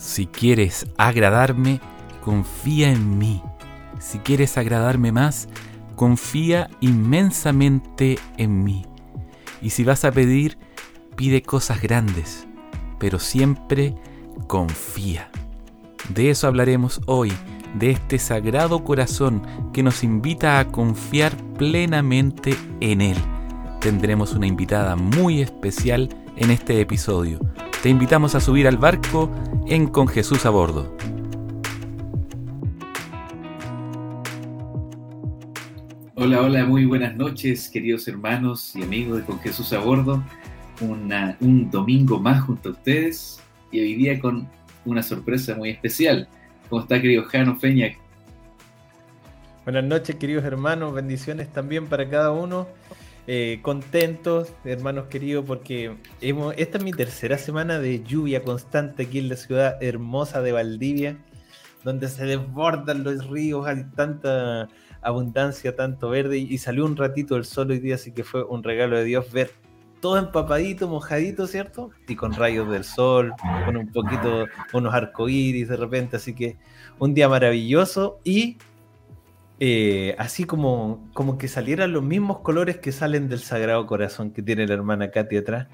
[0.00, 1.78] Si quieres agradarme,
[2.24, 3.42] confía en mí.
[3.98, 5.46] Si quieres agradarme más,
[5.94, 8.86] confía inmensamente en mí.
[9.60, 10.56] Y si vas a pedir,
[11.16, 12.48] pide cosas grandes,
[12.98, 13.94] pero siempre
[14.46, 15.30] confía.
[16.08, 17.30] De eso hablaremos hoy,
[17.78, 19.42] de este sagrado corazón
[19.74, 23.18] que nos invita a confiar plenamente en Él.
[23.80, 27.38] Tendremos una invitada muy especial en este episodio.
[27.82, 29.30] Te invitamos a subir al barco
[29.66, 30.94] en Con Jesús a bordo.
[36.14, 40.22] Hola, hola, muy buenas noches, queridos hermanos y amigos de Con Jesús a bordo.
[40.80, 44.48] un domingo más junto a ustedes y hoy día con
[44.84, 46.28] una sorpresa muy especial.
[46.68, 47.92] ¿Cómo está, querido Jano Feña?
[49.64, 50.94] Buenas noches, queridos hermanos.
[50.94, 52.66] Bendiciones también para cada uno.
[53.32, 59.28] Eh, contentos, hermanos queridos, porque esta es mi tercera semana de lluvia constante aquí en
[59.28, 61.16] la ciudad hermosa de Valdivia,
[61.84, 64.66] donde se desbordan los ríos, hay tanta
[65.00, 68.64] abundancia, tanto verde, y, salió un ratito el sol hoy día, así que fue un
[68.64, 69.52] regalo de Dios ver
[70.00, 71.90] todo empapadito, mojadito, ¿cierto?
[72.08, 73.32] Y con rayos del sol,
[73.64, 76.56] con un poquito, unos arcoíris de repente, así que
[76.98, 78.58] un día maravilloso y
[79.62, 84.42] eh, así como, como que salieran los mismos colores que salen del Sagrado Corazón que
[84.42, 85.68] tiene la hermana Katy atrás.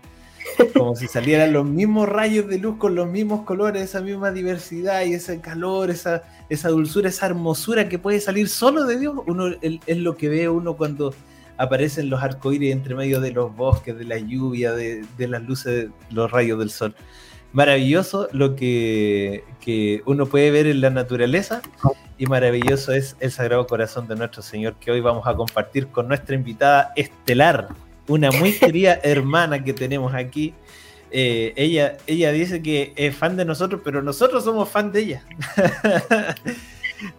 [0.74, 5.04] Como si salieran los mismos rayos de luz con los mismos colores, esa misma diversidad
[5.04, 9.14] y ese calor, esa, esa dulzura, esa hermosura que puede salir solo de Dios.
[9.26, 11.14] Uno es lo que ve uno cuando
[11.56, 16.30] aparecen los arcoíris entre medio de los bosques, de la lluvia, de, las luces, los
[16.30, 16.94] rayos del sol.
[17.52, 19.44] Maravilloso lo que,
[20.06, 21.62] uno puede ver en la naturaleza
[22.18, 26.08] y maravilloso es el Sagrado Corazón de nuestro Señor que hoy vamos a compartir con
[26.08, 27.68] nuestra invitada estelar,
[28.08, 30.54] una muy querida hermana que tenemos aquí.
[31.10, 35.24] Eh, ella, ella dice que es fan de nosotros, pero nosotros somos fan de ella.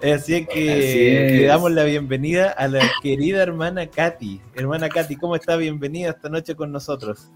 [0.01, 4.41] Así es que le damos la bienvenida a la querida hermana Katy.
[4.55, 5.55] Hermana Katy, ¿cómo está?
[5.55, 7.29] Bienvenida esta noche con nosotros.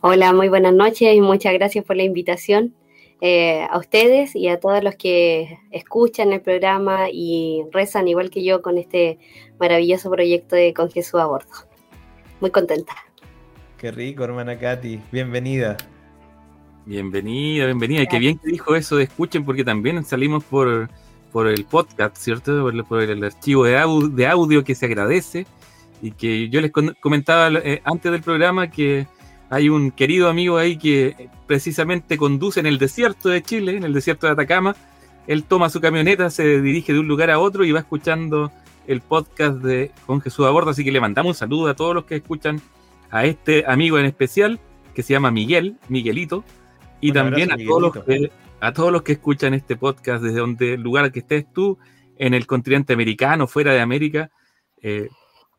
[0.00, 2.74] Hola, muy buenas noches y muchas gracias por la invitación.
[3.20, 8.44] Eh, a ustedes y a todos los que escuchan el programa y rezan igual que
[8.44, 9.18] yo con este
[9.58, 11.50] maravilloso proyecto de Con Jesús a bordo.
[12.40, 12.94] Muy contenta.
[13.78, 15.00] Qué rico, hermana Katy.
[15.10, 15.76] Bienvenida.
[16.84, 18.02] Bienvenida, bienvenida.
[18.02, 20.88] Y qué bien que dijo eso de escuchen porque también salimos por
[21.36, 22.70] por el podcast, ¿cierto?
[22.88, 25.46] Por, el archivo de, audio, que se agradece
[26.00, 29.06] y que yo les comentaba eh, antes del programa que
[29.50, 33.92] hay un querido amigo ahí que precisamente conduce en el desierto de Chile, en el
[33.92, 34.74] desierto de Atacama.
[35.26, 38.50] Él toma su camioneta, se dirige de un lugar a otro y va escuchando
[38.86, 40.70] el podcast de Con Jesús a bordo.
[40.70, 42.60] Así que le mandamos un saludo a todos los que escuchan
[43.10, 44.60] a este amigo en especial
[44.94, 46.44] que se llama Miguel, Miguelito,
[47.00, 48.30] y también a todos los que
[48.60, 51.78] a todos los que escuchan este podcast desde donde el lugar que estés tú,
[52.16, 54.30] en el continente americano, fuera de América,
[54.80, 55.10] eh,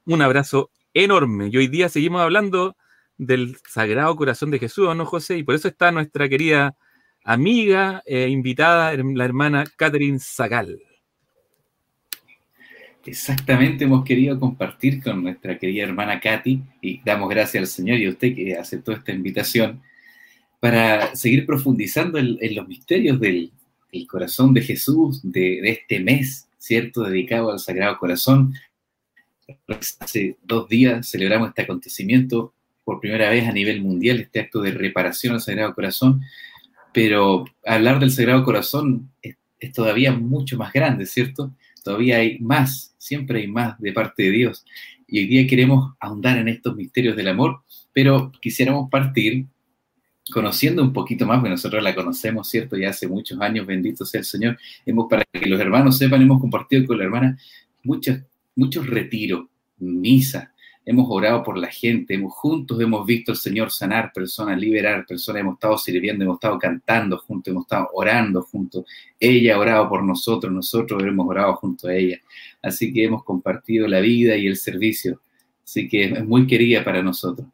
[0.06, 1.50] un abrazo enorme.
[1.52, 2.76] Y hoy día seguimos hablando
[3.18, 5.38] del Sagrado Corazón de Jesús, ¿no, José?
[5.38, 6.76] Y por eso está nuestra querida
[7.24, 10.80] amiga, e invitada, la hermana Catherine Zagal.
[13.06, 18.06] Exactamente, hemos querido compartir con nuestra querida hermana Katy y damos gracias al Señor y
[18.06, 19.82] a usted que aceptó esta invitación
[20.60, 23.52] para seguir profundizando en, los misterios del,
[24.10, 27.04] corazón de Jesús, de, este mes, ¿cierto?
[27.04, 28.54] Dedicado al Sagrado Corazón.
[30.00, 32.54] Hace dos días celebramos este acontecimiento
[32.88, 36.22] por primera vez a nivel mundial, este acto de reparación al Sagrado Corazón,
[36.94, 39.36] pero hablar del Sagrado Corazón es,
[39.74, 41.54] todavía mucho más grande, ¿cierto?
[41.84, 44.64] Todavía hay más, siempre hay más de parte de Dios.
[45.06, 47.60] Y hoy día queremos ahondar en estos misterios del amor,
[47.92, 49.48] pero quisiéramos partir
[50.32, 52.78] conociendo un poquito más, porque nosotros la conocemos, ¿cierto?
[52.78, 54.58] Ya hace muchos años, bendito sea el Señor.
[54.86, 57.38] Hemos, para que los hermanos sepan, hemos compartido con la hermana
[57.84, 58.20] muchos,
[58.56, 59.46] muchos retiros,
[59.78, 60.54] misa,
[60.88, 65.42] hemos orado por la gente, hemos juntos hemos visto al Señor sanar personas, liberar personas,
[65.42, 68.86] hemos estado sirviendo, hemos estado cantando juntos, hemos estado orando juntos.
[69.20, 72.22] Ella ha orado por nosotros, nosotros hemos orado junto a ella.
[72.62, 75.20] Así que hemos compartido la vida y el servicio.
[75.62, 77.46] Así que es muy querida para nosotros.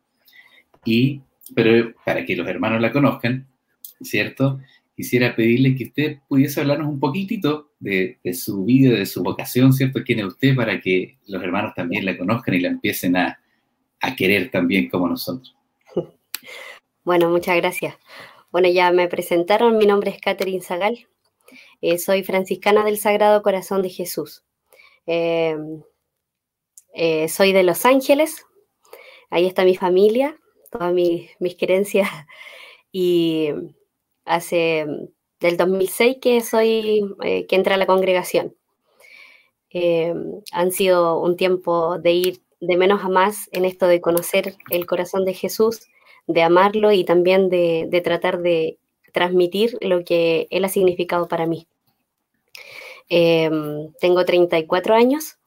[0.86, 1.19] Y
[1.56, 3.47] pero para que los hermanos la conozcan,
[4.00, 4.59] ¿cierto?
[4.95, 10.03] Quisiera pedirle que usted pudiese hablarnos un poquitito de, su vida, de su vocación, ¿cierto?
[10.05, 13.39] ¿Quién es usted para que los hermanos también la conozcan y la empiecen a,
[14.17, 15.55] querer también como nosotros?
[17.05, 17.95] Bueno, muchas gracias.
[18.49, 21.05] Bueno, ya me presentaron, mi nombre es Catherine Zagal,
[21.81, 24.41] eh, soy franciscana del Sagrado Corazón de Jesús.
[25.05, 25.57] Eh,
[26.93, 28.45] eh, soy de Los Ángeles,
[29.29, 30.39] ahí está mi familia,
[30.71, 32.09] todas mis, mis creencias.
[32.95, 33.49] Y
[34.25, 34.85] hace
[35.39, 38.55] del 2006 que soy, que entra a la congregación.
[40.51, 44.85] han sido un tiempo de ir de menos a más en esto de conocer el
[44.85, 45.81] corazón de Jesús,
[46.27, 48.79] de amarlo y también de, tratar de
[49.11, 51.67] transmitir lo que Él ha significado para mí.
[53.09, 55.37] Em, tengo 34 años,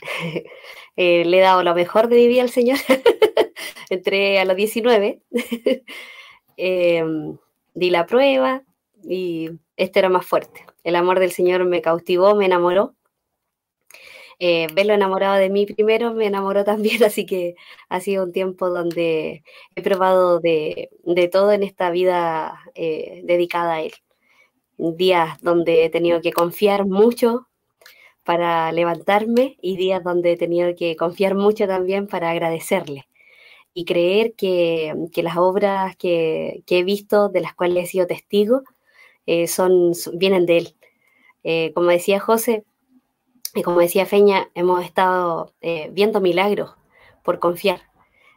[0.96, 2.78] eh, le he dado lo mejor de mi vida al Señor,
[3.90, 5.22] entré a los 19,
[6.56, 7.38] em,
[7.78, 8.62] di la prueba
[9.02, 10.66] y este era más fuerte.
[10.84, 12.96] El amor del Señor me cautivó, me enamoró
[14.40, 17.56] eh, verlo enamorado de mí primero me enamoró también, así que
[17.88, 19.42] ha sido un tiempo donde
[19.74, 20.90] he probado de,
[21.32, 23.92] todo en esta vida eh, dedicada a él.
[24.78, 27.48] Días donde he tenido que confiar mucho
[28.24, 33.07] para levantarme y días donde he tenido que confiar mucho también para agradecerle
[33.74, 38.62] y creer que, las obras que, he visto, de las cuales he sido testigo,
[39.26, 41.72] eh, son, vienen de él.
[41.74, 42.64] como decía José,
[43.54, 46.76] y como decía Feña, hemos estado eh, viendo milagros
[47.24, 47.80] por confiar.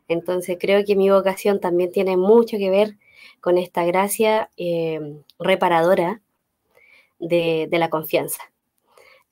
[0.08, 2.98] Entonces creo que mi vocación también tiene mucho que ver
[3.40, 5.00] con esta gracia eh,
[5.38, 6.22] reparadora
[7.20, 8.42] de, la confianza.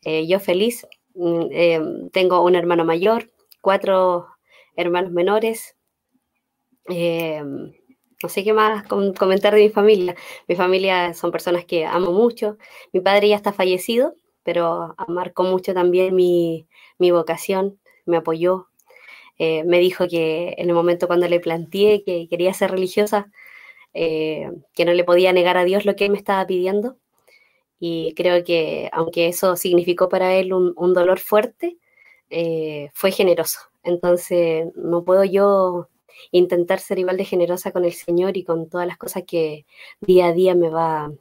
[0.03, 3.31] Eh, yo feliz, mm, tengo un hermano mayor,
[3.61, 4.27] cuatro
[4.75, 5.75] hermanos menores.
[8.21, 10.15] No sé qué más comentar de mi familia.
[10.47, 12.57] Mi familia son personas que amo mucho.
[12.91, 16.67] Mi padre ya está fallecido, pero marcó mucho también mi,
[16.99, 18.67] vocación, me apoyó,
[19.37, 23.31] eh, me dijo que en el momento cuando le planteé que quería ser religiosa,
[23.93, 26.97] eh, que no le podía negar a Dios lo que él me estaba pidiendo.
[27.79, 31.77] Y creo que aunque eso significó para él un, dolor fuerte,
[32.29, 33.59] eh, fue generoso.
[33.83, 35.89] Entonces no puedo yo
[36.31, 39.65] intentar ser igual de generosa con el Señor y con todas las cosas que
[40.01, 41.11] día a día me va,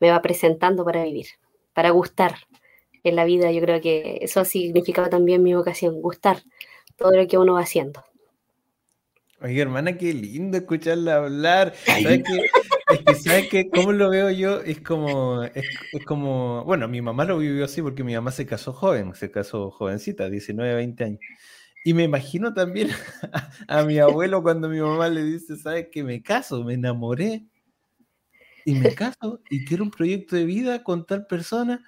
[0.00, 1.26] me va presentando para vivir
[1.74, 2.36] para gustar
[3.02, 3.52] en la vida.
[3.52, 6.38] Yo creo que eso ha significado también mi vocación, gustar
[6.96, 8.02] todo lo que uno va haciendo.
[9.42, 11.74] Oye, hermana, qué lindo escucharla hablar.
[11.84, 12.46] ¿Sabes qué?
[12.94, 13.68] Es que, ¿sabes qué?
[13.68, 14.60] ¿Cómo lo veo yo?
[14.60, 15.66] Es como, es,
[16.06, 19.70] como, bueno, mi mamá lo vivió así porque mi mamá se casó joven, se casó
[19.70, 21.20] jovencita, 19, 20 años.
[21.84, 22.88] Y me imagino también
[23.68, 26.02] a, mi abuelo cuando mi mamá le dice, ¿sabes qué?
[26.02, 27.44] Me caso, me enamoré
[28.64, 31.84] y me caso y quiero un proyecto de vida con tal persona.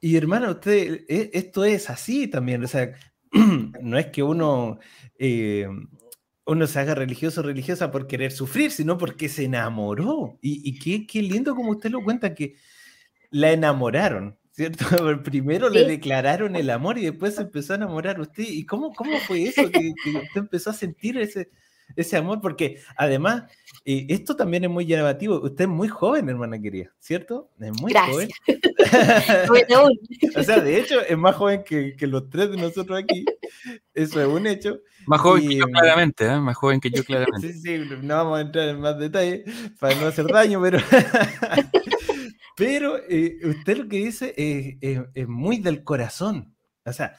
[0.00, 2.92] Y hermano, usted, e, esto es así también, o sea,
[3.80, 4.80] no es que uno,
[5.16, 5.68] eh,
[6.46, 10.38] uno se haga religioso o religiosa por querer sufrir, sino porque se enamoró.
[10.42, 12.56] Y, qué, lindo como usted lo cuenta, que
[13.30, 14.84] la enamoraron, ¿cierto?
[15.24, 18.44] Primero le declararon el amor y después se empezó a enamorar usted.
[18.46, 21.50] ¿Y cómo, cómo fue eso que, que usted empezó a sentir ese,
[21.96, 23.44] ese amor, porque además,
[23.84, 25.40] eh, esto también es muy llamativo.
[25.40, 27.50] Usted es muy joven, hermana querida, ¿cierto?
[27.60, 28.28] Es muy joven.
[30.36, 33.24] o sea, de hecho, es más joven que, los tres de nosotros aquí.
[33.92, 34.80] Eso es un hecho.
[35.06, 36.40] Más joven que yo, claramente, ¿eh?
[36.40, 37.52] Más joven que yo, claramente.
[37.52, 39.44] Sí, sí, no vamos a entrar en más detalle
[39.78, 40.78] para no hacer daño, pero.
[42.56, 46.54] Pero eh, usted lo que dice es muy del corazón.
[46.84, 47.16] O sea,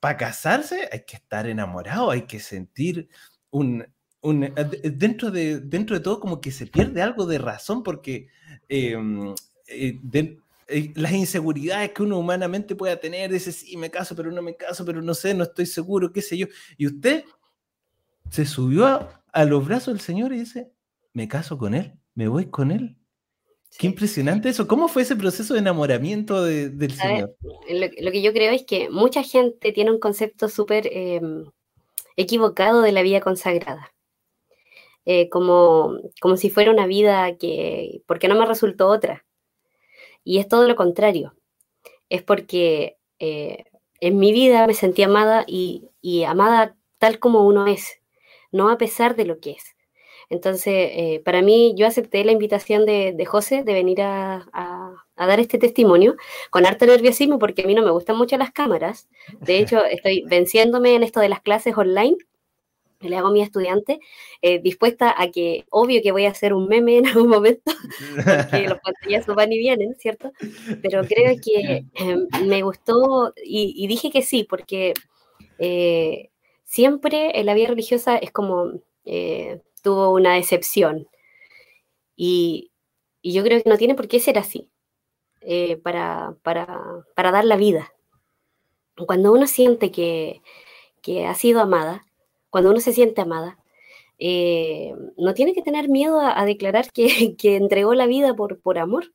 [0.00, 3.08] para casarse hay que estar enamorado, hay que sentir
[3.50, 3.84] un,
[4.22, 8.28] eh, eh, dentro, de, dentro de todo como que se pierde algo de razón porque
[8.68, 8.96] eh,
[10.94, 14.84] las inseguridades que uno humanamente pueda tener, dice, sí, me caso, pero no me caso,
[14.84, 16.46] pero no sé, no estoy seguro, qué sé yo.
[16.76, 17.24] Y usted
[18.30, 18.86] se subió
[19.32, 20.70] a, los brazos del Señor y dice,
[21.14, 22.98] me caso con Él, me voy con Él.
[23.76, 24.66] Qué impresionante eso.
[24.66, 27.36] ¿Cómo fue ese proceso de enamoramiento del Señor?
[27.68, 31.44] lo, que yo creo es que mucha gente tiene un concepto súper em,
[32.16, 33.92] equivocado de la vida consagrada.
[35.04, 39.24] Eh, como, como si fuera una vida que, porque no me resultó otra.
[40.24, 41.34] Y es todo lo contrario.
[42.08, 43.64] Es porque eh,
[44.00, 45.88] en mi vida me sentí amada y,
[46.26, 48.00] amada tal como uno es,
[48.52, 49.76] no a pesar de lo que es.
[50.30, 55.40] Entonces, eh, para mí, yo acepté la invitación de, José de venir a, a, dar
[55.40, 56.16] este testimonio
[56.50, 59.08] con harto nerviosismo porque a mí no me gustan mucho las cámaras.
[59.40, 62.16] De hecho, estoy venciéndome en esto de las clases online
[63.00, 64.00] le hago a mi estudiante,
[64.42, 67.72] eh, dispuesta a que, obvio que voy a hacer un meme en algún momento,
[68.50, 70.32] porque los pantallazos van y vienen, ¿cierto?
[70.82, 74.94] Pero creo que em, me gustó y, dije que sí, porque
[75.58, 76.30] eh,
[76.64, 78.72] siempre en la vida religiosa es como,
[79.04, 81.08] eh, tuvo una decepción.
[82.14, 82.72] Y,
[83.22, 84.70] yo creo que no tiene por qué ser así,
[85.82, 87.92] para, para, para, dar la vida.
[89.06, 90.42] Cuando uno siente que,
[91.02, 92.06] que ha sido amada,
[92.50, 93.58] cuando uno se siente amada,
[94.18, 99.12] eh, no tiene que tener miedo a, declarar que, entregó la vida por, por amor.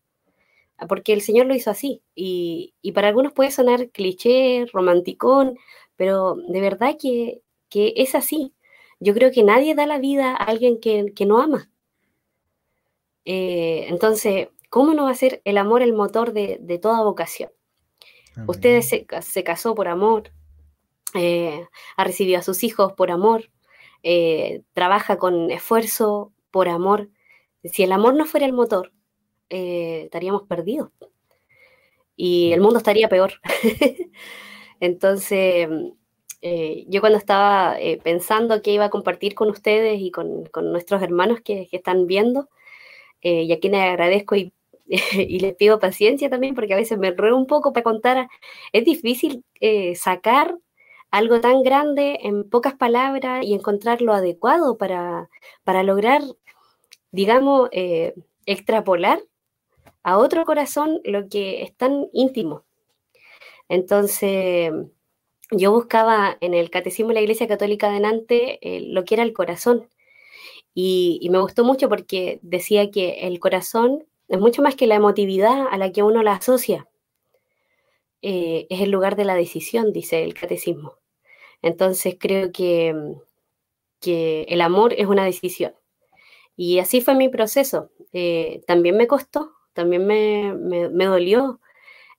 [0.89, 2.01] porque el Señor lo hizo así.
[2.15, 5.57] Y, para algunos puede sonar cliché, romanticón,
[5.95, 8.53] pero de verdad que, es así.
[9.03, 11.69] Yo creo que nadie da la vida a alguien que, no ama.
[13.25, 17.51] Eh, entonces, ¿cómo no va a ser el amor el motor de, toda vocación?
[18.47, 20.31] Usted se, casó por amor,
[21.15, 21.67] eh,
[21.97, 23.51] ha recibido a sus hijos por amor,
[24.03, 27.09] eh, trabaja con esfuerzo por amor.
[27.65, 28.93] Si el amor no fuera el motor,
[29.49, 30.91] estaríamos perdidos
[32.15, 33.33] y el mundo estaría peor.
[34.79, 35.67] Entonces,
[36.45, 41.01] eh, yo cuando estaba eh, pensando que iba a compartir con ustedes y con, nuestros
[41.01, 42.49] hermanos que, están viendo,
[43.21, 44.51] y a quienes agradezco y,
[45.39, 48.27] les pido paciencia también, porque a veces me enredo un poco para contar,
[48.73, 49.45] es difícil
[49.95, 50.57] sacar
[51.11, 55.29] algo tan grande en pocas palabras y encontrar lo adecuado para,
[55.63, 56.21] para lograr,
[57.11, 57.69] digamos,
[58.45, 59.21] extrapolar
[60.03, 62.65] a otro corazón lo que es tan íntimo.
[63.69, 64.71] Entonces,
[65.57, 69.23] yo buscaba en el Catecismo de la Iglesia Católica de Nantes eh, lo que era
[69.23, 69.87] el corazón.
[70.73, 75.67] Y, me gustó mucho porque decía que el corazón es mucho más que la emotividad
[75.69, 76.87] a la que uno la asocia.
[78.21, 80.95] Eh, es el lugar de la decisión, dice el Catecismo.
[81.61, 82.95] Entonces, creo que,
[83.99, 85.73] que el amor es una decisión.
[86.55, 87.89] Y así fue mi proceso.
[88.13, 91.59] Eh, también me costó, también me, dolió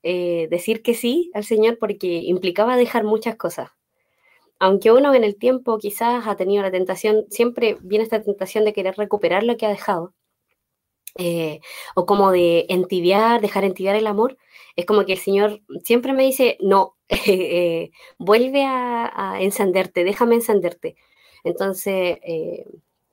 [0.06, 3.70] eh, decir que sí al Señor porque implicaba dejar muchas cosas.
[4.58, 8.74] Aunque uno en el tiempo quizás ha tenido la tentación, siempre viene esta tentación de
[8.74, 10.12] querer recuperar lo que ha dejado,
[11.16, 11.60] eh,
[11.94, 14.36] o como de entibiar, dejar entibiar el amor,
[14.76, 20.96] es como que el Señor siempre me dice, no, eh, vuelve a, encenderte, déjame encenderte.
[21.44, 22.18] Entonces,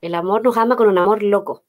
[0.01, 1.63] el amor nos ama con un amor loco,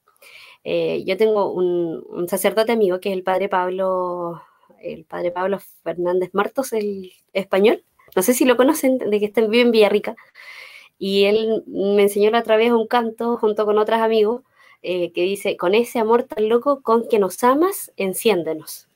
[0.65, 4.43] yo tengo un, sacerdote amigo que es el padre Pablo,
[4.83, 7.83] el padre Pablo Fernández Martos, el español.
[8.17, 10.17] No sé si lo conocen, de que está, vive en Villarrica.
[10.99, 14.43] Y él me enseñó la otra vez un canto junto con otros amigos
[14.83, 18.89] eh, que dice, con ese amor tan loco con que nos amas, enciéndenos.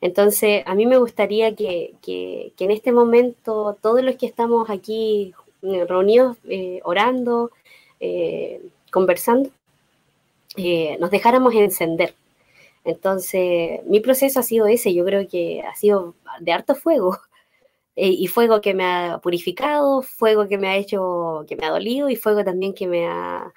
[0.00, 5.34] Entonces, a mí me gustaría que, que, en este momento todos los que estamos aquí
[5.62, 6.38] eh, reunidos,
[6.84, 7.50] orando,
[8.90, 9.50] conversando,
[10.56, 12.14] eh, nos dejáramos encender.
[12.90, 17.18] Entonces, mi proceso ha sido ese, yo creo que ha sido de harto fuego.
[17.96, 21.70] Eh, y fuego que me ha purificado, fuego que me ha hecho, que me ha
[21.70, 23.52] dolido y fuego también que me ha,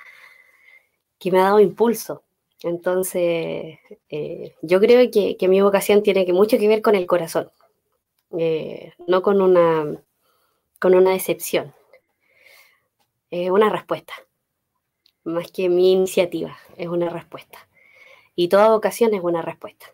[1.19, 2.23] que me ha dado impulso.
[2.63, 3.77] Entonces,
[4.09, 7.51] eh, yo creo que, mi vocación tiene que mucho que ver con el corazón,
[9.07, 10.03] no con una,
[10.79, 11.73] con una decepción.
[13.31, 14.13] una respuesta
[15.23, 17.67] más que mi iniciativa, es una respuesta.
[18.35, 19.87] Y toda vocación es una respuesta.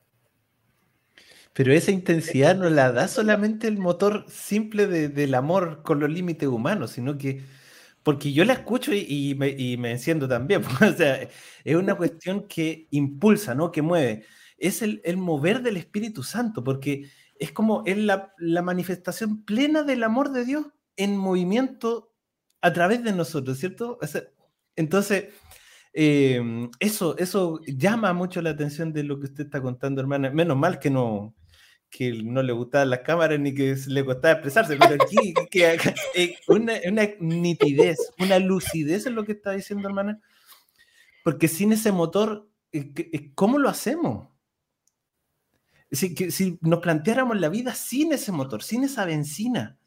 [1.53, 6.47] Pero esa intensidad no la da solamente el motor simple del amor con los límites
[6.47, 7.43] humanos, sino que,
[8.03, 11.27] porque yo la escucho y, me, enciendo también, o sea,
[11.63, 13.71] es una cuestión que impulsa, ¿no?
[13.71, 14.23] Que mueve.
[14.57, 20.31] Es el, mover del Espíritu Santo, porque es como es la, manifestación plena del amor
[20.31, 20.65] de Dios
[20.95, 22.13] en movimiento
[22.61, 23.99] a través de nosotros, ¿cierto?
[24.75, 25.25] Entonces,
[25.93, 30.29] em, eso, eso llama mucho la atención de lo que usted está contando, hermana.
[30.31, 31.35] Menos mal que no,
[31.89, 35.77] que no le gustaban las cámaras ni que le costaba expresarse, pero aquí que,
[36.15, 36.73] eh, una,
[37.19, 40.19] nitidez, una lucidez en lo que está diciendo, hermana.
[41.23, 44.29] Porque sin ese motor, eh, eh, ¿cómo lo hacemos?
[45.91, 49.79] Si, que, si nos planteáramos la vida sin ese motor, sin esa benzina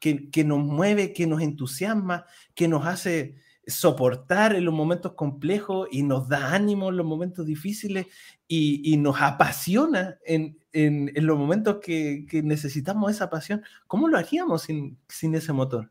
[0.00, 3.36] que, que nos mueve, que nos entusiasma, que nos hace
[3.66, 8.06] soportar en los momentos complejos y nos da ánimo en los momentos difíciles
[8.46, 13.62] y, nos apasiona en, los momentos que, necesitamos esa pasión.
[13.86, 14.98] ¿Cómo lo haríamos sin,
[15.34, 15.90] ese motor?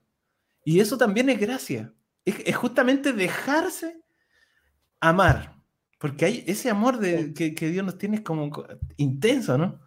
[0.64, 1.94] Y eso también es gracia.
[2.24, 4.00] Es, justamente dejarse
[5.02, 5.62] amar,
[6.00, 8.52] porque hay ese amor de, que, Dios nos tiene como
[8.96, 9.82] intenso, ¿no?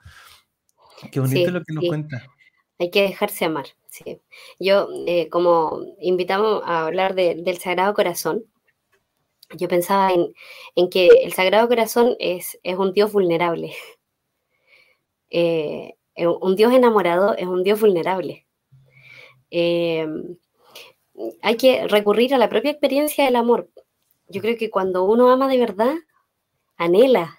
[1.11, 2.23] Qué bonito lo que nos cuenta.
[2.79, 3.67] Hay que dejarse amar.
[3.89, 4.21] Sí.
[4.59, 8.45] Yo, eh, como invitamos a hablar del Sagrado Corazón,
[9.57, 13.75] yo pensaba en, que el Sagrado Corazón es, es un Dios vulnerable.
[15.31, 18.47] Eh, un Dios enamorado es un Dios vulnerable.
[19.51, 20.09] Eh,
[21.43, 23.69] hay que recurrir a la propia experiencia del amor.
[24.29, 25.95] Yo creo que cuando uno ama de verdad,
[26.79, 27.39] anhela,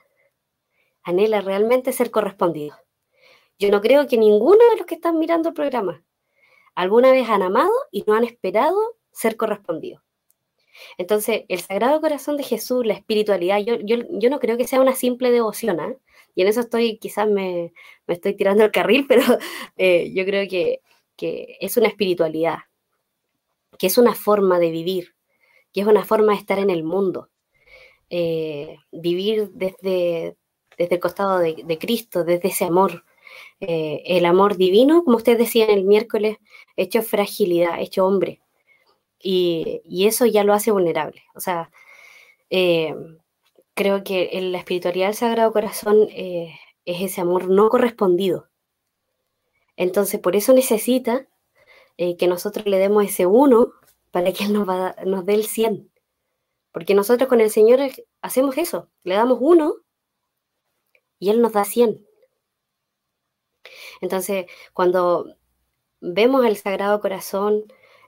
[1.01, 2.75] anhela realmente ser correspondido.
[3.57, 6.03] Yo no creo que ninguno de los que están mirando el programa
[6.75, 8.77] alguna vez han amado y no han esperado
[9.11, 10.01] ser correspondidos.
[10.97, 14.95] Entonces, el Sagrado Corazón de Jesús, la espiritualidad, yo, yo, no creo que sea una
[14.95, 15.93] simple devoción, ¿ah?
[16.35, 17.73] Y en eso estoy, quizás me,
[18.07, 19.23] estoy tirando el carril, pero
[19.77, 20.81] eh, yo creo que,
[21.17, 22.59] es una espiritualidad,
[23.77, 25.15] que es una forma de vivir,
[25.73, 27.29] que es una forma de estar en el mundo.
[28.09, 30.37] Eh, vivir desde,
[30.77, 33.03] desde el costado de, Cristo, desde ese amor,
[33.61, 36.37] eh, el amor divino, como ustedes decían el miércoles,
[36.77, 38.41] hecho fragilidad, hecho hombre.
[39.21, 41.23] Y, eso ya lo hace vulnerable.
[41.35, 41.71] O sea,
[42.49, 42.95] eh,
[43.73, 46.53] creo que en la espiritualidad del Sagrado Corazón eh,
[46.85, 48.47] es ese amor no correspondido.
[49.77, 51.27] Entonces, por eso necesita
[51.97, 53.73] que nosotros le demos ese uno
[54.11, 54.65] para que Él nos,
[55.05, 55.91] nos dé el 100.
[56.71, 57.81] Porque nosotros con el Señor
[58.21, 59.75] hacemos eso, le damos uno
[61.19, 62.08] y Él nos da 100.
[64.01, 65.35] Entonces, cuando
[66.01, 67.63] vemos el Sagrado Corazón,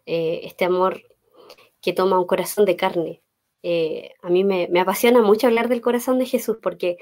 [0.06, 1.04] eh, este amor
[1.82, 3.22] que toma un corazón de carne,
[3.64, 6.98] eh, a mí me, apasiona mucho hablar del corazón de Jesús porque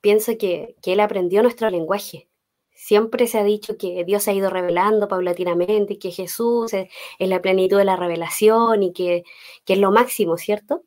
[0.00, 2.28] pienso que, Él aprendió nuestro lenguaje.
[2.74, 7.78] Siempre se ha dicho que Dios ha ido revelando paulatinamente que Jesús es, la plenitud
[7.78, 9.24] de la revelación y que,
[9.66, 10.82] es lo máximo, ¿cierto?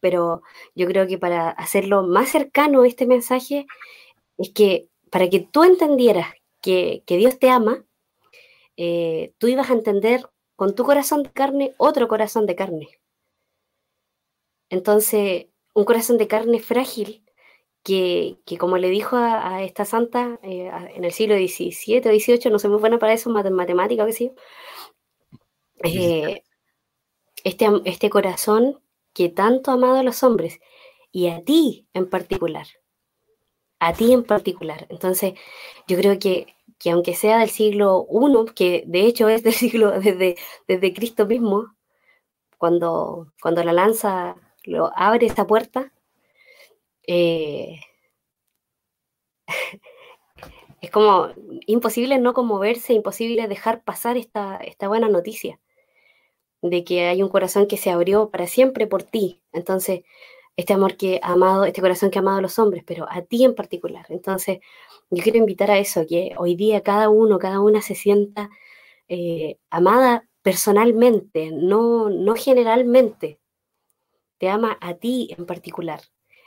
[0.00, 0.42] pero
[0.76, 3.66] yo creo que para hacerlo más cercano este mensaje
[4.36, 6.28] es que para que tú entendieras
[6.68, 7.84] que, Dios te ama,
[8.76, 12.88] eh, tú ibas a entender con tu corazón de carne otro corazón de carne.
[14.68, 17.24] Entonces, un corazón de carne frágil
[17.82, 22.58] que, como le dijo a, esta santa eh, en el siglo XVII o XVIII, no
[22.58, 24.34] sé muy buena para eso, matemática o qué sé yo,
[25.84, 26.42] eh,
[27.44, 28.82] este, este corazón
[29.14, 30.60] que tanto ha amado a los hombres
[31.12, 32.66] y a ti en particular.
[33.78, 34.86] A ti en particular.
[34.90, 35.32] Entonces,
[35.86, 40.36] yo creo que, aunque sea del siglo I, que de hecho es del siglo desde,
[40.66, 41.74] desde Cristo mismo,
[42.58, 45.92] cuando, cuando la lanza lo abre esta puerta,
[47.06, 47.80] eh,
[50.80, 51.28] es como
[51.66, 55.58] imposible no conmoverse, imposible dejar pasar esta, esta buena noticia
[56.62, 59.42] de que hay un corazón que se abrió para siempre por ti.
[59.52, 60.02] Entonces,
[60.58, 63.22] este amor que ha amado, este corazón que ha amado a los hombres, pero a
[63.22, 64.06] ti en particular.
[64.08, 64.58] Entonces,
[65.08, 68.50] yo quiero invitar a eso, que hoy día cada uno, cada una se sienta
[69.08, 73.38] eh, amada personalmente, no, no generalmente.
[74.38, 76.00] Te ama a ti en particular.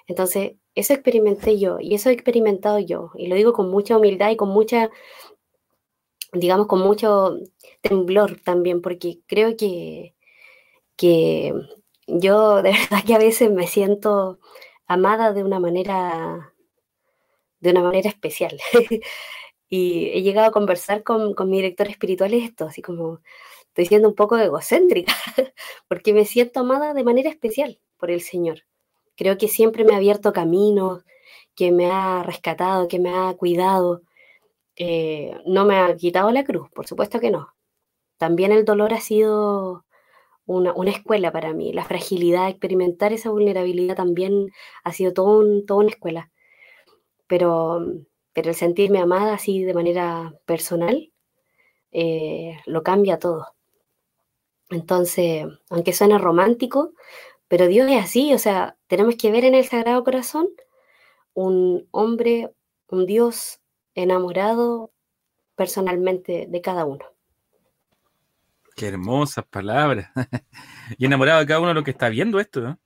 [0.08, 3.12] Entonces, eso experimenté yo y eso he experimentado yo.
[3.16, 4.90] Y lo digo con mucha humildad y con mucha
[6.34, 7.38] digamos, con mucho
[7.82, 10.16] temblor también, porque creo que,
[10.98, 11.54] que
[12.20, 14.40] yo de verdad que a veces me siento
[14.88, 16.54] amada de una manera,
[17.60, 18.60] de una manera especial.
[19.70, 23.22] y he llegado a conversar con, con mi director espiritual esto, así como
[23.68, 25.14] estoy siendo un poco egocéntrica,
[25.88, 28.64] porque me siento amada de manera especial por el Señor.
[29.16, 31.04] Creo que siempre me ha abierto caminos,
[31.56, 34.02] que me ha rescatado, que me ha cuidado,
[34.76, 37.54] eh, no me ha quitado la cruz, por supuesto que no.
[38.18, 39.86] También el dolor ha sido
[40.58, 41.74] una, escuela para mí.
[41.74, 44.52] La fragilidad, experimentar esa vulnerabilidad también
[44.84, 46.32] ha sido todo toda una escuela.
[47.28, 47.80] Pero,
[48.34, 51.12] pero el sentirme amada así de manera personal
[51.92, 53.48] eh, lo cambia todo.
[54.70, 56.94] Entonces, aunque suene romántico,
[57.48, 60.48] pero Dios es así, o sea, tenemos que ver en el Sagrado Corazón
[61.34, 62.54] un hombre,
[62.88, 63.60] un Dios
[63.96, 64.92] enamorado
[65.56, 67.11] personalmente de cada uno.
[68.76, 70.12] Qué hermosas palabras.
[70.98, 72.78] y enamorado de cada uno de lo que está viendo esto,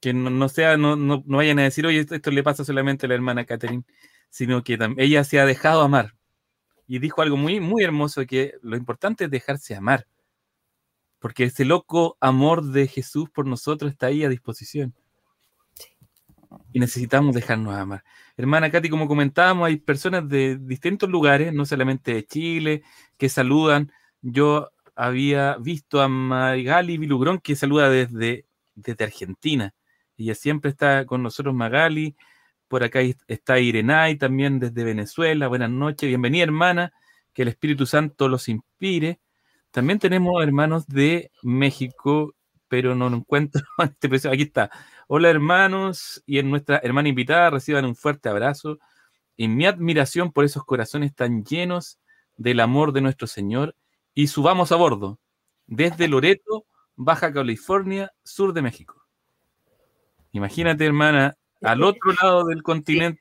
[0.00, 3.14] Que no, sea, no, no, vayan a decir, oye, esto, le pasa solamente a la
[3.14, 3.84] hermana Catherine,
[4.30, 6.14] sino que ella se ha dejado amar.
[6.86, 10.06] Y dijo algo muy, muy hermoso, que lo importante es dejarse amar.
[11.18, 14.94] Porque ese loco amor de Jesús por nosotros está ahí a disposición
[16.72, 18.04] y necesitamos dejarnos amar.
[18.36, 22.82] Hermana Katy, como comentábamos, hay personas de distintos lugares, no solamente de Chile,
[23.16, 23.92] que saludan.
[24.22, 29.74] Yo había visto a Magali Vilugrón que saluda desde, desde Argentina.
[30.16, 32.16] Ella siempre está con nosotros, Magali.
[32.66, 35.48] Por acá está Irenay también desde Venezuela.
[35.48, 36.92] Buenas noches, bienvenida hermana.
[37.34, 39.20] Que el Espíritu Santo los inspire.
[39.70, 42.34] También tenemos hermanos de México,
[42.66, 43.62] pero no lo encuentro.
[44.00, 44.70] Este Aquí está.
[45.06, 48.78] Hola hermanos y en nuestra hermana invitada reciban un fuerte abrazo
[49.36, 52.00] y mi admiración por esos corazones tan llenos
[52.36, 53.76] del amor de nuestro Señor
[54.16, 55.20] y subamos a bordo
[55.66, 56.64] desde Loreto,
[56.96, 59.04] Baja California, sur de México.
[60.32, 63.20] Imagínate, hermana, al otro lado del continente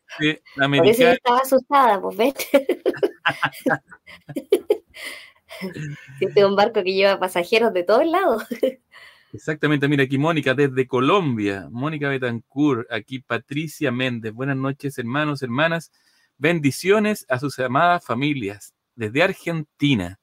[0.56, 0.84] americano.
[0.84, 2.34] Por eso estaba asustada, pues ves.
[6.20, 8.44] Este un barco que lleva pasajeros de todos lados.
[9.32, 14.34] Exactamente, mira aquí Mónica desde Colombia, Mónica Betancourt, aquí Patricia Méndez.
[14.34, 15.92] Buenas noches, hermanos, hermanas.
[16.38, 20.20] Bendiciones a sus amadas familias desde Argentina.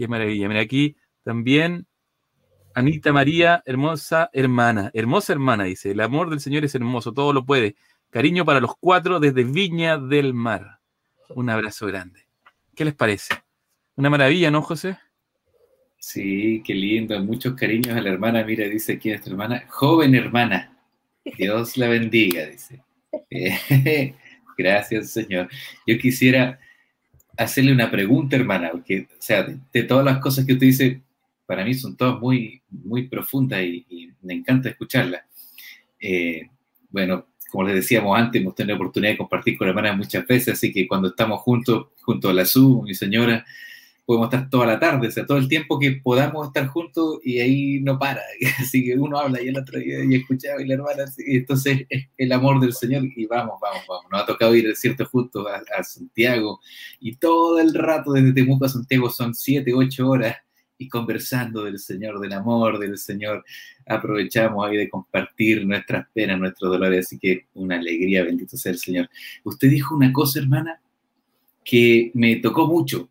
[0.00, 0.48] Qué maravilla.
[0.48, 1.86] Mira aquí también
[2.72, 4.90] Anita María, hermosa hermana.
[4.94, 5.90] Hermosa hermana, dice.
[5.90, 7.76] El amor del Señor es hermoso, todo lo puede.
[8.08, 10.78] Cariño para los cuatro desde Viña del Mar.
[11.34, 12.20] Un abrazo grande.
[12.74, 13.34] ¿Qué les parece?
[13.94, 14.96] Una maravilla, ¿no, José?
[15.98, 17.22] Sí, qué lindo.
[17.22, 18.42] Muchos cariños a la hermana.
[18.42, 19.66] Mira, dice aquí esta hermana.
[19.68, 20.78] Joven hermana.
[21.36, 22.82] Dios la bendiga, dice.
[24.56, 25.50] gracias, Señor.
[25.86, 26.58] Yo quisiera
[27.44, 31.02] hacerle una pregunta, hermana, porque, o sea, de, todas las cosas que usted dice,
[31.46, 35.22] para mí son todas muy, muy profundas y, me encanta escucharlas.
[35.98, 36.50] Eh,
[36.90, 40.26] bueno, como les decíamos antes, hemos tenido la oportunidad de compartir con la hermana muchas
[40.26, 43.46] veces, así que cuando estamos juntos, junto a la SU, mi señora,
[44.10, 47.38] podemos estar toda la tarde, o sea, todo el tiempo que podamos estar juntos y
[47.38, 48.20] ahí no para.
[48.58, 51.86] Así que uno habla y el otro día y escuchaba y la hermana, y entonces
[51.88, 54.06] es el amor del Señor y vamos, vamos, vamos.
[54.10, 56.58] Nos ha tocado ir, cierto, juntos a, Santiago
[56.98, 60.38] y todo el rato desde Temuco a Santiago son siete, ocho horas
[60.76, 63.44] y conversando del Señor, del amor del Señor.
[63.86, 68.78] Aprovechamos ahí de compartir nuestras penas, nuestros dolores, así que una alegría, bendito sea el
[68.78, 69.08] Señor.
[69.44, 70.82] Usted dijo una cosa, hermana,
[71.62, 73.08] que me tocó mucho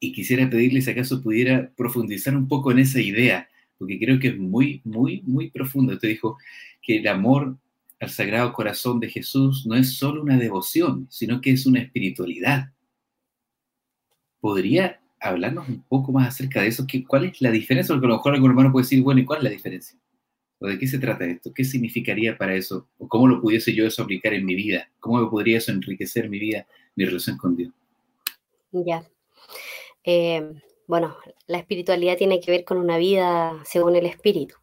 [0.00, 4.28] y quisiera pedirle si acaso pudiera profundizar un poco en esa idea, porque creo que
[4.28, 5.94] es muy, muy, muy profundo.
[5.94, 6.38] Usted dijo
[6.82, 7.56] que el amor
[8.00, 12.72] al Sagrado Corazón de Jesús no es solo una devoción, sino que es una espiritualidad.
[14.40, 16.86] ¿Podría hablarnos un poco más acerca de eso?
[17.08, 17.92] ¿Cuál es la diferencia?
[17.92, 19.98] Porque a lo mejor algún hermano puede decir, bueno, ¿y cuál es la diferencia?
[20.60, 21.52] ¿O de qué se trata esto?
[21.52, 22.88] ¿Qué significaría para eso?
[22.98, 24.88] ¿O cómo lo pudiese yo aplicar en mi vida?
[25.00, 27.72] ¿Cómo me podría eso enriquecer mi vida, mi relación con Dios?
[28.72, 29.04] Ya,
[30.04, 30.52] eh,
[30.86, 34.56] bueno, la espiritualidad tiene que ver con una vida según el espíritu.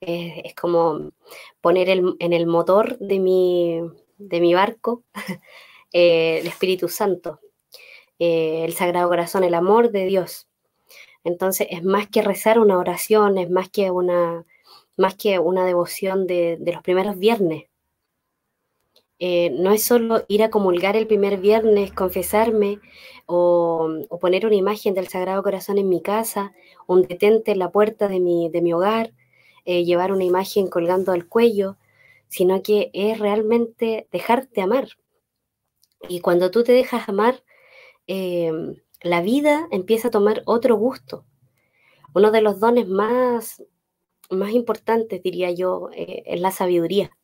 [0.00, 1.12] es como
[1.60, 3.80] poner en el motor de mi,
[4.18, 5.04] de mi barco
[5.92, 7.40] eh, el Espíritu Santo,
[8.18, 10.48] eh, el Sagrado Corazón, el amor de Dios.
[11.24, 14.44] Entonces es más que rezar una oración, es más que una,
[14.96, 17.64] más que una devoción de, de los primeros viernes.
[19.18, 22.80] No es solo ir a comulgar el primer viernes, confesarme
[23.26, 23.88] o,
[24.20, 26.52] poner una imagen del Sagrado Corazón en mi casa,
[26.86, 29.12] un detente en la puerta de mi, de mi hogar,
[29.64, 31.76] eh, llevar una imagen colgando al cuello,
[32.28, 34.88] sino que es realmente dejarte amar.
[36.08, 37.42] Y cuando tú te dejas amar,
[38.06, 41.24] em, la vida empieza a tomar otro gusto.
[42.14, 43.64] Uno de los dones más,
[44.30, 47.15] más importantes, diría yo, eh, es la sabiduría.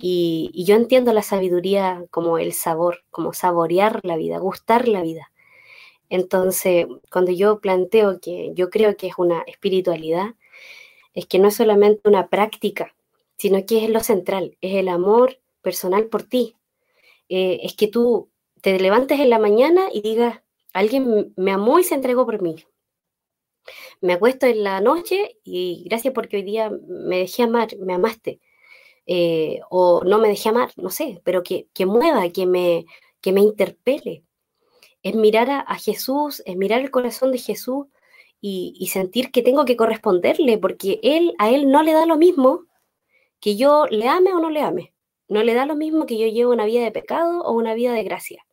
[0.00, 5.32] Y, yo entiendo la sabiduría como el sabor, como saborear la vida, gustar la vida.
[6.08, 10.34] Entonces, cuando yo planteo que yo creo que es una espiritualidad,
[11.14, 12.94] es que no es solamente una práctica,
[13.36, 16.56] sino que es lo central, es el amor personal por ti.
[17.28, 18.30] Eh, es que tú
[18.62, 22.56] te levantes en la mañana y digas, alguien me amó y se entregó por mí.
[24.00, 28.40] Me acuesto en la noche y gracias porque hoy día me dejé amar, me amaste.
[29.06, 32.86] Eh, o no me deje amar, no sé, pero que, mueva, que me,
[33.20, 34.24] que me interpele.
[35.02, 37.86] Es mirar a, Jesús, es mirar el corazón de Jesús
[38.40, 42.66] y, sentir que tengo que corresponderle, porque él, a Él no le da lo mismo
[43.40, 44.92] que yo le ame o no le ame.
[45.28, 47.92] No le da lo mismo que yo lleve una vida de pecado o una vida
[47.92, 48.44] de gracia.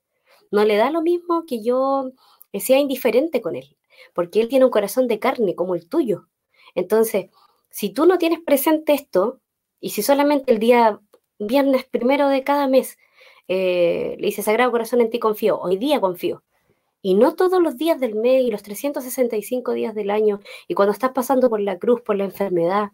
[0.51, 2.11] No le da lo mismo que yo
[2.53, 3.77] sea indiferente con Él,
[4.13, 6.27] porque Él tiene un corazón de carne como el tuyo.
[6.75, 7.29] Entonces,
[7.69, 9.41] si tú no tienes presente esto,
[9.79, 10.99] y si solamente el día
[11.39, 12.97] viernes primero de cada mes
[13.47, 16.43] eh, le dice Sagrado Corazón en ti confío, hoy día confío,
[17.01, 20.91] y no todos los días del mes y los 365 días del año, y cuando
[20.93, 22.91] estás pasando por la cruz, por la enfermedad,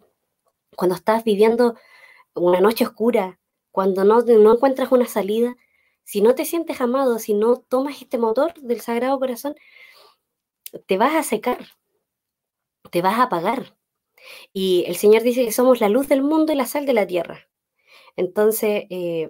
[0.75, 1.75] cuando estás viviendo
[2.35, 3.39] una noche oscura,
[3.71, 5.55] cuando no, no encuentras una salida,
[6.03, 9.55] si no te sientes amado, si no tomas este motor del Sagrado Corazón,
[10.85, 11.59] te vas a secar,
[12.91, 13.75] te vas a apagar.
[14.53, 17.07] Y el Señor dice que somos la luz del mundo y la sal de la
[17.07, 17.47] tierra.
[18.15, 19.29] Entonces, eh,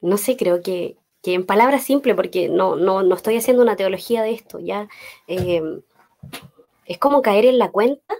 [0.00, 4.22] no sé, creo que, en palabras simples, porque no, no, no, estoy haciendo una teología
[4.22, 4.88] de esto, ya
[5.28, 5.62] eh,
[6.86, 8.16] es como caer en la cuenta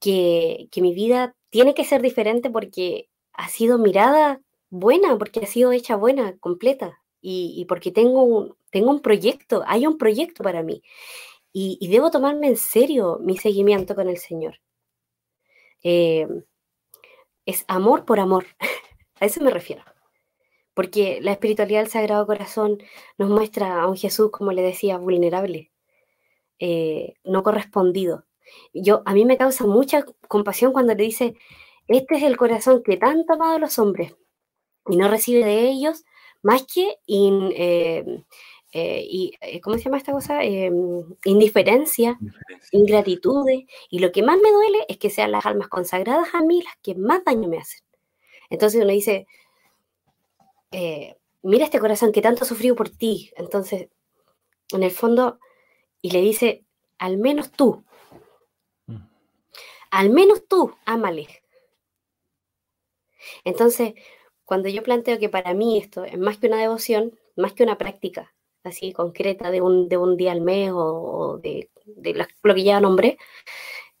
[0.00, 5.72] que, mi vida tiene que ser diferente porque ha sido mirada buena, porque ha sido
[5.72, 10.82] hecha buena, completa, y, porque tengo tengo un proyecto, hay un proyecto para mí
[11.52, 14.60] y, debo tomarme en serio mi seguimiento con el Señor.
[15.82, 16.26] Eh,
[17.46, 18.46] es amor por amor,
[19.20, 19.82] a eso me refiero.
[20.74, 22.78] Porque la espiritualidad del Sagrado Corazón
[23.18, 25.70] nos muestra a un Jesús, como le decía, vulnerable,
[26.58, 28.24] eh, no correspondido,
[28.72, 31.34] Yo, a mí me causa mucha compasión cuando le dice,
[31.88, 34.16] este es el corazón que tanto amado a los hombres
[34.88, 36.04] y no recibe de ellos
[36.42, 38.04] más que eh,
[38.74, 40.42] eh, y, eh, ¿cómo se llama esta cosa?
[40.44, 42.18] indiferencia,
[42.70, 43.46] ingratitud.
[43.90, 46.76] Y lo que más me duele es que sean las almas consagradas a mí las
[46.82, 47.82] que más daño me hacen.
[48.48, 49.26] Entonces uno dice,
[51.42, 53.30] mira este corazón que tanto ha sufrido por ti.
[53.36, 53.88] Entonces,
[54.70, 55.38] en el fondo,
[56.00, 56.64] y le dice,
[56.98, 57.84] al menos tú,
[58.86, 58.96] mm.
[59.90, 61.28] al menos tú, ámale.
[63.44, 63.94] Entonces,
[64.44, 67.78] cuando yo planteo que para mí esto es más que una devoción, más que una
[67.78, 68.32] práctica
[68.64, 71.68] así concreta de un, de un día al mes o, de,
[72.42, 73.18] lo que ya nombré,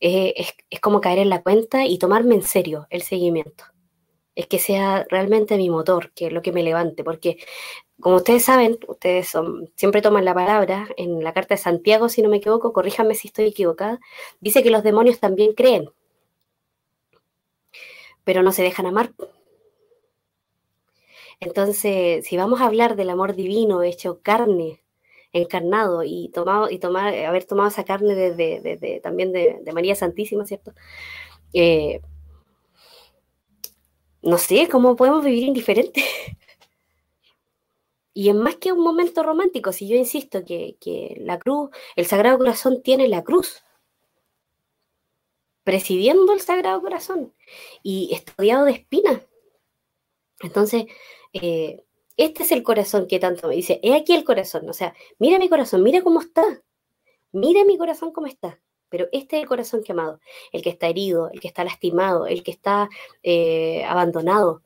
[0.00, 3.64] es, es como caer en la cuenta y tomarme en serio el seguimiento.
[4.34, 7.38] Es que sea realmente mi motor, que es lo que me levante, porque
[8.00, 12.22] como ustedes saben, ustedes son, siempre toman la palabra, en la carta de Santiago, si
[12.22, 14.00] no me equivoco, corríjame si estoy equivocada,
[14.40, 15.88] dice que los demonios también creen,
[18.24, 19.12] pero no se dejan amar.
[21.42, 24.80] Entonces, si vamos a hablar del amor divino hecho carne,
[25.32, 30.72] encarnado y tomar, haber tomado esa carne de, también de, María Santísima, ¿cierto?
[31.52, 32.00] Eh,
[34.22, 36.04] no sé, ¿cómo podemos vivir indiferente?
[38.14, 40.76] y es más que un momento romántico, si yo insisto que,
[41.18, 43.64] la cruz, el Sagrado Corazón tiene la cruz,
[45.64, 47.34] presidiendo el Sagrado Corazón
[47.82, 49.22] y estudiado de espinas.
[50.40, 50.86] Entonces,
[51.32, 51.84] eh,
[52.16, 55.38] este es el corazón que tanto me dice, he aquí el corazón, o sea, mira
[55.38, 56.62] mi corazón, mira cómo está,
[57.32, 60.20] mira mi corazón cómo está, pero este es el corazón que amado,
[60.52, 62.90] el que está herido, el que está lastimado, el que está
[63.22, 64.62] eh, abandonado.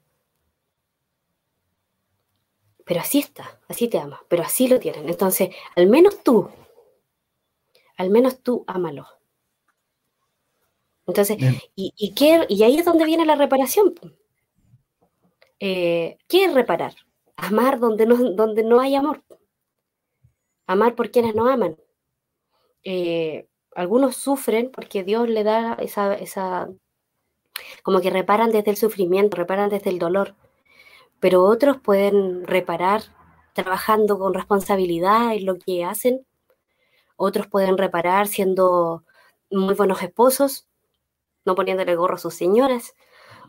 [2.84, 5.08] Pero así está, así te ama, pero así lo tienen.
[5.08, 6.48] Entonces, al menos tú,
[7.96, 9.06] al menos tú ámalo.
[11.06, 11.38] Entonces,
[11.76, 12.14] y, y,
[12.48, 13.94] y ahí es donde viene la reparación.
[15.60, 16.94] Eh, ¿qué es reparar?
[17.36, 19.22] Amar donde no, donde no hay amor.
[20.66, 21.76] Amar por quienes no aman.
[22.84, 26.68] Eh, algunos sufren porque Dios le da esa, esa,
[27.82, 30.34] como que reparan desde el sufrimiento, reparan desde el dolor,
[31.20, 33.02] pero otros pueden reparar
[33.54, 36.26] trabajando con responsabilidad en lo que hacen,
[37.16, 39.04] otros pueden reparar siendo
[39.50, 40.68] muy buenos esposos,
[41.44, 42.94] no poniéndole gorro a sus señoras,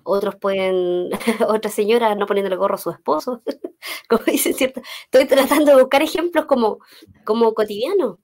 [0.08, 1.10] otros pueden,
[1.48, 3.42] otra señora no poniéndole gorro a su esposo,
[4.10, 4.82] como dicen, ¿cierto?
[5.06, 6.80] Estoy tratando de buscar ejemplos como,
[7.26, 8.18] como cotidianos.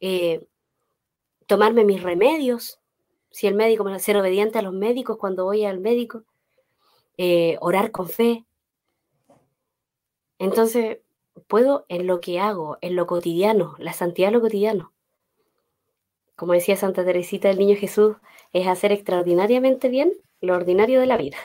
[0.00, 0.46] Eh,
[1.46, 2.78] tomarme mis remedios,
[3.30, 6.24] si el médico ser obediente a los médicos cuando voy al médico,
[7.16, 8.44] eh, orar con fe.
[10.38, 10.98] Entonces,
[11.48, 14.92] puedo en lo que hago, en lo cotidiano, la santidad de lo cotidiano.
[16.36, 18.16] Como decía Santa Teresita del Niño Jesús,
[18.52, 21.38] es hacer extraordinariamente bien lo ordinario de la vida.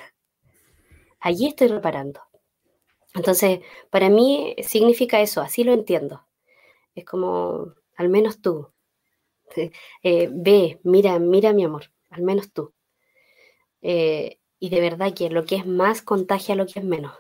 [1.20, 2.22] Allí estoy reparando.
[3.16, 6.26] Entonces, para mí significa eso, así lo entiendo.
[6.96, 8.70] Es como, al menos tú.
[10.04, 12.74] Eh, ve, mira, mira mi amor, al menos tú.
[13.84, 17.14] Eh, y de verdad que lo que es más contagia lo que es menos.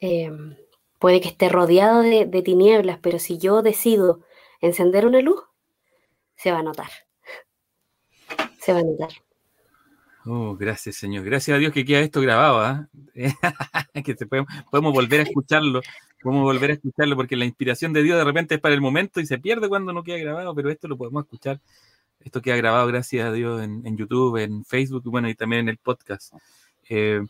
[0.00, 0.56] Em,
[0.98, 4.20] puede que esté rodeado de tinieblas, pero si yo decido
[4.60, 5.42] encender una luz,
[6.36, 6.90] se va a notar.
[8.60, 9.10] Se va a notar.
[10.26, 11.24] Oh, gracias, Señor.
[11.24, 12.88] Gracias a Dios que queda esto grabado, ¿ah?
[14.04, 14.14] que
[14.70, 15.80] podemos, volver a escucharlo,
[16.22, 19.20] podemos volver a escucharlo, porque la inspiración de Dios de repente es para el momento
[19.20, 21.60] y se pierde cuando no queda grabado, pero esto lo podemos escuchar.
[22.20, 25.78] Esto queda grabado, gracias a Dios, en, YouTube, en Facebook, bueno, y también en el
[25.78, 26.34] podcast.
[26.90, 27.22] Eh,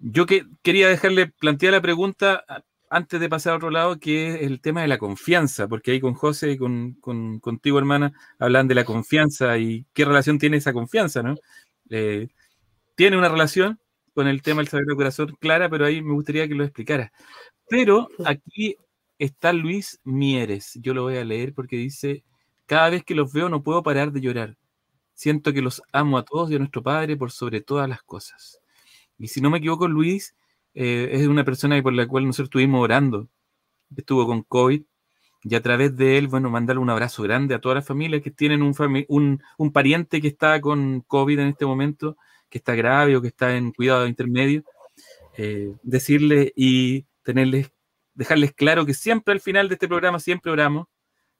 [0.00, 2.44] yo que, quería dejarle plantear la pregunta
[2.90, 6.00] antes de pasar a otro lado, que es el tema de la confianza, porque ahí
[6.00, 6.94] con José y con,
[7.40, 11.36] contigo, hermana, hablan de la confianza y qué relación tiene esa confianza, ¿no?
[11.90, 12.28] Eh,
[12.96, 13.78] tiene una relación
[14.14, 17.12] con el tema del Sagrado Corazón clara, pero ahí me gustaría que lo explicara.
[17.68, 18.76] Pero aquí
[19.18, 22.24] está Luis Mieres, yo lo voy a leer porque dice,
[22.66, 24.56] cada vez que los veo no puedo parar de llorar.
[25.14, 28.60] Siento que los amo a todos y a nuestro Padre por sobre todas las cosas.
[29.18, 30.34] Y si no me equivoco, Luis
[30.74, 33.28] eh, es una persona por la cual nosotros estuvimos orando.
[33.94, 34.82] Estuvo con COVID
[35.42, 38.30] y a través de él, bueno, mandarle un abrazo grande a todas las familias que
[38.30, 42.16] tienen un, un, pariente que está con COVID en este momento,
[42.50, 44.64] que está grave o que está en cuidado intermedio,
[45.38, 47.72] eh, decirle y tenerles,
[48.14, 50.88] dejarles claro que siempre al final de este programa, siempre oramos,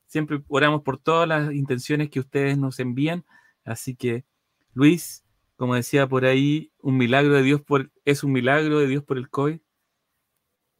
[0.07, 3.25] siempre oramos por todas las intenciones que ustedes nos envían.
[3.65, 4.25] Así que,
[4.73, 5.25] Luis,
[5.57, 9.19] como decía por ahí, un milagro de Dios por, es un milagro de Dios por
[9.19, 9.61] el COVID.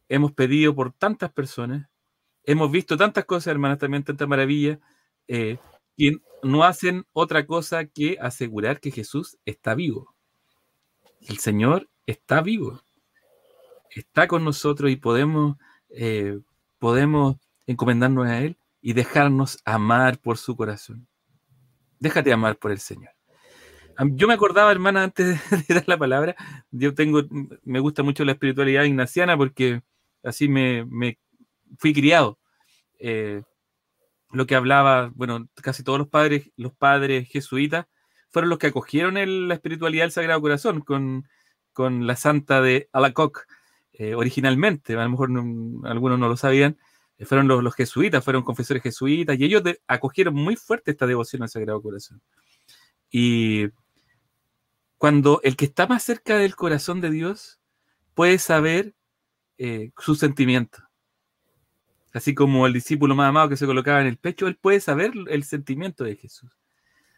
[0.09, 1.90] Hemos pedido por tantas personas,
[2.43, 4.79] hemos visto tantas cosas, hermanas, también tanta maravilla.
[5.27, 5.57] Eh,
[5.97, 10.15] que no hacen otra cosa que asegurar que Jesús está vivo.
[11.21, 12.81] El Señor está vivo,
[13.91, 15.57] está con nosotros y podemos,
[15.89, 16.39] eh,
[16.79, 21.07] podemos encomendarnos a Él y dejarnos amar por su corazón.
[21.99, 23.11] Déjate amar por el Señor.
[24.13, 26.35] Yo me acordaba, hermana, antes de dar la palabra,
[26.71, 27.21] yo tengo,
[27.63, 29.83] me gusta mucho la espiritualidad ignaciana porque
[30.23, 30.87] así me,
[31.77, 32.39] fui criado.
[32.99, 33.41] Eh,
[34.31, 37.87] lo que hablaba, bueno, casi todos los padres, los padres jesuitas
[38.29, 39.15] fueron los que acogieron
[39.47, 41.27] la espiritualidad del Sagrado Corazón con,
[41.73, 43.45] con la santa de Alacoc
[43.93, 45.29] eh, originalmente, a lo mejor
[45.83, 46.77] algunos no lo sabían,
[47.17, 51.49] eh, fueron los, jesuitas, fueron confesores jesuitas y ellos acogieron muy fuerte esta devoción al
[51.49, 52.21] Sagrado Corazón.
[53.11, 53.67] Y
[54.97, 57.59] cuando el que está más cerca del corazón de Dios
[58.13, 58.95] puede saber
[59.57, 60.79] eh, su sentimiento.
[62.13, 65.13] Así como el discípulo más amado que se colocaba en el pecho, él puede saber
[65.29, 66.51] el sentimiento de Jesús.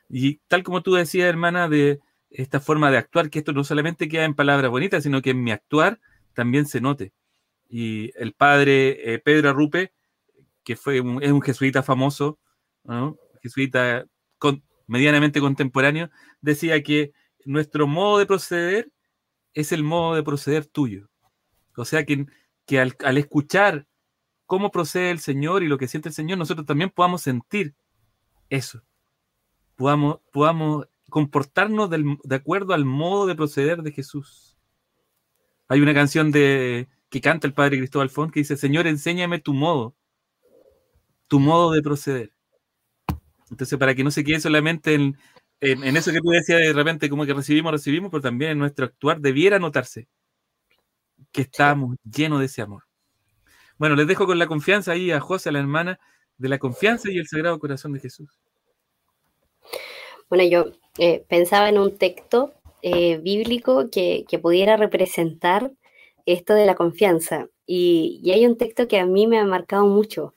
[0.09, 4.07] Y tal como tú decías, hermana, de esta forma de actuar, que esto no solamente
[4.07, 5.99] queda en palabras bonitas, sino que en mi actuar
[6.33, 7.13] también se note.
[7.67, 9.93] Y el padre eh, Pedro Arrupe,
[10.63, 12.39] que fue es un jesuita famoso,
[13.41, 14.05] jesuita
[14.85, 16.09] medianamente contemporáneo,
[16.41, 17.13] decía que
[17.45, 18.91] nuestro modo de proceder
[19.53, 21.09] es el modo de proceder tuyo.
[21.75, 22.25] O sea que,
[22.65, 23.87] que al escuchar
[24.45, 27.75] cómo procede el Señor y lo que siente el Señor, nosotros también podamos sentir
[28.49, 28.81] eso.
[29.75, 34.57] Podamos, podamos comportarnos de acuerdo al modo de proceder de Jesús.
[35.67, 39.53] Hay una canción de, que canta el Padre Cristóbal Font que dice, Señor, enséñame tu
[39.53, 39.95] modo,
[41.27, 42.33] tu modo de proceder.
[43.51, 45.17] Entonces, para que no se quede solamente en,
[45.61, 48.85] en, eso que tú decías de repente, como que recibimos, recibimos, pero también en nuestro
[48.85, 50.07] actuar debiera notarse
[51.31, 52.83] que estamos llenos de ese amor.
[53.77, 55.99] Bueno, les dejo con la confianza ahí a José, la hermana,
[56.37, 58.29] de la confianza y el Sagrado Corazón de Jesús.
[60.29, 60.65] Bueno, yo
[60.97, 65.71] eh, pensaba en un texto eh, bíblico que, pudiera representar
[66.25, 67.47] esto de la confianza.
[67.65, 70.33] Y, hay un texto que a mí me ha marcado mucho,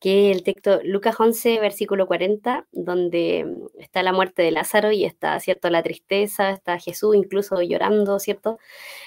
[0.00, 3.46] que es el texto Lucas 11, versículo 40, donde
[3.78, 8.58] está la muerte de Lázaro y está, ¿cierto?, la tristeza, está Jesús incluso llorando, ¿cierto?,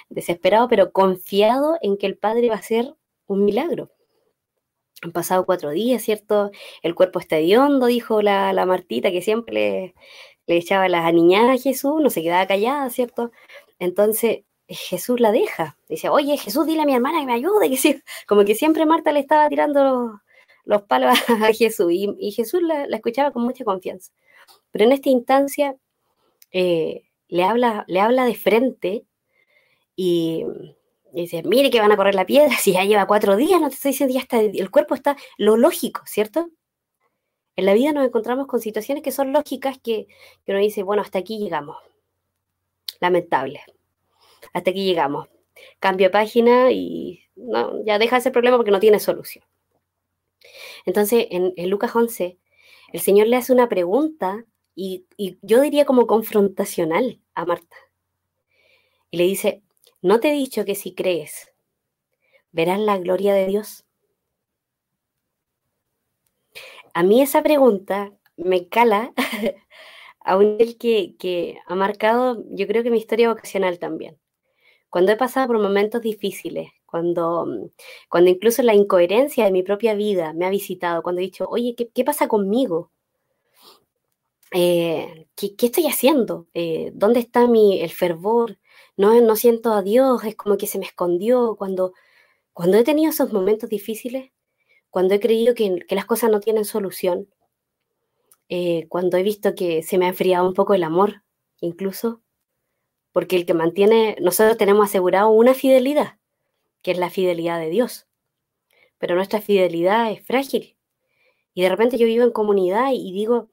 [0.09, 2.95] desesperado, pero confiado en que el Padre va a hacer
[3.27, 3.91] un milagro.
[5.03, 6.51] Han pasado cuatro días, ¿cierto?
[6.81, 9.95] El cuerpo está hediondo, dijo la, Martita, que siempre le,
[10.47, 13.31] le echaba las aniñadas a Jesús, no se quedaba callada, ¿cierto?
[13.79, 15.77] Entonces Jesús la deja.
[15.87, 17.69] Dice, oye, Jesús, dile a mi hermana que me ayude.
[17.81, 20.19] Que Como que siempre Marta le estaba tirando
[20.65, 24.11] los, palos a Jesús y, Jesús la, escuchaba con mucha confianza.
[24.71, 25.75] Pero en esta instancia
[26.51, 29.05] eh, le, habla, le habla de frente
[29.95, 30.45] y
[31.17, 33.69] y dice, mire que van a correr la piedra, si ya lleva cuatro días, no
[33.69, 36.51] te estoy diciendo, ya está, el cuerpo está, lo lógico, ¿cierto?
[37.55, 40.05] En la vida nos encontramos con situaciones que son lógicas que,
[40.45, 41.77] que uno dice, bueno, hasta aquí llegamos.
[42.99, 43.61] Lamentable.
[44.53, 45.27] Hasta aquí llegamos.
[45.79, 49.43] Cambio de página y no, ya deja ese problema porque no tiene solución.
[50.85, 52.37] Entonces, en, Lucas 11,
[52.93, 57.75] el Señor le hace una pregunta y, y yo diría como confrontacional a Marta.
[59.09, 59.63] Y le dice,
[60.07, 61.51] ¿No te he dicho que si crees,
[62.53, 63.85] verás la gloria de Dios?
[66.93, 69.11] A mí esa pregunta me cala
[70.21, 74.17] a un nivel que, ha marcado, yo creo que mi historia vocacional también.
[74.89, 77.69] Cuando he pasado por momentos difíciles, cuando,
[78.07, 81.75] cuando incluso la incoherencia de mi propia vida me ha visitado, cuando he dicho, oye,
[81.75, 82.91] ¿qué, pasa conmigo?
[84.53, 86.47] Eh, ¿qué, estoy haciendo?
[86.53, 88.57] Eh, ¿Dónde está mi, el fervor?
[88.97, 91.55] No, no siento a Dios, es como que se me escondió.
[91.55, 91.93] Cuando,
[92.53, 94.31] cuando he tenido esos momentos difíciles,
[94.89, 97.29] cuando he creído que, las cosas no tienen solución,
[98.49, 101.23] eh, cuando he visto que se me ha enfriado un poco el amor,
[101.61, 102.21] incluso,
[103.11, 106.17] porque el que mantiene, nosotros tenemos asegurado una fidelidad,
[106.81, 108.07] que es la fidelidad de Dios,
[108.97, 110.75] pero nuestra fidelidad es frágil.
[111.53, 113.49] Y de repente yo vivo en comunidad y digo,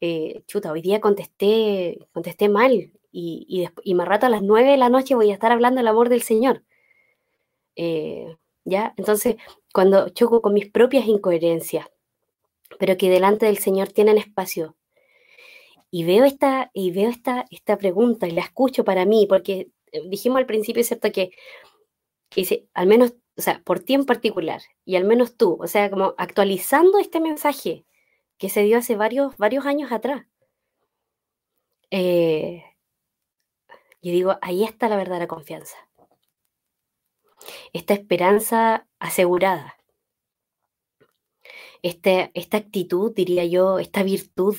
[0.00, 4.76] eh, chuta, hoy día contesté, contesté mal, y, y, más rato a las 9 de
[4.76, 6.62] la noche voy a estar hablando del amor del Señor.
[7.76, 8.92] Eh, ¿Ya?
[8.96, 9.36] Entonces,
[9.72, 11.86] cuando choco con mis propias incoherencias,
[12.78, 14.76] pero que delante del Señor tienen espacio,
[15.90, 20.02] y veo esta, y veo esta, esta pregunta y la escucho para mí, porque eh,
[20.08, 21.10] dijimos al principio, ¿cierto?
[21.12, 21.30] Que,
[22.30, 25.90] que al menos, o sea, por ti en particular, y al menos tú, o sea,
[25.90, 27.84] como actualizando este mensaje
[28.38, 30.26] que se dio hace varios, varios años atrás.
[31.90, 32.64] Eh,
[34.00, 35.76] y digo, ahí está la verdadera confianza.
[37.72, 39.76] Esta esperanza asegurada.
[41.82, 44.56] este, esta actitud, diría yo, esta virtud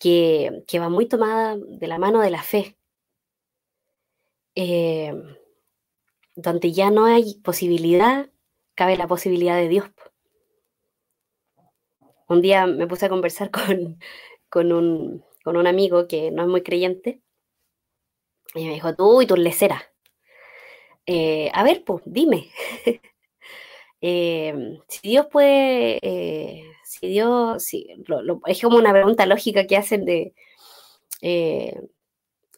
[0.00, 2.76] que, va muy tomada de la mano de la fe,
[4.54, 5.14] eh,
[6.36, 8.30] donde ya no hay posibilidad,
[8.74, 9.90] cabe la posibilidad de Dios.
[12.28, 13.50] Un día me puse a conversar
[14.48, 17.20] con, un, amigo que no es muy creyente
[18.54, 19.82] y me dijo, tú y tus leceras.
[21.06, 22.48] Eh, a ver, pues, dime.
[24.02, 27.62] Eh, si Dios puede, eh, si Dios,
[28.46, 30.34] es como una pregunta lógica que hacen de
[31.22, 31.78] eh,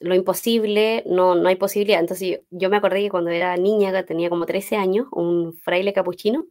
[0.00, 2.00] lo imposible, no, no hay posibilidad.
[2.00, 6.46] Entonces yo, me acordé que cuando era niña, tenía como 13 años, un fraile capuchino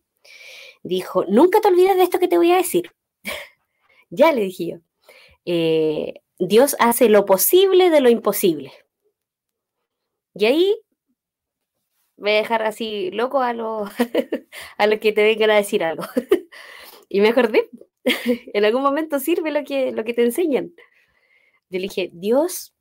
[0.83, 2.91] dijo, nunca te olvides de esto que te voy a decir.
[4.09, 4.77] ya le dije yo.
[6.39, 8.73] Dios hace lo posible de lo imposible.
[10.33, 10.75] Y ahí
[12.17, 13.89] voy a dejar así loco a los
[14.77, 16.03] a los que te vengan a decir algo.
[17.09, 17.69] y me acordé,
[18.53, 20.73] en algún momento sirve lo que, lo que te enseñan.
[21.69, 22.73] Yo le dije, Dios,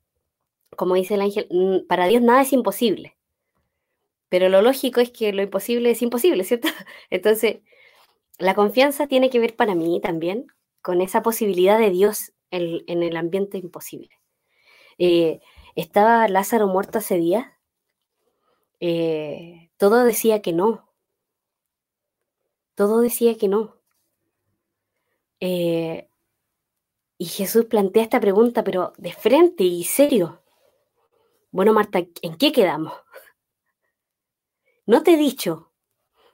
[0.75, 1.47] como dice el ángel,
[1.87, 3.17] para Dios nada es imposible.
[4.29, 6.69] Pero lo lógico es que lo imposible es imposible, ¿cierto?
[7.09, 7.57] Entonces,
[8.37, 10.47] la confianza tiene que ver para mí también
[10.81, 14.09] con esa posibilidad de Dios en, en el ambiente imposible.
[14.97, 15.39] Eh,
[15.75, 17.47] estaba Lázaro muerto hace días
[18.83, 20.89] eh, todo decía que no.
[22.75, 23.79] Todo decía que no.
[25.39, 26.09] Eh,
[27.19, 30.41] y Jesús plantea esta pregunta, pero de frente y serio.
[31.51, 32.93] Bueno, Marta, ¿en qué quedamos?
[34.87, 35.71] No te he dicho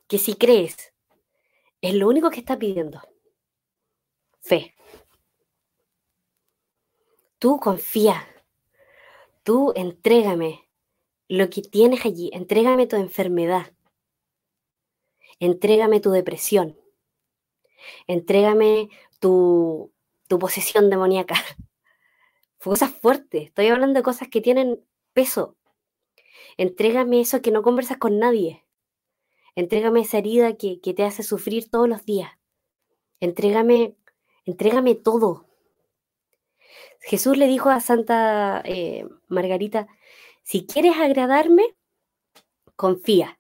[0.07, 0.93] que si crees,
[1.81, 3.01] es lo único que está pidiendo.
[4.39, 4.73] Fe.
[7.38, 8.25] Tú confía.
[9.48, 10.68] Tú entrégame
[11.30, 13.74] lo que tienes allí, entrégame tu enfermedad,
[15.39, 16.78] entrégame tu depresión,
[18.08, 18.89] entrégame
[19.22, 19.93] tu,
[20.28, 21.36] tu posesión demoníaca.
[22.62, 25.56] Cosas fuertes, estoy hablando de cosas que tienen peso.
[26.58, 28.66] Entrégame eso que no conversas con nadie.
[29.56, 32.34] Entrégame esa herida que, te hace sufrir todos los días.
[33.22, 33.95] Entrégame,
[34.43, 35.47] entrégame todo.
[37.08, 39.88] Jesús le dijo a Santa eh, Margarita,
[40.43, 41.78] si quieres agradarme,
[42.76, 43.39] confía.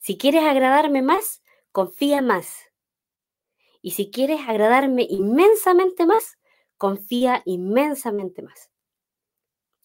[0.00, 2.58] Si quieres agradarme más, confía más.
[3.82, 6.38] Y si quieres agradarme inmensamente más,
[6.76, 8.72] confía inmensamente más.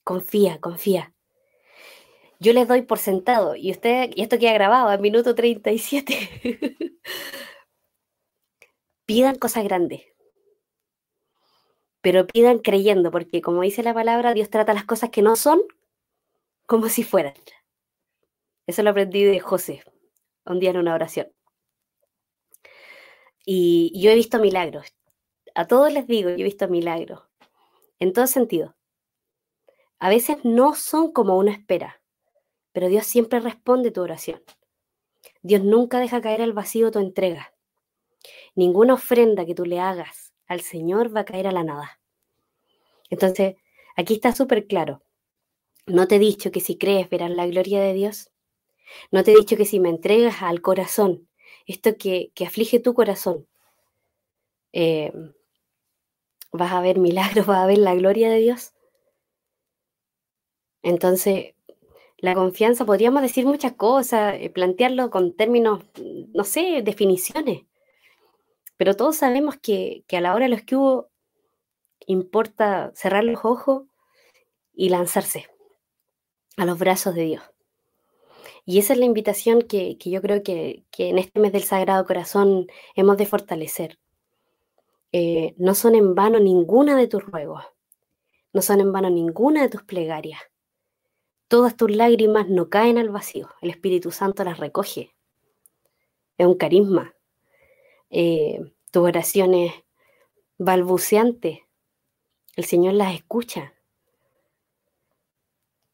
[0.03, 1.13] Confía, confía.
[2.39, 6.97] Yo les doy por sentado, y usted, y esto queda grabado a minuto 37.
[9.05, 10.01] pidan cosas grandes,
[12.05, 15.59] pero pidan creyendo, porque como dice la palabra, Dios trata las cosas que no son
[16.67, 17.33] como si fueran.
[18.67, 19.83] Eso lo aprendí de José,
[20.45, 21.33] un día en una oración.
[23.43, 24.93] Y yo he visto milagros.
[25.55, 27.23] A todos les digo, yo he visto milagros.
[27.97, 28.75] En todo sentido.
[29.97, 32.03] A veces no son como uno espera,
[32.71, 34.43] pero Dios siempre responde tu oración.
[35.41, 37.55] Dios nunca deja caer al vacío tu entrega.
[38.53, 41.99] Ninguna ofrenda que tú le hagas al Señor va a caer a la nada.
[43.09, 43.55] Entonces,
[43.95, 45.03] aquí está súper claro.
[45.87, 48.31] ¿No te he dicho que si crees verás la gloria de Dios?
[49.11, 51.27] ¿No te he dicho que si me entregas al corazón,
[51.65, 53.47] esto que, aflige tu corazón,
[54.73, 55.11] eh,
[56.51, 58.73] vas a ver milagros, vas a ver la gloria de Dios?
[60.81, 61.55] Entonces,
[62.17, 65.83] la confianza, podríamos decir muchas cosas, eh, plantearlo con términos,
[66.33, 67.63] no sé, definiciones,
[68.77, 71.09] pero todos sabemos que, que a la hora de los que hubo,
[72.07, 73.83] importa cerrar los ojos
[74.73, 75.47] y lanzarse
[76.57, 77.43] a los brazos de Dios.
[78.65, 82.67] Y esa es la invitación que, yo creo que, en este mes del Sagrado Corazón
[82.95, 83.99] hemos de fortalecer.
[85.11, 87.63] Eh, no son en vano ninguna de tus ruegos,
[88.51, 90.41] no son en vano ninguna de tus plegarias.
[91.47, 95.15] Todas tus lágrimas no caen al vacío, el Espíritu Santo las recoge.
[96.37, 97.14] Es un carisma.
[98.17, 98.61] Eh,
[98.91, 99.73] tu oración es
[100.57, 101.67] balbuceante,
[102.55, 103.73] el Señor las escucha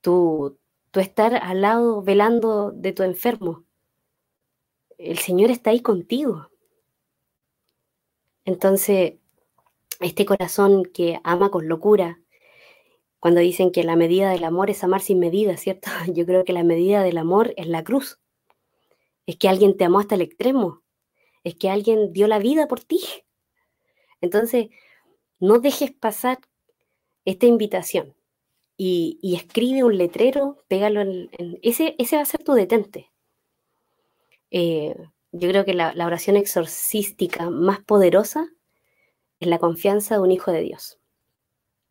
[0.01, 0.59] tu,
[0.93, 3.65] estar al lado velando de tu enfermo.
[4.99, 6.51] El Señor está ahí contigo.
[8.45, 9.13] Entonces,
[9.99, 12.19] este corazón que ama con locura,
[13.19, 15.89] cuando dicen que la medida del amor es amar sin medida, ¿cierto?
[16.13, 18.19] Yo creo que la medida del amor es la cruz.
[19.25, 20.83] Es que alguien te amó hasta el extremo.
[21.43, 23.01] Es que alguien dio la vida por ti.
[24.21, 24.67] Entonces,
[25.39, 26.39] no dejes pasar
[27.25, 28.15] esta invitación
[28.77, 31.29] y, escribe un letrero, pégalo en,
[31.61, 33.11] ese, ese va a ser tu detente.
[34.49, 34.95] Eh,
[35.31, 38.49] yo creo que la, oración exorcística más poderosa
[39.39, 40.99] es la confianza de un hijo de Dios.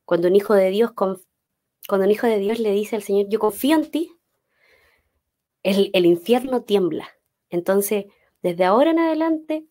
[0.04, 3.38] Cuando un hijo de Dios, cuando un hijo de Dios le dice al Señor, yo
[3.38, 4.12] confío en ti,
[5.62, 7.08] el, el infierno tiembla.
[7.50, 8.06] Entonces,
[8.42, 9.66] desde ahora en adelante,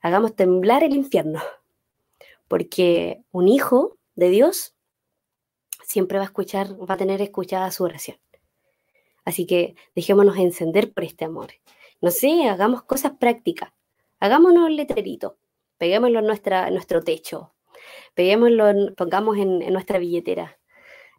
[0.00, 1.42] hagamos temblar el infierno,
[2.48, 4.74] porque un hijo de Dios
[5.84, 8.18] siempre va a escuchar, va a tener escuchada su oración.
[9.24, 11.52] Así que dejémonos encender por este amor.
[12.00, 13.72] No sé, hagamos cosas prácticas.
[14.20, 15.38] Hagámonos el letrerito,
[15.78, 17.54] peguémoslo en, nuestro techo,
[18.14, 20.58] peguémoslo, pongamos en, nuestra billetera.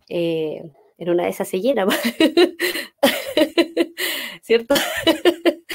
[0.09, 1.87] Eh, en una de esas se llena,
[4.41, 4.75] ¿cierto?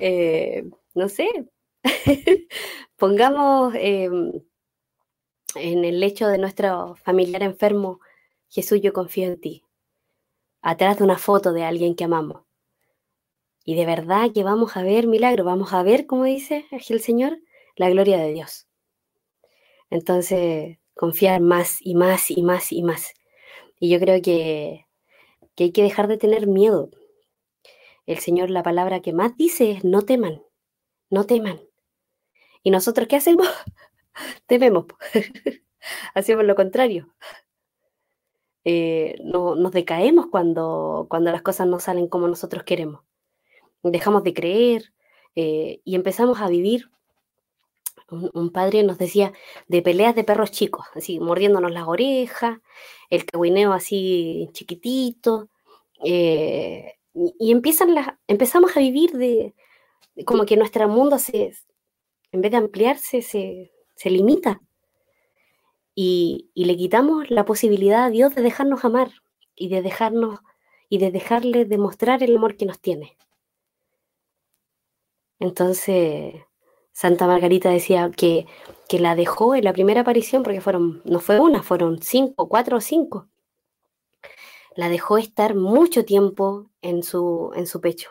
[0.00, 1.28] Eh, no sé,
[2.96, 4.32] pongamos em,
[5.54, 8.00] en el lecho de nuestro familiar enfermo,
[8.48, 9.62] Jesús, yo confío en ti,
[10.62, 12.42] atrás de una foto de alguien que amamos.
[13.64, 17.38] Y de verdad que vamos a ver milagro, vamos a ver, como dice el Señor,
[17.76, 18.66] la gloria de Dios.
[19.90, 23.14] Entonces, confiar más y más y más y más.
[23.78, 24.86] Y yo creo que,
[25.54, 26.90] que hay que dejar de tener miedo.
[28.06, 30.42] El Señor, la palabra que más dice es no teman,
[31.10, 31.60] no teman.
[32.62, 33.46] ¿Y nosotros qué hacemos?
[34.46, 34.86] Tememos.
[36.14, 37.14] Hacemos lo contrario.
[38.64, 43.02] Eh, no, nos decaemos cuando, cuando las cosas no salen como nosotros queremos.
[43.82, 44.94] Dejamos de creer
[45.36, 46.90] eh, y empezamos a vivir.
[48.32, 49.32] Un, padre nos decía
[49.68, 52.58] de peleas de perros chicos, así mordiéndonos las orejas,
[53.10, 55.48] el caguineo así chiquitito.
[56.04, 59.54] Eh, y, empiezan las, empezamos a vivir de,
[60.26, 61.52] como que nuestro mundo se,
[62.32, 64.60] en vez de ampliarse, se, se limita.
[65.94, 69.10] Y, le quitamos la posibilidad a Dios de dejarnos amar
[69.54, 70.40] y de dejarnos
[70.88, 73.16] y de dejarle demostrar el amor que nos tiene.
[75.38, 76.34] Entonces,
[76.94, 78.46] Santa Margarita decía que,
[78.88, 82.76] que la dejó en la primera aparición, porque fueron, no fue una, fueron cinco, cuatro
[82.76, 83.28] o cinco.
[84.76, 88.10] La dejó estar mucho tiempo en su, en su pecho.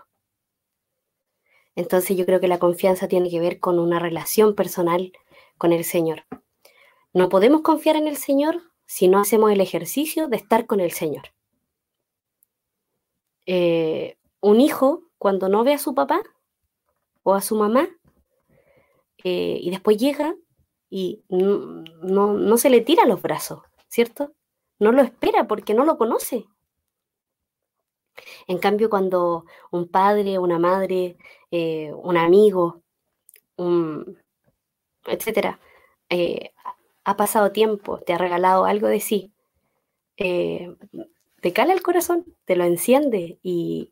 [1.75, 5.13] Entonces yo creo que la confianza tiene que ver con una relación personal
[5.57, 6.25] con el Señor.
[7.13, 10.91] No podemos confiar en el Señor si no hacemos el ejercicio de estar con el
[10.91, 11.34] Señor.
[13.45, 16.21] Eh, un hijo, cuando no ve a su papá
[17.23, 17.88] o a su mamá,
[19.24, 20.36] eh, y después llega
[20.89, 24.34] y no, no, se le tira los brazos, ¿cierto?
[24.80, 26.45] No lo espera porque no lo conoce.
[28.47, 31.17] En cambio, cuando un padre, una madre,
[31.51, 32.84] eh, un amigo,
[33.57, 34.19] un,
[35.05, 35.59] etcétera,
[37.05, 39.34] ha pasado tiempo, te ha regalado algo de sí,
[40.17, 40.76] eh,
[41.41, 43.91] te cala el corazón, te lo enciende y,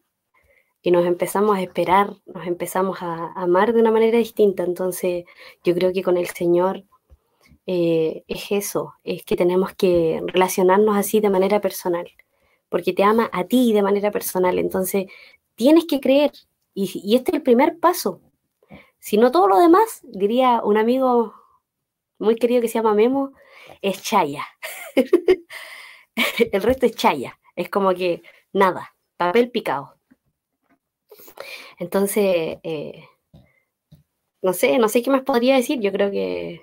[0.90, 4.64] nos empezamos a esperar, nos empezamos a, amar de una manera distinta.
[4.64, 5.26] Entonces
[5.64, 6.84] yo creo que con el Señor
[7.68, 12.10] eh, es eso, es que tenemos que relacionarnos así de manera personal,
[12.70, 14.58] porque te ama a ti de manera personal.
[14.58, 15.06] Entonces
[15.56, 16.32] tienes que creer
[16.74, 18.22] y, y este es el primer paso.
[18.98, 21.36] Si no todo lo demás, diría un amigo
[22.18, 23.34] muy querido que se llama Memo,
[23.82, 24.46] es Chaya.
[26.52, 27.40] el resto es Chaya.
[27.56, 28.22] Es como que
[28.54, 29.96] nada, papel picado.
[31.80, 33.04] Entonces, eh,
[34.42, 35.80] no sé, no sé qué más podría decir.
[35.80, 36.62] Yo creo que,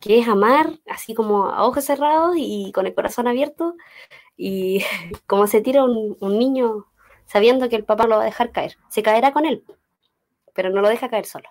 [0.00, 3.74] que es amar así como a ojos cerrados y con el corazón abierto
[4.36, 4.82] y
[5.26, 6.86] como se tira un, niño
[7.26, 8.76] sabiendo que el papá lo va a dejar caer.
[8.90, 9.64] Se caerá con él,
[10.54, 11.48] pero no lo deja caer solo.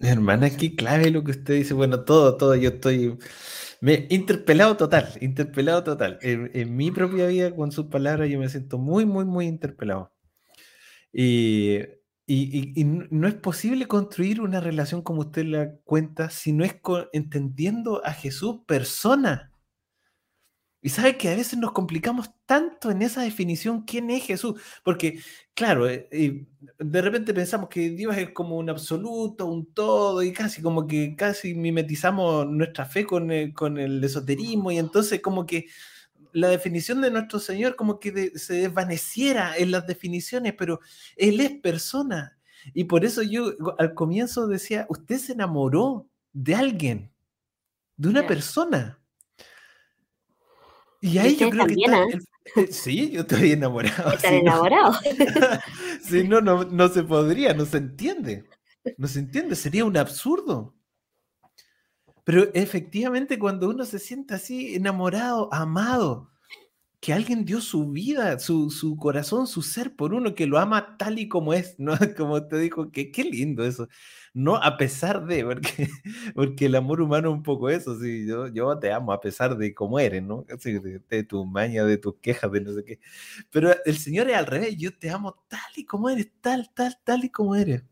[0.00, 1.74] Hermana, qué clave lo que usted dice.
[1.74, 3.18] Bueno, todo, todo, yo estoy
[4.08, 6.18] interpelado total, interpelado total.
[6.22, 10.12] En, mi propia vida, con sus palabras, yo me siento muy, muy, muy interpelado.
[11.12, 11.78] Y,
[12.26, 16.76] y, no es posible construir una relación como usted la cuenta si no es
[17.12, 19.50] entendiendo a Jesús persona.
[20.80, 24.60] Y sabe que a veces nos complicamos tanto en esa definición, ¿quién es Jesús?
[24.84, 25.18] Porque,
[25.54, 26.46] claro, eh, eh,
[26.78, 31.16] de repente pensamos que Dios es como un absoluto, un todo, y casi como que
[31.16, 35.66] casi mimetizamos nuestra fe con el, con el esoterismo, y entonces como que
[36.32, 40.80] la definición de nuestro Señor como que se desvaneciera en las definiciones, pero
[41.16, 42.38] Él es persona.
[42.74, 47.10] Y por eso yo al comienzo decía, usted se enamoró de alguien,
[47.96, 48.98] de una persona.
[51.00, 52.18] Y ahí yo creo que está, ¿eh?
[52.56, 54.12] Eh, sí, yo estoy enamorado.
[54.12, 54.94] Están enamorado.
[56.02, 58.44] sí, no, no, no se podría, no se entiende.
[58.96, 60.74] No se entiende, sería un absurdo.
[62.28, 66.30] Pero efectivamente cuando uno se siente así enamorado, amado,
[67.00, 70.98] que alguien dio su vida, su, su, corazón, su ser por uno, que lo ama
[70.98, 71.94] tal y como es, ¿no?
[72.18, 73.88] Como te dijo, que qué lindo eso.
[74.34, 75.88] No a pesar de, porque,
[76.34, 79.56] porque el amor humano es un poco eso, sí, yo, yo te amo a pesar
[79.56, 80.44] de cómo eres, ¿no?
[80.44, 83.00] de, de tu maña, de tus quejas, de no sé qué.
[83.50, 86.94] Pero el Señor es al revés, yo te amo tal y como eres, tal, tal,
[87.04, 87.84] tal y como eres.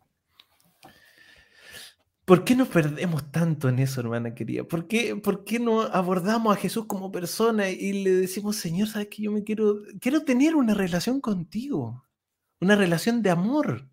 [2.27, 4.65] ¿Por qué nos perdemos tanto en eso, hermana querida?
[4.65, 9.09] ¿Por qué, ¿Por qué no abordamos a Jesús como persona y le decimos, Señor, sabes
[9.09, 12.05] que yo me quiero, quiero tener una relación contigo,
[12.61, 13.89] una relación de amor?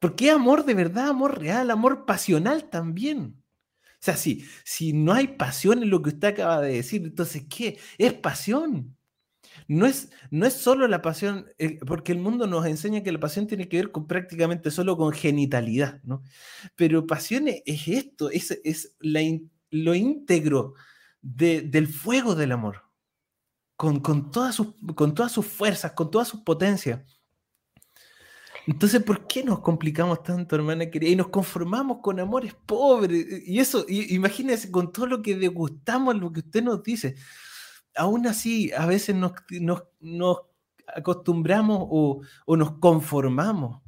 [0.00, 3.42] ¿Por qué amor de verdad, amor real, amor pasional también?
[3.94, 7.46] O sea, si, si no hay pasión en lo que usted acaba de decir, entonces,
[7.50, 7.78] ¿qué?
[7.98, 8.97] Es pasión.
[9.68, 13.20] No es, no es solo la pasión, eh, porque el mundo nos enseña que la
[13.20, 16.22] pasión tiene que ver con prácticamente solo con genitalidad, ¿no?
[16.74, 18.96] Pero pasión es, esto, es, es
[19.70, 20.72] lo íntegro
[21.20, 22.84] del fuego del amor,
[23.76, 27.02] con, con, todas sus, con todas sus fuerzas, con todas sus potencias.
[28.66, 31.10] Entonces, ¿por qué nos complicamos tanto, hermana querida?
[31.10, 33.26] Y nos conformamos con amores pobres.
[33.46, 37.16] Y eso, imagínense, con todo lo que degustamos, lo que usted nos dice
[37.98, 39.32] aún así, a veces nos,
[40.86, 42.22] acostumbramos o,
[42.56, 43.82] nos conformamos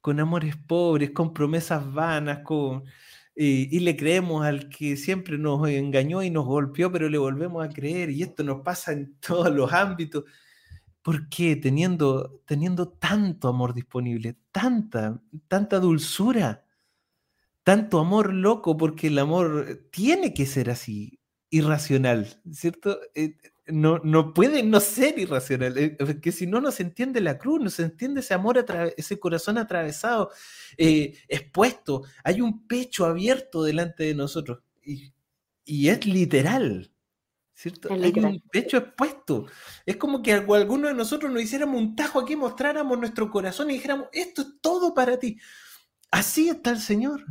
[0.00, 2.84] con amores pobres, con promesas vanas, con,
[3.34, 7.70] y le creemos al que siempre nos engañó y nos golpeó, pero le volvemos a
[7.70, 8.10] creer.
[8.10, 10.24] Y esto nos pasa en todos los ámbitos.
[11.02, 11.56] ¿Por qué?
[11.56, 16.64] Teniendo, teniendo tanto amor disponible, tanta, tanta dulzura,
[17.62, 21.18] tanto amor loco, porque el amor tiene que ser así
[21.54, 22.98] irracional, ¿cierto?
[23.14, 23.36] Eh,
[23.68, 27.60] no, no puede no ser irracional, eh, porque si no, no se entiende la cruz,
[27.60, 28.64] no se entiende ese amor,
[28.96, 30.30] ese corazón atravesado,
[30.76, 32.02] eh, expuesto.
[32.24, 35.12] Hay un pecho abierto delante de nosotros y,
[35.88, 36.92] es literal,
[37.54, 37.88] ¿cierto?
[37.92, 39.46] Hay un pecho expuesto.
[39.86, 43.74] Es como que alguno de nosotros nos hiciéramos un tajo aquí, mostráramos nuestro corazón y
[43.74, 45.38] dijéramos, esto es todo para ti.
[46.10, 47.24] Así está el Señor,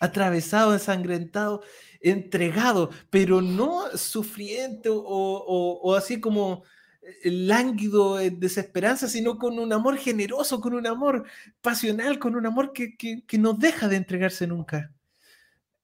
[0.00, 1.62] atravesado, ensangrentado
[2.00, 6.62] entregado, pero no sufriente o, así como
[7.02, 11.24] eh, lánguido en desesperanza, sino con un amor generoso, con un amor
[11.60, 14.92] pasional, con un amor que, no deja de entregarse nunca.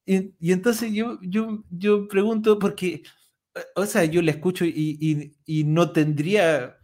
[0.06, 3.02] Y, entonces yo, yo, yo pregunto, porque,
[3.74, 6.76] o sea, yo le escucho y, y no tendría,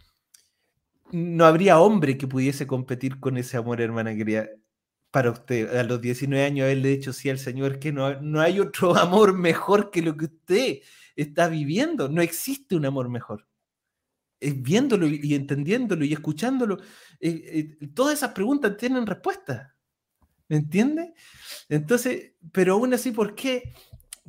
[1.12, 4.48] no habría hombre que pudiese competir con ese amor, hermana querida
[5.10, 8.60] para usted a los 19 años haberle dicho sí al Señor que no, no hay
[8.60, 10.78] otro amor mejor que lo que usted
[11.16, 12.08] está viviendo.
[12.08, 13.46] No existe un amor mejor.
[14.40, 16.78] Viéndolo y entendiéndolo y escuchándolo,
[17.20, 19.76] eh, eh, todas esas preguntas tienen respuesta.
[20.48, 21.12] ¿Me entiende?
[21.68, 23.74] Entonces, pero aún así, ¿por qué?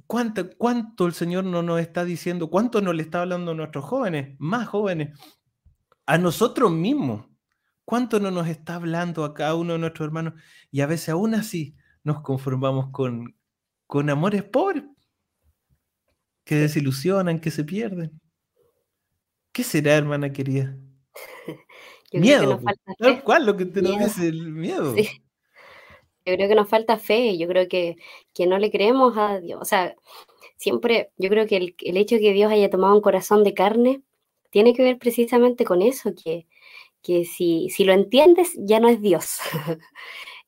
[0.06, 2.50] ¿Cuánto, ¿Cuánto el Señor no nos está diciendo?
[2.50, 5.18] ¿Cuánto nos le está hablando a nuestros jóvenes, más jóvenes?
[6.06, 7.31] A nosotros mismos
[7.92, 10.36] ¿Cuánto no nos está hablando a cada uno de nuestros hermanos?
[10.72, 11.76] Y a veces aún así
[12.06, 13.36] nos conformamos con,
[13.86, 14.86] con amores pobres,
[16.46, 18.22] que desilusionan, que se pierden.
[19.52, 20.78] ¿Qué será, hermana querida?
[22.14, 22.62] miedo.
[22.98, 24.96] Tal cual lo que te nos dice el miedo.
[24.96, 25.04] Yo
[26.24, 27.98] creo que nos falta fe, yo creo que,
[28.34, 29.60] que, no le creemos a Dios.
[29.62, 29.96] O sea,
[30.56, 33.54] siempre, yo creo que el, el hecho de que Dios haya tomado un corazón de
[33.54, 34.02] carne
[34.50, 36.48] tiene que ver precisamente con eso, que,
[37.02, 39.40] que si, si lo entiendes, ya no es Dios.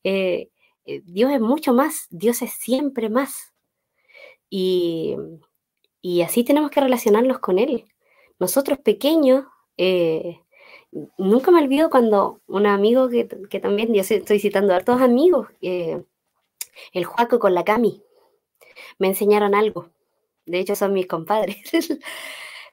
[0.06, 0.50] Eh,
[0.86, 3.54] eh, Dios es mucho más, Dios es siempre más.
[4.50, 5.16] Y,
[6.26, 7.86] así tenemos que relacionarnos con Él.
[8.38, 9.46] Nosotros pequeños,
[9.78, 10.42] eh,
[11.18, 17.06] nunca me olvido cuando un amigo que, también, yo estoy citando a todos amigos, el
[17.06, 18.04] Juaco con la Cami,
[19.00, 19.90] me enseñaron algo.
[20.46, 21.62] De hecho, son mis compadres.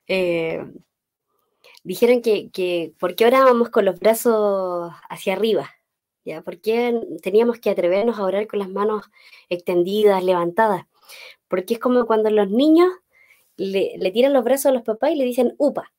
[1.82, 5.70] dijeron que, que ¿por qué orábamos con los brazos hacia arriba?
[6.24, 6.42] ¿Ya?
[6.42, 9.06] ¿Por qué teníamos que atrevernos a orar con las manos
[9.48, 10.86] extendidas, levantadas?
[11.48, 12.88] Porque es como cuando los niños
[13.56, 15.92] le, tiran los brazos a los papás y le dicen, upa,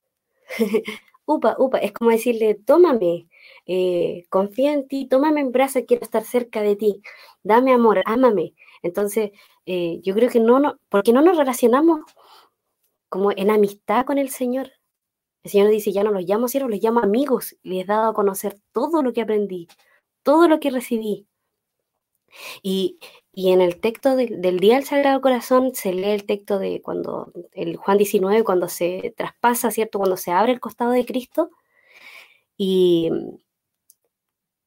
[1.25, 1.77] upa, upa.
[1.79, 3.27] Es como decirle, tómame,
[3.65, 7.01] eh, confía en ti, tómame en brazos, quiero estar cerca de ti,
[7.43, 8.53] dame amor, ámame.
[8.83, 9.31] Entonces,
[9.65, 12.01] eh, yo creo que no, no, porque no nos relacionamos
[13.09, 14.71] como en amistad con el Señor.
[15.43, 17.55] El Señor dice, ya no los llamo siervos, los llamo amigos.
[17.63, 19.67] Les he dado a conocer todo lo que aprendí,
[20.23, 21.27] todo lo que recibí.
[22.63, 22.99] Y,
[23.33, 27.77] en el texto del Día del Sagrado Corazón se lee el texto de cuando, el
[27.77, 29.99] Juan 19, cuando se traspasa, ¿cierto?
[29.99, 31.49] Cuando se abre el costado de Cristo
[32.57, 33.09] y,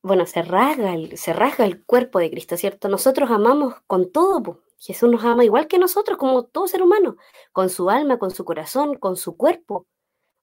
[0.03, 2.89] bueno, se rasga, el, se rasga el cuerpo de Cristo, ¿cierto?
[2.89, 7.16] Nosotros amamos con todo, Jesús nos ama igual que nosotros, como todo ser humano,
[7.53, 9.87] con su alma, con su corazón, con su cuerpo.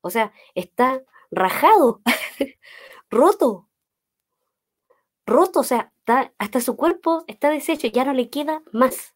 [0.02, 2.02] O sea, está rajado,
[3.10, 3.68] roto,
[5.26, 5.93] roto, o sea,
[6.38, 9.14] hasta su cuerpo está deshecho, ya no le queda más.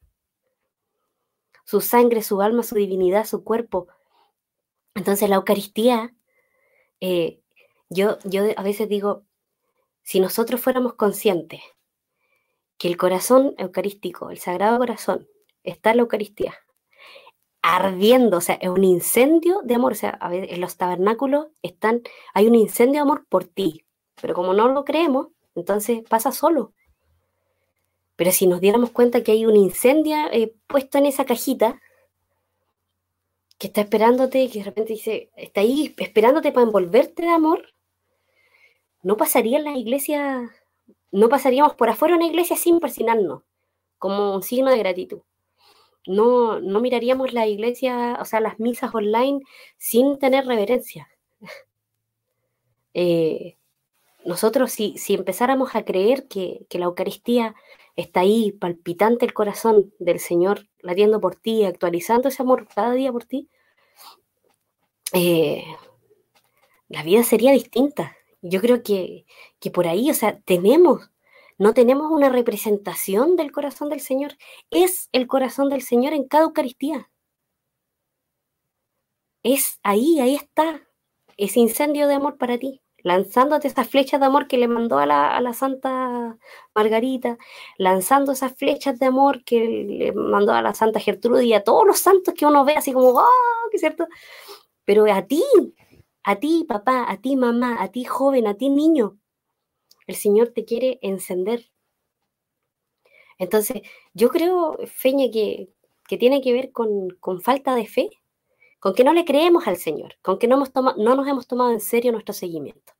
[1.66, 3.88] Su sangre, su alma, su divinidad, su cuerpo.
[4.94, 6.16] Entonces la Eucaristía,
[7.02, 7.42] eh,
[7.90, 9.24] yo, yo a veces digo,
[10.04, 11.62] si nosotros fuéramos conscientes
[12.78, 15.28] que el corazón eucarístico, el Sagrado Corazón,
[15.64, 16.54] está en la Eucaristía,
[17.68, 22.04] ardiendo, o sea, es un incendio de amor, o sea, en los tabernáculos están,
[22.34, 23.86] hay un incendio de amor por ti,
[24.22, 26.74] pero como no lo creemos, entonces pasa solo.
[28.16, 31.82] Pero si nos diéramos cuenta que hay un incendio eh, puesto en esa cajita,
[33.58, 37.74] que está esperándote, que de repente dice, está ahí esperándote para envolverte de amor,
[39.02, 40.52] no pasaría en la iglesia,
[41.12, 43.42] no pasaríamos por afuera una iglesia sin persinarnos,
[43.98, 45.22] como un signo de gratitud.
[46.08, 49.42] No, no miraríamos la iglesia, o sea, las misas online
[49.78, 51.08] sin tener reverencia.
[52.98, 53.58] Eh,
[54.24, 57.56] nosotros si, si, empezáramos a creer que, que la Eucaristía
[57.98, 63.12] está ahí, palpitante el corazón del Señor, latiendo por ti, actualizando ese amor cada día
[63.12, 63.50] por ti,
[65.14, 65.64] eh,
[66.90, 68.16] la vida sería distinta.
[68.42, 69.26] Yo creo que,
[69.60, 71.10] que por ahí, o sea, tenemos,
[71.58, 74.38] no tenemos una representación del corazón del Señor,
[74.72, 77.10] es el corazón del Señor en cada Eucaristía.
[79.44, 80.82] Es ahí, ahí está,
[81.38, 85.06] ese incendio de amor para ti lanzándote esas flechas de amor que le mandó a
[85.06, 86.40] la, Santa
[86.74, 87.38] Margarita,
[87.78, 91.86] lanzando esas flechas de amor que le mandó a la Santa Gertrude y a todos
[91.86, 93.70] los santos que uno ve así como, ¡oh!
[93.72, 94.08] ¿Qué cierto?
[94.86, 95.44] Pero a ti,
[96.24, 99.20] a ti papá, a ti mamá, a ti joven, a ti niño,
[100.08, 101.72] el Señor te quiere encender.
[103.38, 103.82] Entonces,
[104.14, 105.70] yo creo, Feña, que,
[106.08, 107.10] tiene que ver con,
[107.42, 108.10] falta de fe
[108.80, 112.12] con que no le creemos al Señor, con que no nos hemos tomado en serio
[112.12, 112.94] nuestro seguimiento.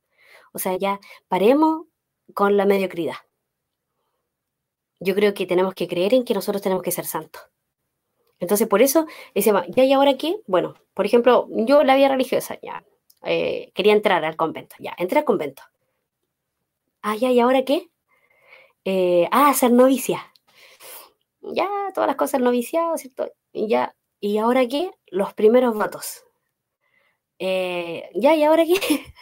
[0.52, 0.98] O sea, ya
[1.28, 1.86] paremos
[2.34, 3.16] con la mediocridad.
[4.98, 7.42] Yo creo que tenemos que creer en que nosotros tenemos que ser santos.
[8.38, 10.36] Entonces, por eso, decíamos, ¿ya y ahora qué?
[10.46, 12.84] Bueno, por ejemplo, yo la vida religiosa, ya,
[13.24, 15.62] eh, quería entrar al convento, ya, entré al convento.
[17.08, 17.88] Ah, ya, ¿y ahora qué?
[18.84, 20.32] Eh, ah, ser novicia.
[21.40, 23.32] Ya, todas las cosas del noviciado, ¿cierto?
[23.52, 24.90] Y ya, ¿y ahora qué?
[25.06, 26.24] Los primeros votos.
[27.38, 28.74] Eh, ya, ¿y ahora qué?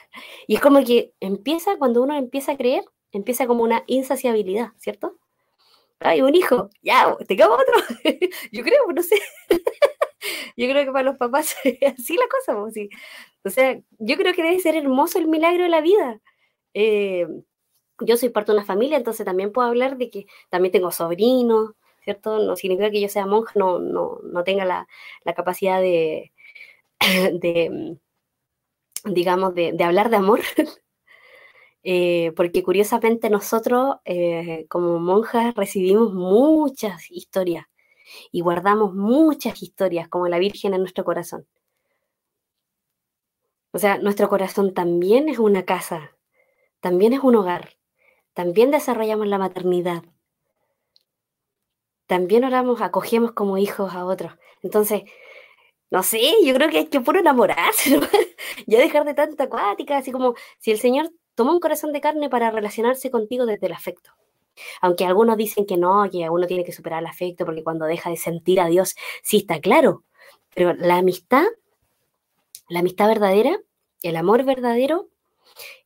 [0.47, 5.19] y es como que empieza, cuando uno empieza a creer, empieza como una insaciabilidad, ¿cierto?
[6.01, 7.75] Ay, un hijo, ya, te otro.
[8.53, 9.21] yo creo, no sé.
[10.57, 12.89] yo creo que para los papás es así la cosa, pues, sí.
[13.45, 16.23] O sea, yo creo que debe ser hermoso el milagro de la vida.
[16.73, 17.27] Eh,
[18.01, 21.73] yo soy parte de una familia, entonces también puedo hablar de que también tengo sobrinos,
[22.03, 22.39] ¿cierto?
[22.39, 24.87] No significa que yo sea monja, no, no, no tenga la,
[25.25, 26.33] la capacidad de,
[27.41, 27.99] de,
[29.05, 30.41] digamos, de, hablar de amor,
[31.83, 37.67] eh, porque curiosamente nosotros eh, como monjas recibimos muchas historias
[38.33, 41.47] y guardamos muchas historias como la Virgen en nuestro corazón.
[43.73, 46.17] O sea, nuestro corazón también es una casa,
[46.81, 47.77] también es un hogar,
[48.35, 50.03] también desarrollamos la maternidad,
[52.07, 54.35] también oramos, acogemos como hijos a otros.
[54.63, 55.03] Entonces,
[55.91, 58.01] no sé, yo creo que hay que puro enamorarse,
[58.67, 62.29] ya dejar de tanta acuática, así como si el Señor tomó un corazón de carne
[62.29, 64.11] para relacionarse contigo desde el afecto.
[64.81, 68.11] Aunque algunos dicen que no, que uno tiene que superar el afecto porque cuando deja
[68.11, 70.05] de sentir a Dios, sí está claro.
[70.55, 71.45] Pero la amistad,
[72.69, 73.59] la amistad verdadera,
[74.03, 75.09] el amor verdadero,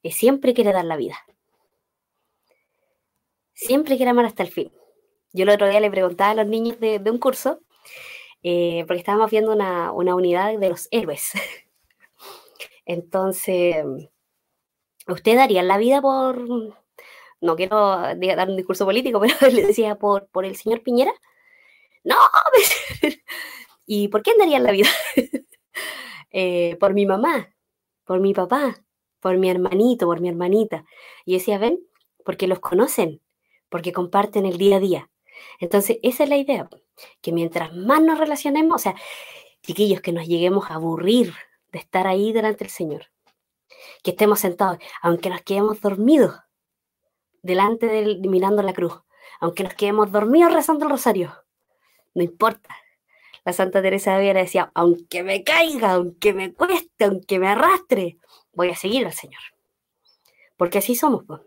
[0.02, 1.16] es siempre quiere dar la vida.
[3.58, 4.70] Siempre quiere amar hasta el fin.
[5.32, 7.58] Yo el otro día le preguntaba a los niños de, un curso
[8.44, 11.32] eh, porque estábamos viendo una, unidad de los héroes.
[12.86, 13.84] Entonces,
[15.08, 16.38] ¿usted daría la vida por,
[17.40, 21.12] no quiero dar un discurso político, pero le decía por, por el señor Piñera?
[22.04, 22.14] No,
[23.86, 24.88] ¿y por qué daría la vida?
[26.30, 27.52] Eh, por mi mamá,
[28.04, 28.84] por mi papá,
[29.18, 30.84] por mi hermanito, por mi hermanita.
[31.24, 31.80] Y decía, ven,
[32.24, 33.20] porque los conocen,
[33.68, 35.10] porque comparten el día a día.
[35.60, 36.68] Entonces, esa es la idea,
[37.20, 38.94] que mientras más nos relacionemos, o sea,
[39.62, 41.34] chiquillos, que nos lleguemos a aburrir
[41.72, 43.06] de estar ahí delante del Señor,
[44.02, 46.34] que estemos sentados, aunque nos quedemos dormidos
[47.42, 48.94] delante de él mirando la cruz,
[49.40, 51.34] aunque nos quedemos dormidos rezando el rosario,
[52.14, 52.74] no importa.
[53.44, 58.18] La Santa Teresa de Ávila decía, aunque me caiga, aunque me cueste, aunque me arrastre,
[58.52, 59.40] voy a seguir al Señor.
[60.56, 61.40] Porque así somos, pues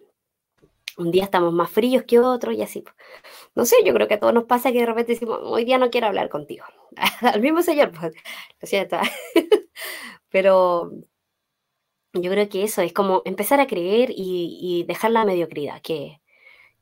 [1.02, 2.84] un día estamos más fríos que otro y así.
[3.56, 5.78] No sé, yo creo que a todos nos pasa que de repente decimos, hoy día
[5.78, 6.66] no quiero hablar contigo.
[7.22, 8.14] Al mismo señor, pues,
[8.62, 8.97] lo siento.
[10.30, 10.91] Pero
[12.14, 16.22] yo creo que eso es como empezar a creer y, dejar la mediocridad, que,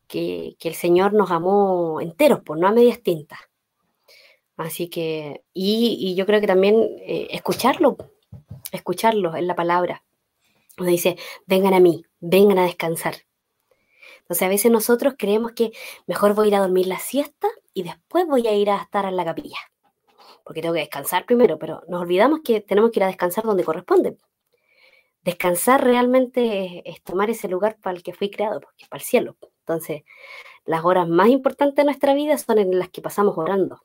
[0.08, 3.38] que, el Señor nos amó enteros, pues no a medias tintas.
[4.56, 7.96] Así que, y, yo creo que también eh, escucharlo,
[8.72, 10.04] escucharlo en la palabra.
[10.76, 11.16] Donde dice,
[11.46, 13.14] vengan a mí, vengan a descansar.
[14.30, 15.72] Entonces a veces nosotros creemos que
[16.06, 19.04] mejor voy a ir a dormir la siesta y después voy a ir a estar
[19.04, 19.58] en la capilla.
[20.44, 23.64] Porque tengo que descansar primero, pero nos olvidamos que tenemos que ir a descansar donde
[23.64, 24.16] corresponde.
[25.24, 29.04] Descansar realmente es, tomar ese lugar para el que fui creado, porque es para el
[29.04, 29.36] cielo.
[29.62, 30.02] Entonces,
[30.64, 33.80] las horas más importantes de nuestra vida son en las que pasamos orando.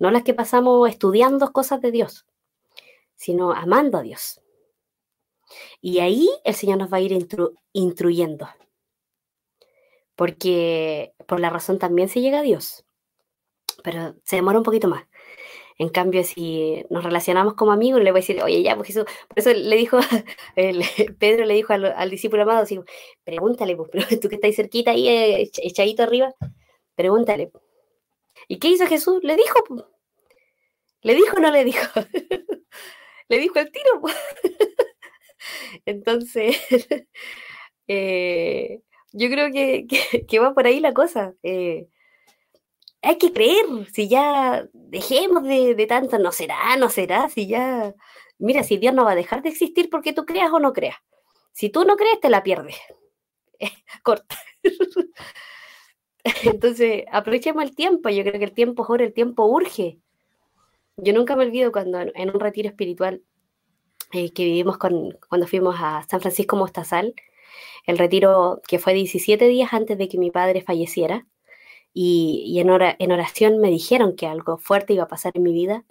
[0.00, 2.26] No las que pasamos estudiando cosas de Dios,
[3.14, 4.40] sino amando a Dios.
[5.80, 7.16] Y ahí el Señor nos va a ir
[7.72, 8.48] instruyendo.
[10.16, 12.84] Porque por la razón también se llega a Dios.
[13.82, 15.04] Pero se demora un poquito más.
[15.78, 19.04] En cambio, si nos relacionamos como amigos, le voy a decir, oye, ya, pues Jesús,
[19.28, 19.98] por eso le dijo,
[21.18, 22.78] Pedro le dijo al, discípulo amado, así,
[23.24, 26.34] pregúntale, pues, pero tú que estás cerquita ahí, eh, echadito arriba,
[26.94, 27.50] pregúntale.
[28.48, 29.20] ¿Y qué hizo Jesús?
[29.22, 29.84] Le dijo, pues.
[31.02, 31.88] ¿Le dijo o no le dijo?
[33.28, 34.16] le dijo el tiro, pues.
[35.84, 36.56] Entonces,
[37.88, 38.80] eh,
[39.12, 39.86] yo creo que,
[40.28, 41.34] que, va por ahí la cosa.
[41.42, 41.88] Eh,
[43.02, 47.94] hay que creer, si ya dejemos de, tanto, no será, no será, si ya,
[48.38, 50.96] mira, si Dios no va a dejar de existir porque tú creas o no creas.
[51.52, 52.76] Si tú no crees, te la pierdes.
[54.02, 54.36] corta.
[56.44, 59.98] Entonces, aprovechemos el tiempo, yo creo que el tiempo es el tiempo urge.
[60.96, 63.22] Yo nunca me olvido cuando en un retiro espiritual
[64.12, 67.14] eh, que vivimos con, cuando fuimos a San Francisco Mostazal,
[67.86, 71.26] el retiro que fue 17 días antes de que mi padre falleciera,
[71.94, 72.70] y, en,
[73.12, 75.84] oración me dijeron que algo fuerte iba a pasar en mi vida.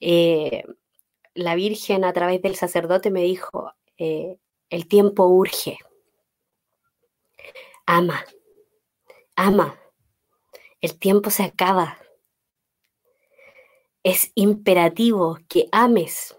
[0.00, 0.64] Eh,
[1.34, 4.36] la Virgen a través del sacerdote me dijo, eh,
[4.68, 5.78] el tiempo urge.
[7.86, 8.24] Ama,
[9.34, 9.80] ama,
[10.80, 11.98] el tiempo se acaba.
[14.02, 16.36] Es imperativo que ames.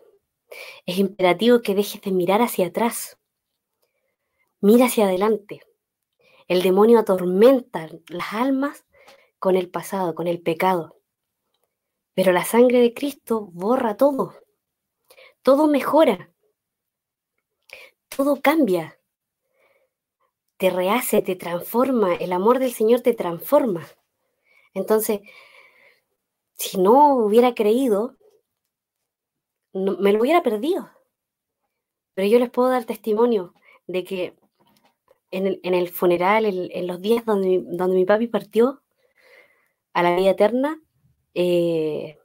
[0.86, 3.17] Es imperativo que dejes de mirar hacia atrás.
[4.62, 5.62] Mira hacia adelante.
[6.47, 8.86] El demonio atormenta las almas
[9.39, 10.97] con el pasado, con el pecado.
[12.14, 14.36] Pero la sangre de Cristo borra todo.
[15.41, 16.32] Todo mejora.
[18.16, 18.99] Todo cambia.
[20.57, 22.14] Te rehace, te transforma.
[22.14, 23.88] El amor del Señor te transforma.
[24.76, 25.22] Entonces,
[26.53, 28.16] si no hubiera creído,
[29.74, 30.91] me lo hubiera perdido.
[32.14, 33.55] Pero yo les puedo dar testimonio
[33.88, 34.41] de que
[35.32, 38.82] en el, funeral, en, los días donde, donde mi papi partió
[39.93, 40.79] a la vida eterna,
[41.34, 42.17] eh,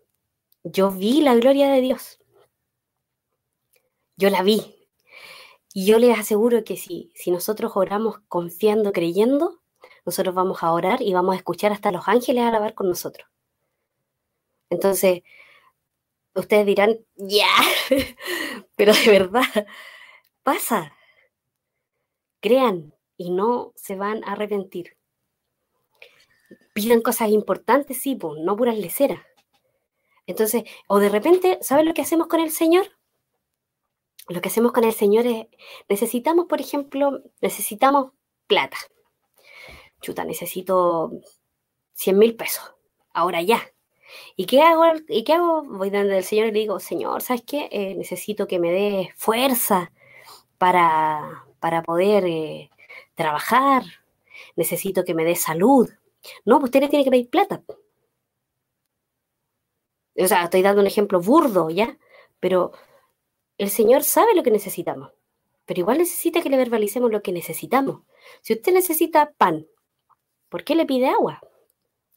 [0.64, 2.18] yo vi la gloria de Dios.
[4.16, 4.74] Yo la vi.
[5.72, 9.60] Y yo les aseguro que si, si nosotros oramos confiando, creyendo,
[10.04, 13.28] nosotros vamos a orar y vamos a escuchar hasta los ángeles alabar con nosotros.
[14.70, 15.22] Entonces,
[16.34, 17.48] ustedes dirán, ya,
[18.76, 19.66] pero de verdad,
[20.42, 20.92] pasa.
[22.40, 24.96] Crean, y no se van a arrepentir.
[26.74, 29.20] Pidan cosas importantes, sí, no puras leceras.
[30.26, 32.86] Entonces, o de repente, ¿sabes lo que hacemos con el Señor?
[34.28, 35.46] Lo que hacemos con el Señor es,
[35.88, 38.12] necesitamos, por ejemplo, necesitamos
[38.46, 38.76] plata.
[40.00, 41.12] Chuta, necesito
[41.94, 42.74] 100 mil pesos,
[43.12, 43.62] ahora ya.
[44.36, 44.84] ¿Y qué hago?
[45.08, 45.62] ¿Y qué hago?
[45.62, 47.68] Voy donde el Señor y le digo, Señor, ¿sabes qué?
[47.70, 49.92] Eh, necesito que me dé fuerza
[50.58, 52.70] para, para poder eh,
[53.16, 53.82] trabajar,
[54.54, 55.90] necesito que me dé salud.
[56.44, 57.62] No, pues usted le tiene que pedir plata.
[60.18, 61.98] O sea, estoy dando un ejemplo burdo, ¿ya?
[62.40, 62.72] Pero
[63.58, 65.12] el Señor sabe lo que necesitamos,
[65.64, 68.02] pero igual necesita que le verbalicemos lo que necesitamos.
[68.42, 69.66] Si usted necesita pan,
[70.48, 71.40] ¿por qué le pide agua?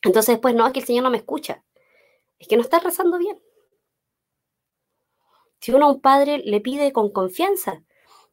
[0.01, 1.63] Entonces después, no, es que el Señor no me escucha.
[2.37, 3.41] Es que no está rezando bien.
[5.59, 7.83] Si uno a un padre le pide con confianza,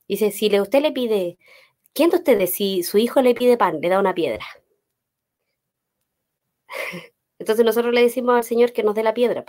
[0.07, 1.39] dice, si usted le pide
[1.97, 4.45] ¿Quién de ustedes, si su hijo le pide pan, le da una piedra?
[7.39, 9.47] Entonces nosotros le decimos al Señor que nos dé la piedra.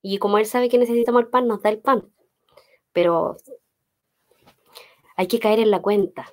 [0.00, 2.10] Y como Él sabe que necesitamos el pan, nos da el pan.
[2.94, 3.36] Pero
[5.16, 6.32] hay que caer en la cuenta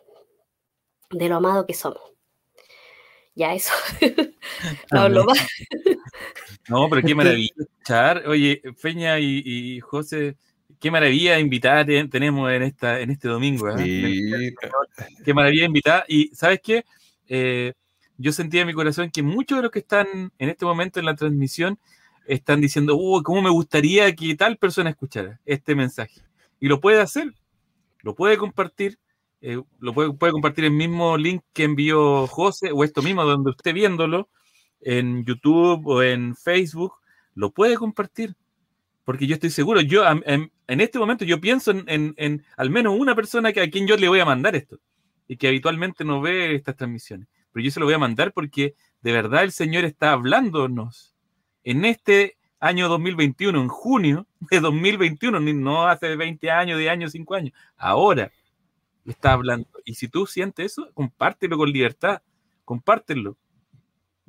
[1.12, 2.02] de lo amado que somos.
[3.36, 3.74] Ya eso.
[4.94, 5.46] no lo más.
[6.70, 8.26] no, pero qué maravilla escuchar.
[8.30, 10.38] Oye, Feña y José
[10.80, 13.70] qué maravilla invitada tenemos en, esta, en este domingo.
[13.78, 14.54] ¿eh?
[15.24, 16.06] Qué maravilla invitada.
[16.08, 16.86] Y ¿sabes qué?
[17.28, 17.74] Eh,
[18.18, 21.06] yo sentía en mi corazón que muchos de los que están en este momento en
[21.06, 21.80] la transmisión
[22.26, 26.22] están diciendo, uh, ¿cómo me gustaría que tal persona escuchara este mensaje?
[26.60, 27.34] Y lo puede hacer,
[28.02, 29.00] lo puede compartir,
[29.42, 33.52] eh, lo puede, puede, compartir el mismo link que envió José o esto mismo donde
[33.52, 34.30] usted viéndolo
[34.82, 36.94] en YouTube o en Facebook,
[37.36, 38.36] lo puede compartir.
[39.08, 43.16] Porque yo estoy seguro, yo en, este momento yo pienso en, en, al menos una
[43.16, 44.82] persona que, a quien yo le voy a mandar esto
[45.30, 47.30] y que habitualmente no ve estas transmisiones.
[47.54, 51.16] Pero yo se lo voy a mandar porque de verdad el Señor está hablándonos
[51.64, 57.34] en este año 2021, en junio de 2021, no hace 20 años, 10 años, 5
[57.34, 58.30] años, ahora
[59.06, 59.70] está hablando.
[59.86, 62.22] Y si tú sientes eso, compártelo con libertad,
[62.66, 63.38] compártelo,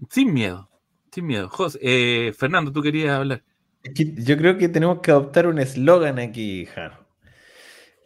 [0.08, 0.70] sin miedo,
[1.10, 1.48] sin miedo.
[1.48, 3.42] José, eh, Fernando, tú querías hablar.
[3.84, 7.06] Yo creo que tenemos que adoptar un eslogan aquí, Jaro.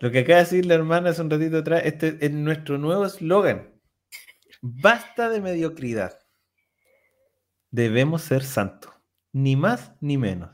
[0.01, 3.07] Lo que acaba de decir la hermana hace un ratito atrás, este es nuestro nuevo
[3.07, 3.73] eslogan.
[4.61, 6.19] Basta de mediocridad.
[7.71, 8.93] Debemos ser santos
[9.33, 10.51] ni más ni menos,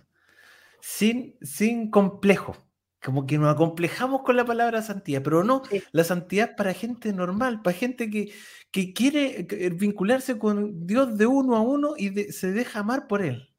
[0.80, 2.56] sin, sin complejo.
[3.02, 5.62] Como que nos acomplejamos con la palabra santidad, pero no,
[5.92, 8.32] la santidad para gente normal, para gente que,
[8.72, 13.22] que quiere eh, vincularse con Dios de uno a uno y se deja amar por
[13.22, 13.54] Él.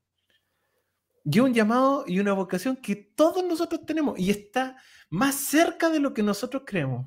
[1.25, 4.77] Y un llamado y una vocación que todos nosotros tenemos y está
[5.09, 7.05] más cerca de lo que nosotros creemos.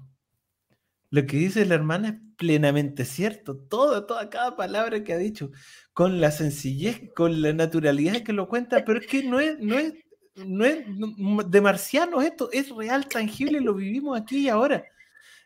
[1.10, 3.56] Lo que dice la hermana es plenamente cierto.
[3.56, 5.50] Todo, toda cada palabra que ha dicho,
[5.92, 9.78] con la sencillez, con la naturalidad que lo cuenta, pero es que no es, no
[9.78, 9.94] es,
[10.36, 10.84] no es
[11.50, 14.84] de marciano esto, es real, tangible, lo vivimos aquí y ahora.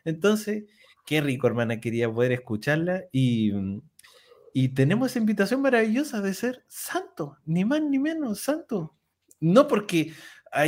[0.05, 0.63] Entonces,
[1.05, 3.51] qué rico, hermana, quería poder escucharla y,
[4.59, 8.97] y tenemos esa invitación maravillosa de ser santo, ni más ni menos santo.
[9.39, 10.13] No porque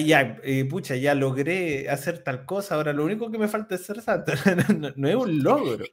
[0.05, 3.81] ya, eh, pucha, ya logré hacer tal cosa, ahora lo único que me falta es
[3.83, 4.31] ser santo.
[4.95, 5.85] no, es un logro,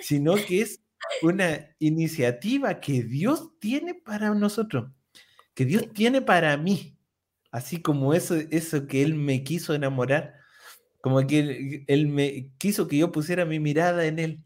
[0.00, 0.80] sino que es
[1.22, 4.92] una iniciativa que Dios tiene para nosotros,
[5.52, 7.00] que Dios tiene para mí,
[7.50, 10.34] así como eso, eso que Él me quiso enamorar,
[11.00, 14.44] como que Él me quiso que yo pusiera mi mirada en Él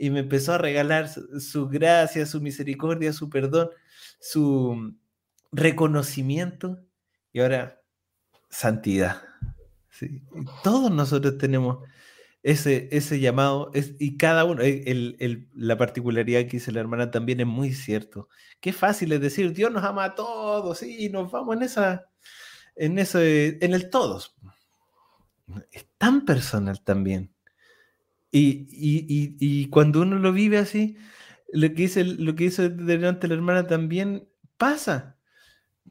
[0.00, 3.68] y me empezó a regalar su, gracia, su misericordia, su perdón,
[4.18, 4.96] su
[5.52, 6.82] reconocimiento.
[7.34, 7.82] Y ahora
[8.48, 9.22] santidad.
[10.64, 11.86] Todos nosotros tenemos
[12.42, 17.46] ese, ese llamado y cada uno, el, la particularidad que dice la hermana también es
[17.46, 18.30] muy cierto.
[18.58, 22.06] Qué fácil es decir, Dios nos ama a todos y nos vamos en esa,
[22.74, 24.34] en en el todos.
[25.70, 27.34] Es tan personal también.
[28.32, 30.96] Y, y, y, cuando uno lo vive así,
[31.52, 35.20] lo que dice, lo que dice delante la hermana también pasa.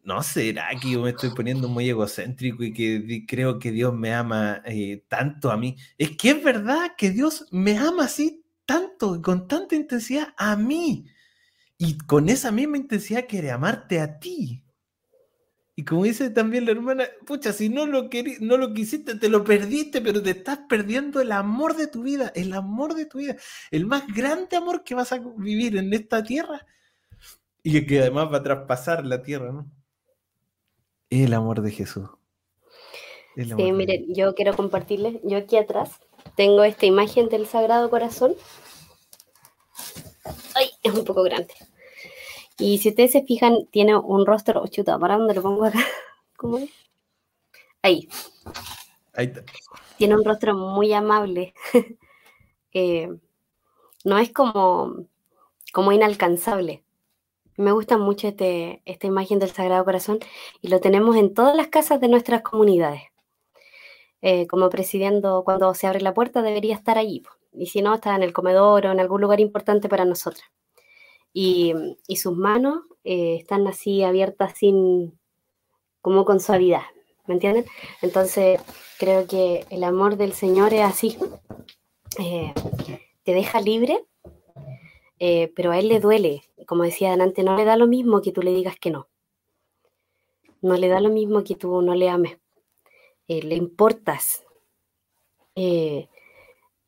[0.04, 4.14] ¿no será que yo me estoy poniendo muy egocéntrico y que creo que Dios me
[4.14, 5.78] ama eh, tanto a mí?
[5.98, 11.06] Es que es verdad que Dios me ama así tanto, con tanta intensidad a mí.
[11.78, 14.64] Y con esa misma intensidad quiere amarte a ti.
[15.80, 18.10] Y como dice también la hermana, pucha, si no lo,
[18.42, 22.34] no lo quisiste, te lo perdiste, pero te estás perdiendo el amor de tu vida,
[22.36, 23.38] el amor de tu vida,
[23.72, 26.68] el más grande amor que vas a vivir en esta tierra
[27.64, 29.72] y que además va a traspasar la tierra, ¿no?
[31.10, 32.10] El amor de Jesús.
[33.38, 35.92] sí, miren, yo quiero compartirles, yo aquí atrás
[36.36, 38.36] tengo esta imagen del Sagrado Corazón.
[40.56, 41.54] Ay, es un poco grande.
[42.60, 45.80] Y si ustedes se fijan, tiene un rostro, oh, chuta, ¿para dónde lo pongo acá?
[46.38, 46.70] ¿Cómo es?
[47.82, 48.08] Ahí.
[49.14, 49.32] Ahí
[49.98, 51.54] Tiene un rostro muy amable.
[52.72, 53.10] Eh,
[54.06, 55.08] no es como,
[55.74, 56.84] como inalcanzable.
[57.58, 60.20] Me gusta mucho este, esta imagen del Sagrado Corazón
[60.62, 63.02] y lo tenemos en todas las casas de nuestras comunidades.
[64.22, 67.24] Eh, como presidiendo, cuando se abre la puerta debería estar allí.
[67.52, 70.46] Y si no, está en el comedor o en algún lugar importante para nosotras.
[71.34, 71.74] Y,
[72.16, 75.18] sus manos eh, están así abiertas sin,
[76.02, 76.84] como con suavidad.
[77.28, 77.66] ¿Me entienden?
[78.02, 78.60] Entonces,
[78.98, 81.18] creo que el amor del Señor es así.
[82.18, 82.54] Eh,
[83.24, 84.04] te deja libre
[85.20, 86.44] eh, pero a él le duele.
[86.66, 89.08] Como decía adelante, no le da lo mismo que tú le digas que no.
[90.62, 92.38] No le da lo mismo que tú no le ames.
[93.28, 94.44] Eh, le importas.
[95.56, 96.08] Eh,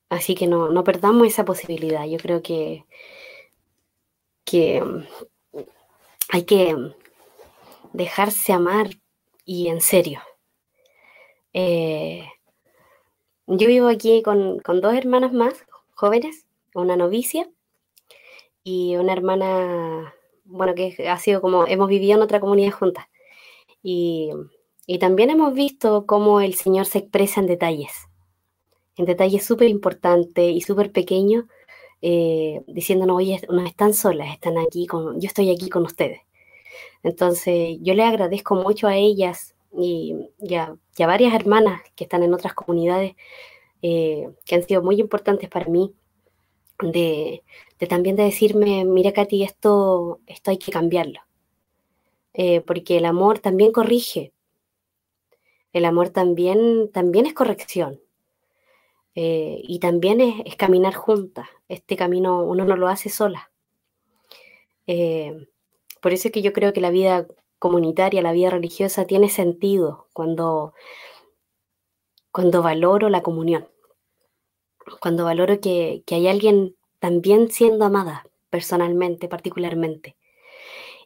[0.10, 2.06] así que no, no perdamos esa posibilidad.
[2.06, 2.86] Yo creo que,
[4.52, 4.84] que
[6.30, 6.76] hay que
[7.94, 8.90] dejarse amar
[9.46, 10.22] y en serio.
[11.54, 12.28] yo
[13.68, 17.50] vivo aquí con, con dos hermanas más jóvenes, una novicia
[18.64, 20.14] y una hermana,
[20.46, 23.06] bueno, que ha sido como, hemos vivido en otra comunidad juntas.
[23.84, 24.32] Y,
[25.00, 27.92] también hemos visto cómo el Señor se expresa en detalles,
[28.98, 31.46] en detalles súper importantes y súper pequeños,
[32.02, 36.22] eh, diciéndonos, oye, no están solas, están aquí, con, yo estoy aquí con ustedes.
[37.04, 40.16] Entonces, yo le agradezco mucho a ellas y,
[40.56, 43.16] a, varias hermanas que están en otras comunidades
[43.82, 45.94] eh, que han sido muy importantes para mí,
[46.82, 47.44] de,
[47.90, 51.22] también de decirme, mira Katy, esto, esto hay que cambiarlo,
[52.34, 54.34] eh, porque el amor también corrige,
[55.74, 58.02] el amor también, también es corrección.
[59.14, 61.48] Eh, y también es, caminar juntas.
[61.72, 63.50] Este camino uno no lo hace sola.
[66.02, 67.28] por eso es que yo creo que la vida
[67.60, 70.74] comunitaria, la vida religiosa tiene sentido cuando,
[72.32, 73.70] cuando valoro la comunión,
[75.00, 80.18] cuando valoro que, hay alguien también siendo amada personalmente, particularmente.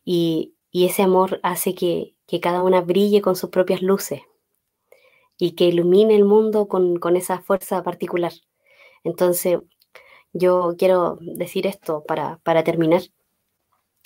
[0.03, 4.21] Y, ese amor hace que, cada una brille con sus propias luces
[5.37, 8.33] y que ilumine el mundo con, esa fuerza particular.
[9.03, 9.59] Entonces,
[10.37, 13.01] yo quiero decir esto para, terminar.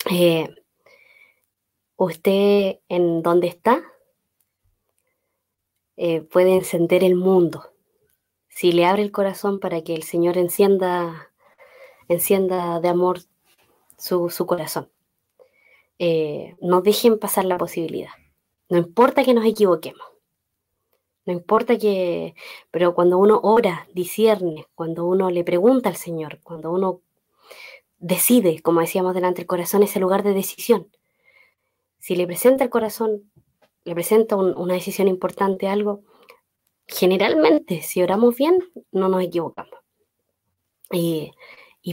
[0.08, 0.48] Eh,
[1.96, 3.82] usted en donde está
[5.96, 7.74] eh, puede encender el mundo.
[8.48, 11.32] Si le abre el corazón para que el Señor encienda,
[12.08, 13.20] encienda de amor
[13.98, 14.88] su, corazón.
[15.98, 18.12] Eh, no dejen pasar la posibilidad.
[18.68, 20.09] No importa que nos equivoquemos.
[21.30, 22.34] No importa que,
[22.72, 27.02] pero cuando uno ora, discierne, cuando uno le pregunta al Señor, cuando uno
[28.00, 30.88] decide, como decíamos delante, el corazón es el lugar de decisión.
[32.00, 33.30] Si le presenta el corazón
[33.84, 36.02] le presenta una decisión importante, algo,
[36.88, 38.58] generalmente, si oramos bien,
[38.90, 39.78] no nos equivocamos.
[40.90, 41.30] Y,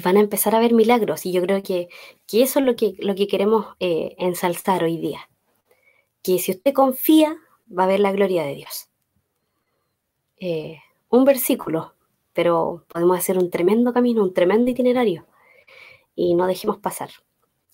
[0.04, 1.28] van a empezar a ver milagros.
[1.28, 1.90] Y yo creo que,
[2.32, 5.30] eso es lo que, lo que queremos eh, ensalzar hoy día.
[6.24, 7.38] Que si usted confía,
[7.70, 8.87] va a ver la gloria de Dios.
[10.40, 10.80] Eh,
[11.10, 11.94] un versículo,
[12.34, 15.26] pero podemos hacer un tremendo camino, un tremendo itinerario.
[16.16, 17.10] Y no dejemos pasar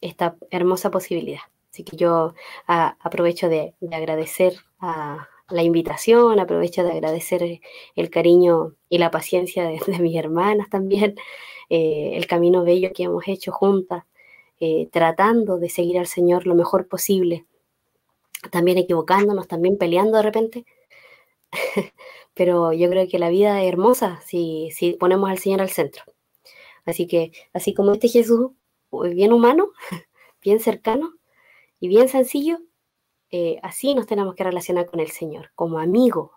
[0.01, 1.41] esta hermosa posibilidad.
[1.71, 2.33] Así que yo
[2.67, 7.61] aprovecho de, agradecer la invitación, aprovecho de agradecer
[7.95, 11.15] el cariño y la paciencia de, mis hermanas también,
[11.69, 14.03] eh, el camino bello que hemos hecho juntas,
[14.59, 17.45] eh, tratando de seguir al Señor lo mejor posible,
[18.51, 20.65] también equivocándonos, también peleando de repente.
[22.33, 26.03] Pero yo creo que la vida es hermosa si, si ponemos al Señor al centro.
[26.85, 28.51] Así que, así como este Jesús,
[28.91, 29.71] bien humano,
[30.41, 31.13] bien cercano,
[31.79, 32.59] y bien sencillo,
[33.29, 36.31] eh, así nos tenemos que relacionar con el Señor, como amigo.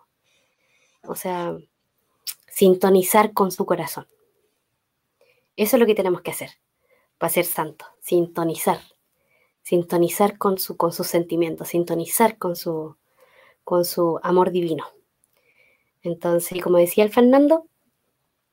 [1.02, 1.56] O sea,
[2.48, 4.08] sintonizar con su corazón.
[5.56, 6.50] Eso es lo que tenemos que hacer
[7.18, 8.80] para ser santos, sintonizar.
[9.62, 12.96] Sintonizar con, su, con sus sentimientos, sintonizar con su,
[13.64, 14.84] con su amor divino.
[16.02, 17.68] Entonces, como decía el Fernando,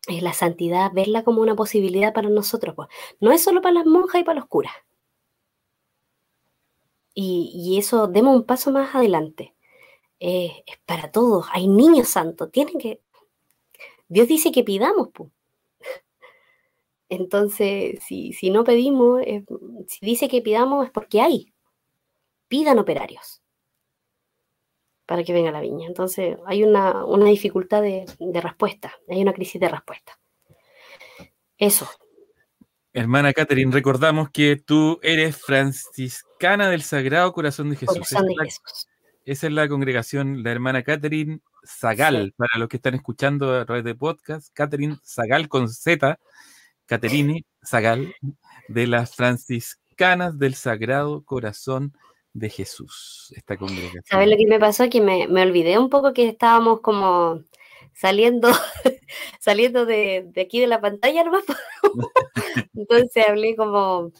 [0.08, 2.76] es la santidad, verla como una posibilidad para nosotros.
[2.76, 2.90] Pues.
[3.20, 4.74] No es solo para las monjas y para los curas.
[7.16, 9.54] Y, eso, demos un paso más adelante.
[10.20, 11.46] Eh, es para todos.
[11.52, 12.52] Hay niños santos.
[12.52, 13.02] Tienen que.
[14.08, 15.10] Dios dice que pidamos.
[17.10, 19.22] Entonces, si, si, no pedimos,
[19.88, 21.54] si dice que pidamos es porque hay.
[22.48, 23.43] Pidan operarios
[25.06, 25.88] para que venga la viña.
[25.88, 28.94] Entonces, hay una, una dificultad de, de respuesta.
[29.10, 30.20] Hay una crisis de respuesta.
[31.58, 31.90] Eso.
[32.96, 37.98] Hermana Catherine, recordamos que tú eres franciscana del Sagrado Corazón de Jesús.
[39.26, 43.84] Esa, es la congregación, la hermana Catherine Zagal, para los que están escuchando a través
[43.84, 46.20] de podcast, Catherine Zagal con Z,
[46.86, 48.14] Catherine Zagal,
[48.68, 52.00] de las franciscanas del Sagrado Corazón de
[52.50, 54.04] Jesús, esta congregación.
[54.06, 54.90] ¿Sabes lo que me pasó?
[54.90, 57.44] Que me, me olvidé un poco que estábamos como
[57.94, 58.50] saliendo,
[59.40, 61.44] saliendo de, aquí de la pantalla nomás.
[62.76, 64.12] Entonces hablé como,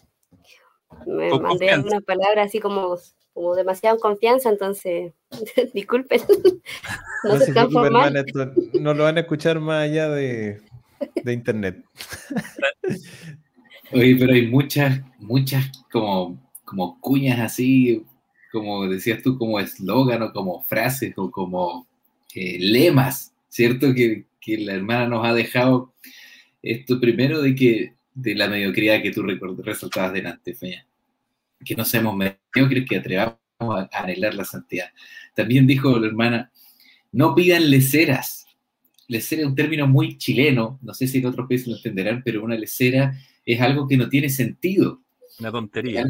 [1.06, 2.98] me mandé algunas palabras así como,
[3.34, 5.14] como demasiado confianza, entonces
[5.74, 6.22] disculpen.
[7.24, 7.52] no, se,
[8.80, 10.62] no lo van a escuchar más allá de,
[11.24, 11.84] de internet.
[13.92, 16.43] Oye, pero hay muchas, muchas como,
[16.74, 18.04] como cuñas así,
[18.52, 21.88] como decías tú, como eslogan o como frases o como
[22.34, 23.94] eh, lemas ¿cierto?
[23.94, 25.94] Que, la hermana nos ha dejado
[26.62, 30.86] esto primero de que de la mediocridad que tú resaltabas delante, Feña.
[31.64, 34.88] Que no seamos mediocres, que atrevamos a, anhelar la santidad.
[35.34, 36.52] También dijo la hermana,
[37.14, 38.46] no pidan leceras.
[39.08, 42.44] Lecera es un término muy chileno, no sé si en otros países lo entenderán, pero
[42.44, 45.00] una lecera es algo que no tiene sentido.
[45.40, 46.06] Una tontería.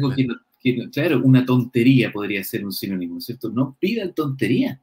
[0.60, 3.50] Que claro, una tontería podría ser un sinónimo, ¿cierto?
[3.50, 4.80] No pidan tontería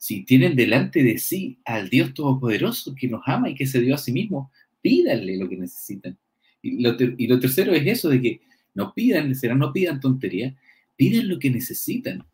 [0.00, 3.94] si tienen delante de sí al Dios Todopoderoso que nos ama y que se dio
[3.94, 4.50] a sí mismo,
[4.80, 6.16] pídanle lo que necesitan.
[6.62, 6.96] Y lo,
[7.38, 8.40] tercero es eso de que
[8.74, 10.56] no pidan, será no pidan tontería,
[10.96, 12.24] pidan lo que necesitan.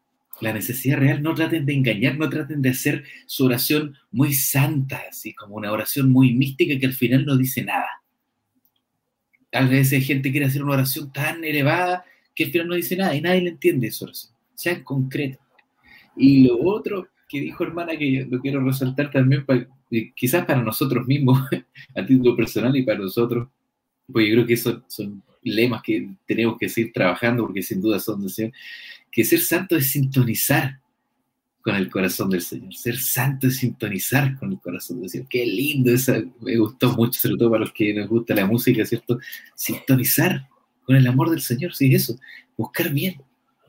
[0.40, 5.02] la necesidad real, no traten de engañar, no traten de hacer su oración muy santa,
[5.10, 7.88] así como una oración muy mística que al final no dice nada.
[9.52, 12.04] A veces gente quiere hacer una oración tan elevada
[12.34, 15.38] que al final no dice nada y nadie le entiende esa oración, sea en concreto.
[16.16, 19.44] Y lo otro que dijo hermana que yo lo quiero resaltar también,
[20.14, 21.40] quizás para nosotros mismos,
[21.96, 23.48] a título personal y para nosotros,
[24.10, 27.98] pues yo creo que esos son lemas que tenemos que seguir trabajando porque sin duda
[27.98, 28.26] son
[29.10, 30.80] que ser santo es sintonizar
[31.66, 32.72] con el corazón del Señor.
[32.76, 35.26] Ser santo es sintonizar con el corazón del Señor.
[35.28, 38.84] Qué lindo, eso me gustó mucho, sobre todo para los que nos gusta la música,
[38.84, 39.18] ¿cierto?
[39.56, 40.46] Sintonizar
[40.84, 42.16] con el amor del Señor, sí, eso.
[42.56, 43.20] Buscar bien,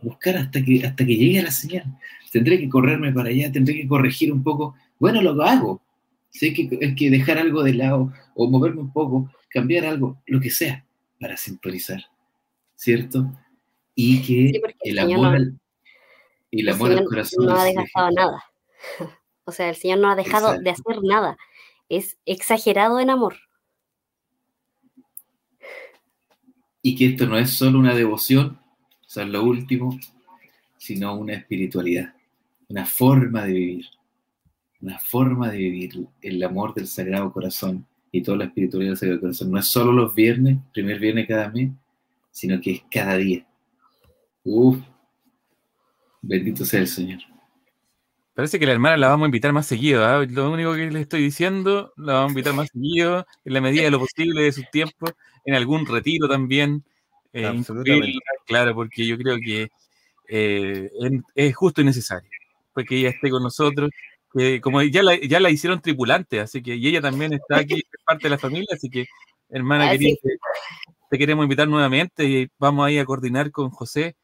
[0.04, 1.86] buscar hasta que, hasta que llegue a la señal.
[2.32, 4.76] Tendré que correrme para allá, tendré que corregir un poco.
[5.00, 5.82] Bueno, lo hago.
[6.30, 10.40] Sé que hay que dejar algo de lado o moverme un poco, cambiar algo, lo
[10.40, 10.86] que sea,
[11.20, 12.04] para sintonizar,
[12.76, 13.36] ¿cierto?
[13.96, 15.54] Y que el, amor
[16.52, 18.44] y el amor al corazón no ha desgastado nada.
[19.50, 21.38] O sea, el Señor no ha dejado de hacer nada.
[21.88, 23.38] Es exagerado en amor.
[26.82, 28.60] Y que esto no es solo una devoción,
[29.06, 29.98] o sea, lo último,
[30.78, 32.14] sino una espiritualidad,
[32.68, 33.86] una forma de vivir,
[34.82, 39.22] una forma de vivir el amor del Sagrado Corazón y toda la espiritualidad del Sagrado
[39.22, 39.52] Corazón.
[39.52, 41.72] No es solo los viernes, primer viernes cada mes,
[42.32, 43.48] sino que es cada día.
[44.44, 44.78] Uf,
[46.22, 47.20] bendito sea el Señor.
[48.34, 50.06] Parece que la hermana la vamos a invitar más seguido.
[50.06, 50.24] ¿ah?
[50.30, 53.84] Lo único que le estoy diciendo, la vamos a invitar más seguido, en la medida
[53.84, 55.14] de lo posible de sus tiempos,
[55.44, 56.84] en algún retiro también.
[57.34, 57.64] Eh,
[58.46, 59.70] claro, porque yo creo que
[60.28, 60.90] eh,
[61.36, 62.30] es justo y necesario,
[62.74, 63.90] porque ella esté con nosotros,
[64.34, 67.76] que como ya la, ya la hicieron tripulante, así que y ella también está aquí,
[67.76, 69.06] es parte de la familia, así que
[69.50, 70.16] hermana ah, querida,
[71.10, 74.16] te, queremos invitar nuevamente y vamos ahí a coordinar con José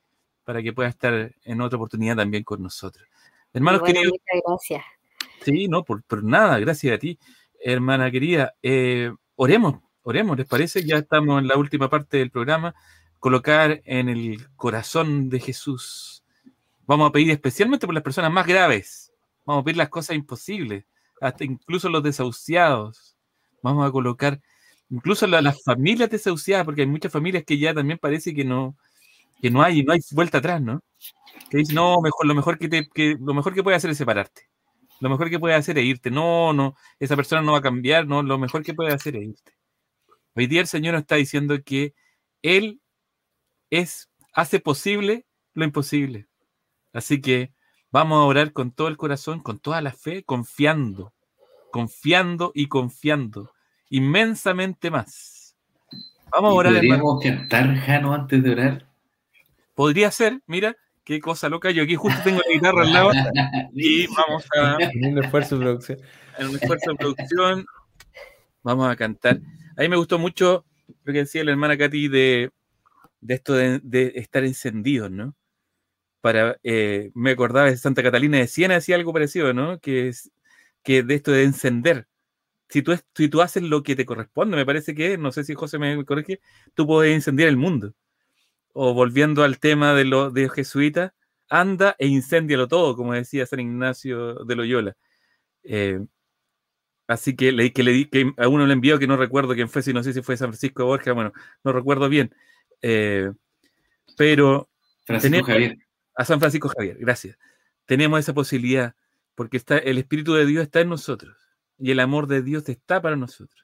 [0.44, 3.07] para que pueda estar en otra oportunidad también con nosotros.
[3.53, 4.11] Hermanos queridos.
[4.11, 4.84] Muchas gracias.
[5.44, 7.20] Sí, no, por, nada, gracias a ti,
[7.60, 8.53] hermana querida.
[8.61, 10.84] Eh, oremos, oremos, ¿les parece?
[10.84, 12.74] Ya estamos en la última parte del programa.
[13.20, 16.24] Colocar en el corazón de Jesús.
[16.86, 19.14] Vamos a pedir especialmente por las personas más graves.
[19.45, 20.86] Vamos a pedir las cosas imposibles,
[21.22, 23.18] hasta incluso los desahuciados.
[23.61, 24.41] Vamos a colocar
[24.90, 28.76] incluso las familias desahuciadas, porque hay muchas familias que ya también parece que no,
[29.44, 30.82] que no hay, no hay vuelta atrás, ¿no?
[31.49, 33.98] Que dicen, no, mejor, lo mejor que, te, que lo mejor que puedes hacer es
[33.98, 34.44] separarte.
[35.02, 36.10] Lo mejor que puedes hacer es irte.
[36.10, 39.24] No, no, esa persona no va a cambiar, no, lo mejor que puedes hacer es
[39.24, 39.52] irte.
[40.34, 41.94] Hoy día el Señor nos está diciendo que
[42.41, 42.80] Él
[43.70, 46.28] es, hace posible lo imposible.
[46.94, 47.52] Así que
[47.91, 51.11] vamos a orar con todo el corazón, con toda la fe, confiando,
[51.70, 53.52] confiando y confiando
[53.90, 55.57] inmensamente más.
[56.32, 56.74] Vamos a orar.
[56.76, 58.93] ¿Podríamos cantar, Jano, antes de orar?
[59.76, 61.72] Podría ser, mira, qué cosa loca.
[61.72, 63.12] Yo aquí justo tengo la guitarra al lado
[63.74, 64.78] y vamos a.
[64.80, 66.00] En un esfuerzo de producción.
[66.38, 67.66] En un esfuerzo de producción.
[68.64, 69.40] Vamos a cantar.
[69.78, 70.66] A mí me gustó mucho
[71.04, 72.52] lo que decía la hermana Katy de,
[73.28, 75.36] esto de, estar encendidos, ¿no?
[76.22, 79.80] Para, eh, me acordaba de Santa Catalina de Siena, decía algo parecido, ¿no?
[79.80, 80.32] Que, es,
[80.84, 82.08] que de esto de encender.
[82.70, 85.54] Si tú, si tú haces lo que te corresponde, me parece que, no sé si
[85.54, 86.40] José me corrige,
[86.74, 87.94] tú puedes incendiar el mundo.
[88.74, 91.14] O volviendo al tema de los de jesuitas,
[91.50, 94.98] anda e incéndialo todo, como decía San Ignacio de Loyola.
[95.64, 96.00] Eh,
[97.08, 99.70] Así que le, que le di que a uno le envió que no recuerdo quién
[99.70, 101.34] fue, si no sé si fue San Francisco de Borja, bueno,
[101.64, 102.34] no recuerdo bien.
[102.82, 103.32] Eh,
[104.18, 104.70] pero
[105.08, 105.78] Javier.
[106.16, 107.38] A San Francisco Javier, gracias.
[107.86, 108.95] Tenemos esa posibilidad
[109.36, 111.36] porque está, el Espíritu de Dios está en nosotros
[111.78, 113.64] y el amor de Dios está para nosotros.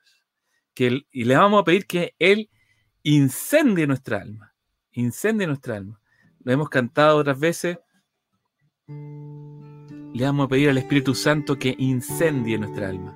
[0.74, 2.50] Que y le vamos a pedir que Él
[3.04, 4.49] incendie nuestra alma,
[5.00, 6.00] incendie nuestra alma.
[6.44, 7.78] Lo hemos cantado otras veces.
[8.88, 13.14] Le vamos a pedir al Espíritu Santo que incendie nuestra alma.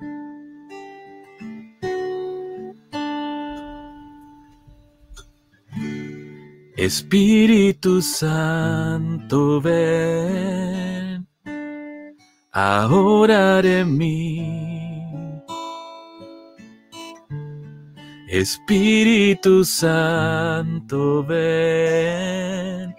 [6.76, 11.26] Espíritu Santo, ven
[12.52, 14.63] a orar en mí.
[18.34, 22.92] Espíritu Santo, ven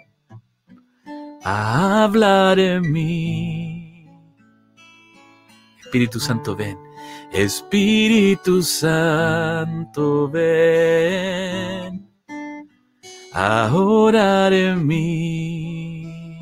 [1.43, 4.07] a hablar en mí.
[5.83, 6.77] Espíritu Santo, ven.
[7.33, 12.09] Espíritu Santo, ven
[13.33, 16.39] a orar en mí.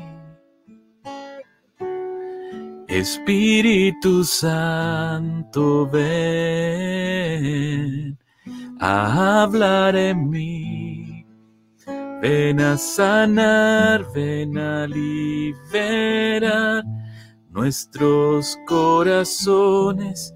[2.86, 7.34] Espíritu Santo, ven
[8.80, 11.24] a hablar en mí.
[12.20, 16.84] Ven a sanar, ven a liberar
[17.50, 20.32] nuestros corazones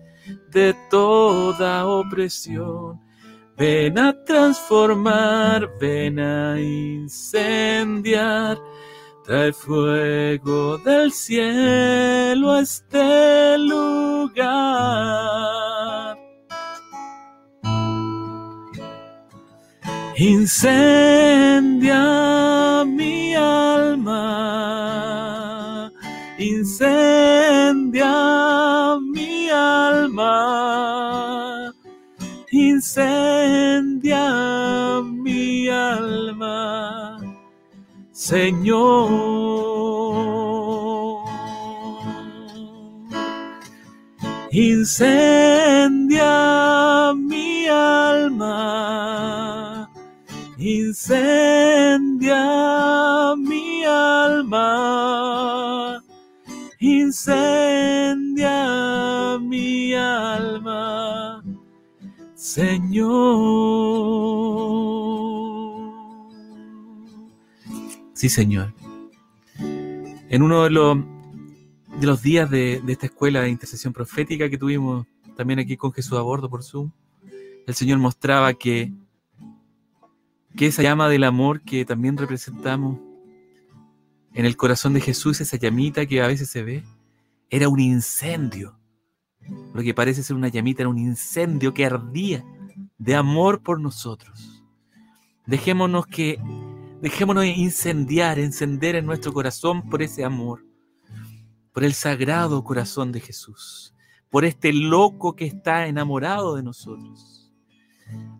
[0.50, 3.00] de toda opresión.
[3.56, 8.58] Ven a transformar, ven a incendiar,
[9.24, 15.57] trae fuego del cielo a este lugar.
[20.20, 22.02] Incendia
[22.84, 24.24] mi alma,
[26.36, 28.14] incendia
[28.98, 31.72] mi alma,
[32.50, 34.26] incendia
[35.04, 37.20] mi alma,
[38.10, 39.06] Señor.
[44.50, 46.34] Incendia
[47.14, 48.27] mi alma
[50.88, 52.40] incendia
[53.36, 54.64] mi alma,
[56.80, 58.56] incendia
[59.38, 61.44] mi alma,
[62.34, 63.08] Señor.
[68.14, 68.72] Sí, Señor.
[70.30, 70.96] En uno de los,
[72.00, 75.06] de los días de, de esta escuela de intercesión profética que tuvimos
[75.36, 76.90] también aquí con Jesús a bordo por Zoom,
[77.66, 78.90] el Señor mostraba que
[80.56, 82.98] que esa llama del amor que también representamos
[84.34, 86.84] en el corazón de Jesús, esa llamita que a veces se ve,
[87.50, 88.78] era un incendio.
[89.74, 92.44] Lo que parece ser una llamita era un incendio que ardía
[92.98, 94.62] de amor por nosotros.
[95.46, 96.38] Dejémonos que
[97.00, 100.64] dejémonos incendiar, encender en nuestro corazón por ese amor,
[101.72, 103.94] por el sagrado corazón de Jesús,
[104.30, 107.37] por este loco que está enamorado de nosotros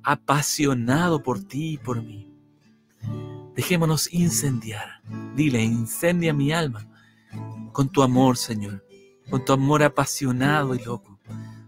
[0.03, 2.33] apasionado por ti y por mí.
[3.55, 5.03] Dejémonos incendiar.
[5.35, 6.89] Dile, incendia mi alma
[7.79, 8.85] con tu amor, Señor,
[9.31, 11.21] con tu amor apasionado y loco,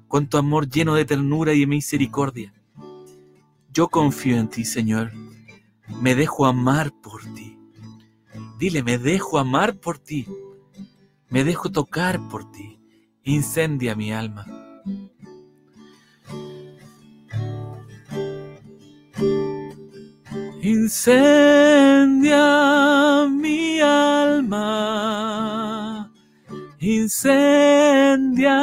[0.09, 2.53] con tu amor lleno de ternura y de misericordia.
[3.73, 5.13] Yo confío en ti, Señor.
[6.01, 7.57] Me dejo amar por ti.
[8.59, 10.27] Dile, me dejo amar por ti.
[11.29, 12.81] Me dejo tocar por ti.
[13.23, 14.47] Incendia mi alma.
[20.63, 22.37] Incendia
[23.31, 24.69] mi alma,
[26.79, 28.61] incendia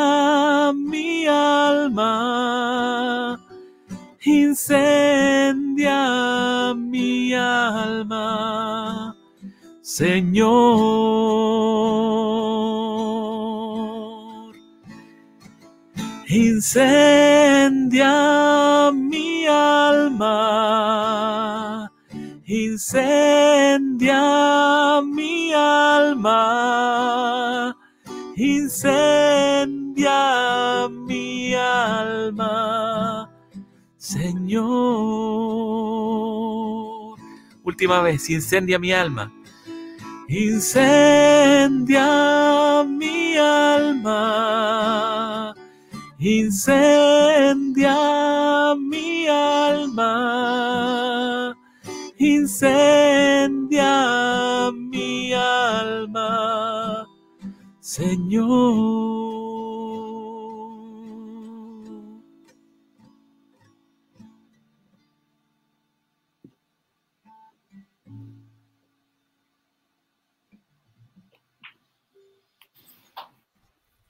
[0.73, 3.39] mi alma,
[4.23, 6.03] incendia
[6.75, 9.15] mi alma,
[9.81, 10.45] Señor.
[16.29, 18.11] Incendia
[18.93, 21.06] mi alma
[22.77, 24.21] Incendia
[25.01, 26.43] mi alma,
[28.35, 30.21] incendia
[30.87, 33.27] mi alma,
[33.97, 34.67] Señor.
[37.63, 39.33] Última vez, incendia mi alma.
[40.29, 42.05] Incendia
[42.85, 44.21] mi alma,
[46.19, 47.95] incendia
[48.77, 50.67] mi alma
[52.19, 53.91] incendia
[54.73, 57.07] mi alma,
[57.79, 58.97] Señor.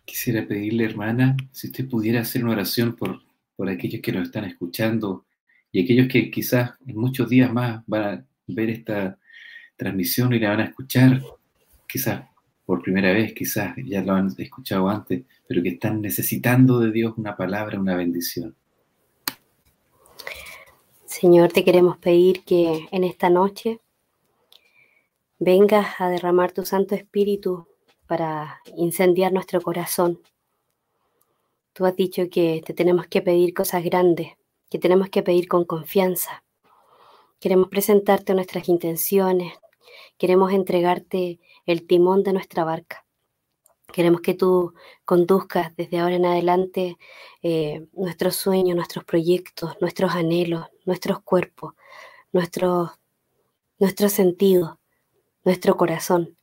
[0.05, 3.21] Quisiera pedirle, hermana, si usted pudiera hacer una oración por,
[3.55, 5.26] por aquellos que nos están escuchando
[5.71, 9.17] y aquellos que quizás en muchos días más van a ver esta
[9.75, 11.21] transmisión y la van a escuchar,
[11.87, 12.23] quizás
[12.65, 17.13] por primera vez, quizás ya lo han escuchado antes, pero que están necesitando de Dios
[17.17, 18.55] una palabra, una bendición.
[21.05, 23.79] Señor, te queremos pedir que en esta noche
[25.39, 27.67] vengas a derramar tu Santo Espíritu
[28.05, 30.19] para incendiar nuestro corazón.
[31.73, 34.33] Tú has dicho que te tenemos que pedir cosas grandes,
[34.69, 36.43] que tenemos que pedir con confianza.
[37.39, 39.53] Queremos presentarte nuestras intenciones,
[40.17, 43.05] queremos entregarte el timón de nuestra barca.
[43.93, 44.73] Queremos que tú
[45.05, 46.97] conduzcas desde ahora en adelante
[47.41, 51.73] eh, nuestros sueños, nuestros proyectos, nuestros anhelos, nuestros cuerpos,
[52.33, 52.91] nuestros,
[53.79, 54.77] nuestros sentidos,
[55.45, 56.37] nuestro corazón.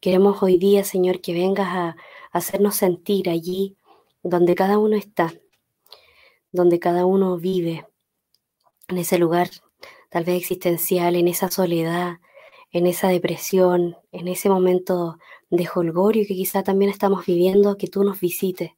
[0.00, 1.96] Queremos hoy día, Señor, que vengas a
[2.30, 3.76] hacernos sentir allí
[4.22, 5.32] donde cada uno está,
[6.52, 7.86] donde cada uno vive,
[8.88, 9.50] en ese lugar
[10.10, 12.18] tal vez existencial, en esa soledad,
[12.70, 15.18] en esa depresión, en ese momento
[15.50, 18.72] de holgorio que quizá también estamos viviendo, que tú nos visites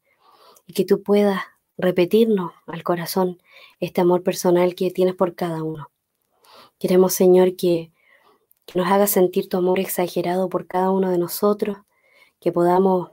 [0.67, 1.43] y que tú puedas
[1.77, 3.43] repetirnos al corazón
[3.81, 5.91] este amor personal que tienes por cada uno.
[6.79, 7.93] Queremos, Señor, que,
[8.67, 11.79] que nos haga sentir tu amor exagerado por cada uno de nosotros,
[12.41, 13.11] que podamos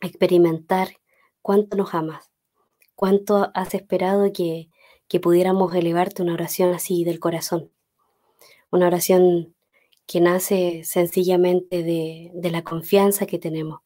[0.00, 0.88] experimentar
[1.42, 2.30] cuánto nos amas,
[2.96, 4.68] cuánto has esperado que,
[5.06, 7.70] que pudiéramos elevarte una oración así del corazón,
[8.70, 9.54] una oración
[10.06, 13.80] que nace sencillamente de, de la confianza que tenemos,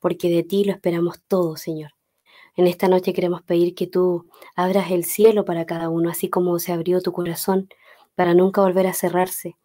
[0.00, 1.92] porque de ti lo esperamos todo, Señor.
[2.56, 6.58] En esta noche queremos pedir que tú abras el cielo para cada uno, así como
[6.58, 7.68] se abrió tu corazón
[8.16, 9.56] para nunca volver a cerrarse.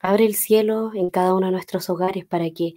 [0.00, 2.74] Abre el cielo en cada uno de nuestros hogares para que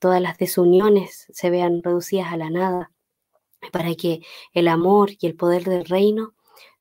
[0.00, 2.90] todas las desuniones se vean reducidas a la nada,
[3.70, 4.20] para que
[4.52, 6.34] el amor y el poder del reino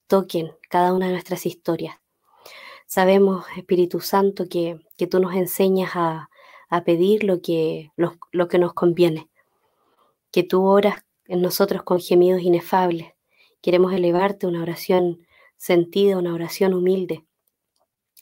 [0.07, 1.97] toquen cada una de nuestras historias.
[2.85, 6.29] Sabemos, Espíritu Santo, que, que tú nos enseñas a,
[6.69, 9.29] a pedir lo que, lo, lo que nos conviene,
[10.31, 13.13] que tú oras en nosotros con gemidos inefables.
[13.61, 17.25] Queremos elevarte una oración sentida, una oración humilde,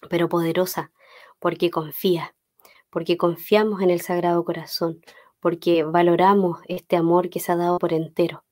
[0.10, 0.92] pero poderosa,
[1.40, 2.36] porque confía,
[2.90, 5.02] porque confiamos en el Sagrado Corazón,
[5.40, 8.44] porque valoramos este amor que se ha dado por entero.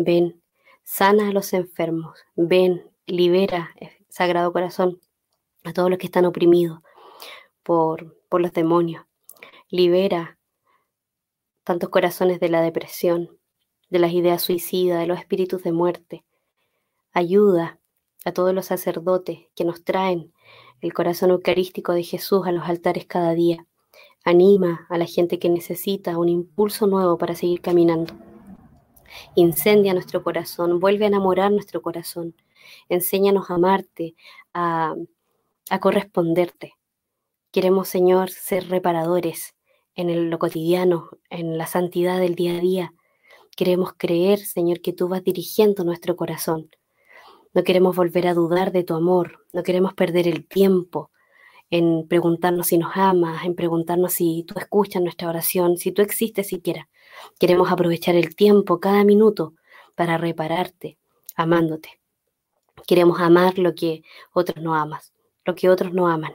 [0.00, 0.40] Ven,
[0.84, 5.00] sana a los enfermos, ven, libera, eh, Sagrado Corazón,
[5.64, 6.78] a todos los que están oprimidos
[7.64, 9.04] por, por los demonios.
[9.70, 10.38] Libera
[11.64, 13.40] tantos corazones de la depresión,
[13.90, 16.24] de las ideas suicidas, de los espíritus de muerte.
[17.10, 17.80] Ayuda
[18.24, 20.32] a todos los sacerdotes que nos traen
[20.80, 23.66] el corazón eucarístico de Jesús a los altares cada día.
[24.24, 28.14] Anima a la gente que necesita un impulso nuevo para seguir caminando.
[29.34, 32.34] Incendia nuestro corazón, vuelve a enamorar nuestro corazón.
[32.88, 34.14] Enséñanos a amarte,
[34.54, 34.94] a,
[35.70, 36.74] a corresponderte.
[37.50, 39.54] Queremos, Señor, ser reparadores
[39.94, 42.94] en lo cotidiano, en la santidad del día a día.
[43.56, 46.70] Queremos creer, Señor, que tú vas dirigiendo nuestro corazón.
[47.54, 51.10] No queremos volver a dudar de tu amor, no queremos perder el tiempo
[51.70, 56.48] en preguntarnos si nos amas, en preguntarnos si tú escuchas nuestra oración, si tú existes
[56.48, 56.88] siquiera.
[57.38, 59.54] Queremos aprovechar el tiempo, cada minuto,
[59.94, 60.98] para repararte,
[61.34, 62.00] amándote.
[62.86, 65.12] Queremos amar lo que otros no amas,
[65.44, 66.32] lo que otros no aman.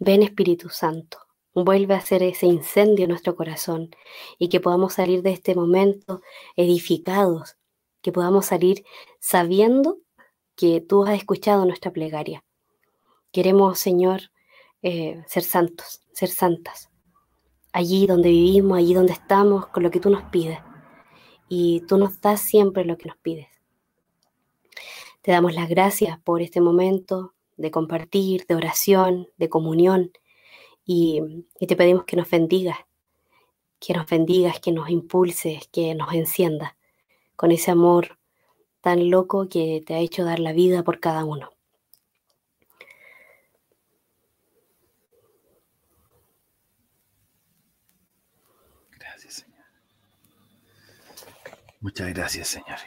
[0.00, 1.18] Ven Espíritu Santo,
[1.54, 3.90] vuelve a hacer ese incendio en nuestro corazón
[4.38, 6.22] y que podamos salir de este momento
[6.56, 7.56] edificados,
[8.00, 8.84] que podamos salir
[9.20, 9.98] sabiendo
[10.56, 12.44] que tú has escuchado nuestra plegaria.
[13.32, 14.30] Queremos, Señor,
[14.82, 16.90] eh, ser santos, ser santas,
[17.72, 20.58] allí donde vivimos, allí donde estamos, con lo que tú nos pides.
[21.48, 23.48] Y tú nos das siempre lo que nos pides.
[25.22, 30.12] Te damos las gracias por este momento de compartir, de oración, de comunión,
[30.84, 31.20] y,
[31.60, 32.78] y te pedimos que nos bendigas,
[33.78, 36.72] que nos bendigas, que nos impulses, que nos enciendas
[37.36, 38.18] con ese amor
[38.80, 41.50] tan loco que te ha hecho dar la vida por cada uno.
[48.98, 49.64] Gracias, Señor.
[51.80, 52.78] Muchas gracias, Señor.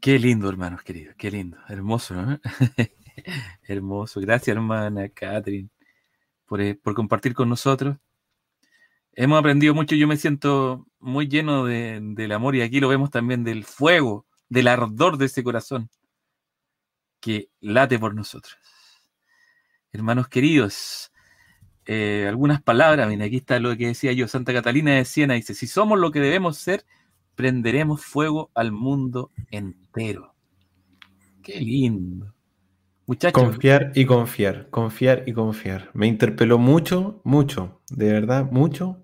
[0.00, 2.40] Qué lindo, hermanos queridos, qué lindo, hermoso, ¿no?
[3.62, 4.20] hermoso.
[4.20, 5.68] Gracias, hermana Catherine,
[6.46, 7.96] por, eh, por compartir con nosotros
[9.14, 9.94] hemos aprendido mucho.
[9.94, 14.26] Yo me siento muy lleno de, del amor y aquí lo vemos también del fuego,
[14.48, 15.90] del ardor de ese corazón
[17.20, 18.58] que late por nosotros.
[19.92, 21.11] Hermanos queridos,
[21.86, 25.54] eh, algunas palabras, mira, aquí está lo que decía yo, Santa Catalina de Siena dice,
[25.54, 26.84] si somos lo que debemos ser,
[27.34, 30.34] prenderemos fuego al mundo entero.
[31.42, 32.34] Qué lindo.
[33.06, 33.42] Muchachos.
[33.42, 35.90] Confiar y confiar, confiar y confiar.
[35.92, 39.02] Me interpeló mucho, mucho, de verdad, mucho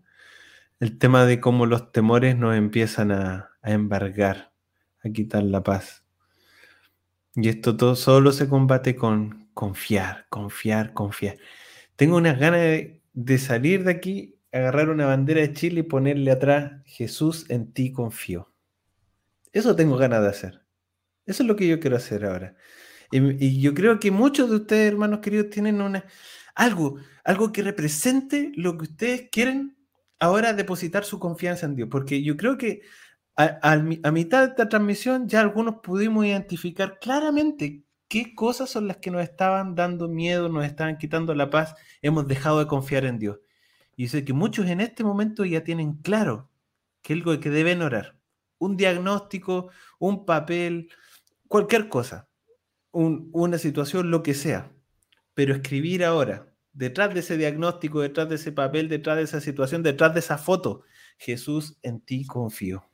[0.81, 4.53] el tema de cómo los temores nos empiezan a, embargar,
[5.05, 6.05] a quitar la paz.
[7.35, 11.37] Y esto todo solo se combate con confiar, confiar, confiar.
[11.99, 12.61] Tengo unas ganas
[13.12, 17.91] de, salir de aquí, agarrar una bandera de Chile y ponerle atrás, Jesús, en ti
[17.91, 18.53] confío.
[19.53, 20.65] Eso tengo ganas de hacer.
[21.27, 22.55] Eso es lo que yo quiero hacer ahora.
[23.11, 26.05] Y, yo creo que muchos de ustedes, hermanos queridos, tienen una,
[26.55, 29.77] algo, algo que represente lo que ustedes quieren
[30.20, 31.89] ahora depositar su confianza en Dios.
[31.91, 32.83] Porque yo creo que
[33.35, 38.99] a, a mitad de esta transmisión ya algunos pudimos identificar claramente qué cosas son las
[38.99, 43.19] que nos estaban dando miedo, nos estaban quitando la paz, hemos dejado de confiar en
[43.19, 43.39] Dios.
[43.97, 46.51] Y sé que muchos en este momento ya tienen claro
[47.03, 48.19] que algo que deben orar.
[48.59, 50.91] Un diagnóstico, un papel,
[51.49, 52.29] cualquier cosa
[52.93, 54.73] una situación, lo que sea.
[55.35, 59.83] Pero escribir ahora, detrás de ese diagnóstico, detrás de ese papel, detrás de esa situación,
[59.83, 60.83] detrás de esa foto,
[61.19, 62.91] Jesús, en ti confío.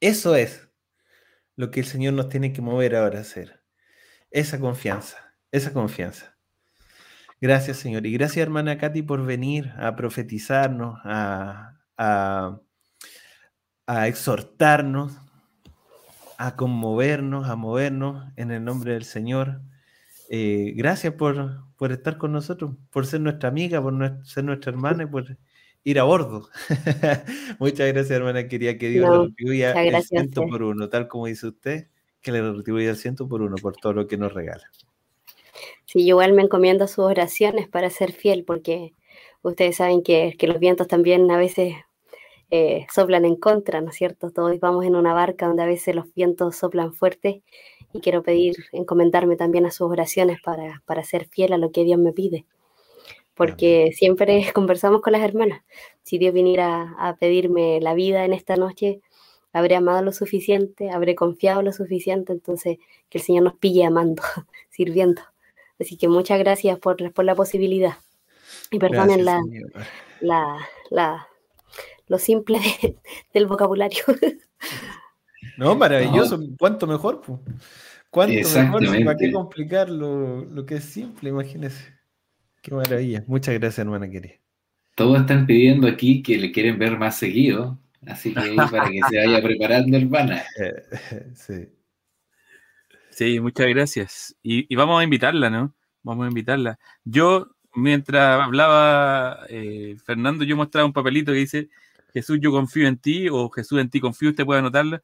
[0.00, 0.68] Eso es
[1.54, 3.62] lo que el Señor nos tiene que mover ahora a hacer.
[4.30, 5.16] Esa confianza,
[5.50, 6.36] esa confianza.
[7.40, 8.06] Gracias, Señor.
[8.06, 12.60] Y gracias, hermana Katy, por venir a profetizarnos, a, a,
[13.86, 15.18] a exhortarnos,
[16.38, 19.60] a conmovernos, a movernos en el nombre del Señor.
[20.28, 23.94] Eh, gracias por, por, estar con nosotros, por ser nuestra amiga, por
[24.24, 25.36] ser nuestra hermana y por
[25.84, 26.48] ir a bordo.
[27.58, 28.48] Muchas gracias, hermana.
[28.48, 31.88] Quería que Dios le retribuya el ciento por uno, tal como dice usted,
[32.26, 34.68] que le retribuya el ciento por uno por todo lo que nos regala.
[35.84, 38.94] Sí, igual me encomiendo a sus oraciones para ser fiel, porque
[39.42, 41.74] ustedes saben que, que los vientos también a veces
[42.50, 44.32] eh, soplan en contra, ¿no es cierto?
[44.32, 47.44] Todos vamos en una barca donde a veces los vientos soplan fuerte
[47.92, 51.84] y quiero pedir, encomendarme también a sus oraciones para, para ser fiel a lo que
[51.84, 52.44] Dios me pide.
[53.36, 55.62] Porque siempre conversamos con las hermanas.
[56.02, 59.00] Si Dios viniera a pedirme la vida en esta noche,
[59.56, 62.78] habré amado lo suficiente, habré confiado lo suficiente, entonces
[63.08, 64.22] que el Señor nos pille amando,
[64.70, 65.22] sirviendo.
[65.80, 67.96] Así que muchas gracias por, por la posibilidad.
[68.70, 69.40] Y perdonen la,
[70.20, 70.58] la,
[70.90, 71.28] la,
[72.08, 72.58] lo simple
[73.34, 74.02] del vocabulario.
[75.56, 76.38] No, maravilloso.
[76.58, 77.22] ¿Cuánto mejor?
[78.10, 79.04] ¿Cuánto mejor?
[79.04, 81.30] ¿Para qué complicar lo, que es simple?
[81.30, 81.94] Imagínese.
[82.60, 83.24] Qué maravilla.
[83.26, 84.34] Muchas gracias, hermana querida.
[84.96, 87.78] Todos están pidiendo aquí que le quieren ver más seguido.
[88.06, 90.42] Así que para que se vaya preparando, hermana.
[91.34, 91.68] sí.
[93.10, 94.36] Sí, muchas gracias.
[94.42, 95.74] Y, vamos a invitarla, ¿no?
[96.02, 96.78] Vamos a invitarla.
[97.02, 101.68] Yo, mientras hablaba eh, Fernando, yo mostraba un papelito que dice
[102.12, 105.00] Jesús, yo confío en ti, o Jesús en ti confío, usted puede anotarlo,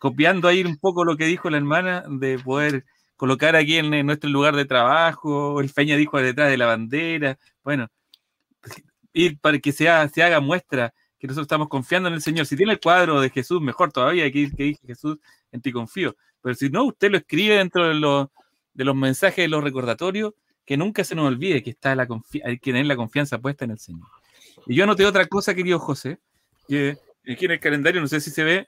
[0.00, 2.84] copiando ahí un poco lo que dijo la hermana, de poder
[3.16, 7.88] colocar aquí en, nuestro lugar de trabajo, el Feña dijo detrás de la bandera, bueno,
[9.12, 10.92] ir para que se haga muestra
[11.22, 12.46] que nosotros estamos confiando en el Señor.
[12.46, 15.18] Si tiene el cuadro de Jesús, mejor todavía, que, que dije Jesús,
[15.52, 16.16] en ti confío.
[16.40, 18.26] Pero si no, usted lo escribe dentro de los,
[18.74, 20.34] de los mensajes, de los recordatorios,
[20.64, 22.08] que nunca se nos olvide que está la
[22.44, 24.08] hay que tener la confianza puesta en el Señor.
[24.66, 26.18] Y yo anoté otra cosa, querido José,
[26.66, 26.98] que
[27.30, 28.66] aquí en el calendario, no sé si se ve,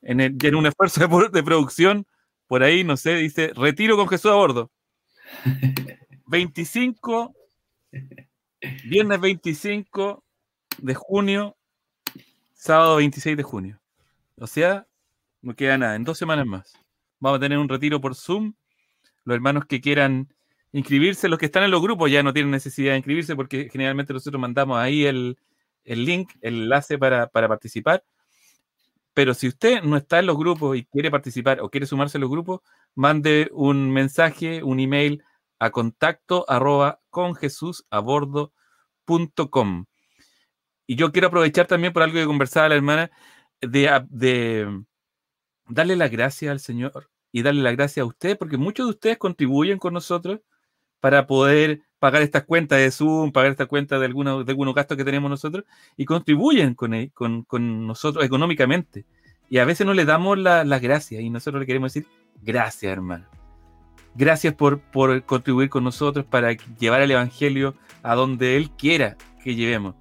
[0.00, 2.06] en, en un esfuerzo de, producción,
[2.46, 4.70] por ahí, no sé, dice, retiro con Jesús a bordo.
[6.28, 7.34] 25,
[8.84, 10.24] viernes 25
[10.78, 11.58] de junio,
[12.60, 13.80] sábado 26 de junio.
[14.36, 14.86] O sea,
[15.40, 16.74] no queda nada, en dos semanas más.
[17.18, 18.52] Vamos a tener un retiro por Zoom.
[19.24, 20.34] Los hermanos que quieran
[20.72, 24.12] inscribirse, los que están en los grupos ya no tienen necesidad de inscribirse porque generalmente
[24.12, 25.38] nosotros mandamos ahí el,
[25.84, 28.04] el link, el enlace para, participar.
[29.14, 32.20] Pero si usted no está en los grupos y quiere participar o quiere sumarse a
[32.20, 32.60] los grupos,
[32.94, 35.24] mande un mensaje, un email
[35.58, 38.52] a contacto arroba con Jesús a bordo
[39.50, 39.86] com.
[40.90, 43.12] Y yo quiero aprovechar también por algo que conversaba la hermana,
[43.60, 44.82] de,
[45.68, 49.16] darle las gracias al Señor y darle las gracias a usted, porque muchos de ustedes
[49.16, 50.40] contribuyen con nosotros
[50.98, 54.96] para poder pagar estas cuentas de Zoom, pagar esta cuenta de, algunos de algunos gastos
[54.96, 55.64] que tenemos nosotros
[55.96, 59.06] y contribuyen con, e, con, con nosotros económicamente.
[59.48, 62.10] Y a veces no le damos las gracias y nosotros le queremos decir
[62.42, 63.28] gracias, hermano.
[64.16, 66.50] Gracias por, por contribuir con nosotros para
[66.80, 69.99] llevar el Evangelio a donde Él quiera que llevemos.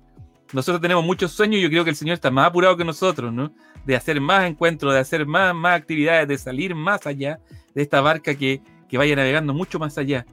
[0.54, 3.32] Nosotros tenemos muchos sueños y yo creo que el Señor está más apurado que nosotros,
[3.32, 3.54] ¿no?
[3.86, 7.40] De hacer más encuentros, de hacer más, más actividades, de salir más allá
[7.76, 10.26] de esta barca que, que vaya navegando mucho más allá.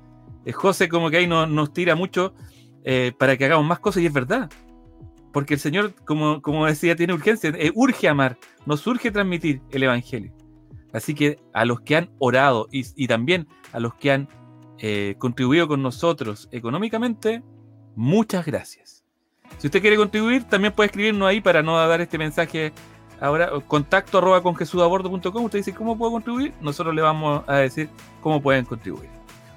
[0.47, 2.33] Eh, José como que ahí nos, tira mucho
[2.85, 4.51] eh, para que hagamos más cosas y es verdad.
[5.33, 9.83] Porque el Señor, como, como decía, tiene urgencia, eh, urge amar, nos urge transmitir el
[9.83, 10.33] Evangelio.
[10.93, 14.29] Así que a los que han orado y, también a los que han
[15.19, 17.43] contribuido con nosotros económicamente,
[17.97, 18.96] muchas gracias.
[19.59, 22.73] Si usted quiere contribuir, también puede escribirnos ahí para no dar este mensaje
[23.21, 23.51] ahora.
[23.67, 26.53] Contacto arroba con Usted dice, ¿cómo puedo contribuir?
[26.61, 27.89] Nosotros le vamos a decir
[28.21, 29.09] cómo pueden contribuir.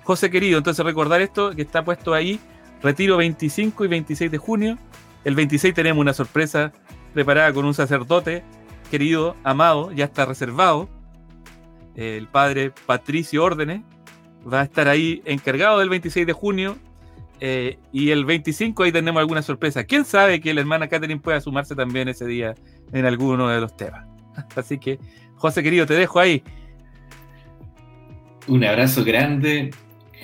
[0.04, 2.40] José querido, entonces recordar esto que está puesto ahí,
[2.82, 4.78] retiro 25 y 26 de junio.
[5.24, 6.72] El 26 tenemos una sorpresa
[7.14, 8.44] preparada con un sacerdote
[8.90, 10.90] querido, amado, ya está reservado.
[11.96, 13.82] El padre Patricio Órdenes
[14.52, 16.78] va a estar ahí encargado del 26 de junio.
[17.40, 19.84] Eh, y el 25 ahí tenemos alguna sorpresa.
[19.84, 22.56] ¿Quién sabe que la hermana Catherine pueda sumarse también ese día
[22.92, 24.08] en alguno de los temas?
[24.56, 25.00] Así que,
[25.36, 26.44] José querido, te dejo ahí.
[28.48, 29.72] Un abrazo grande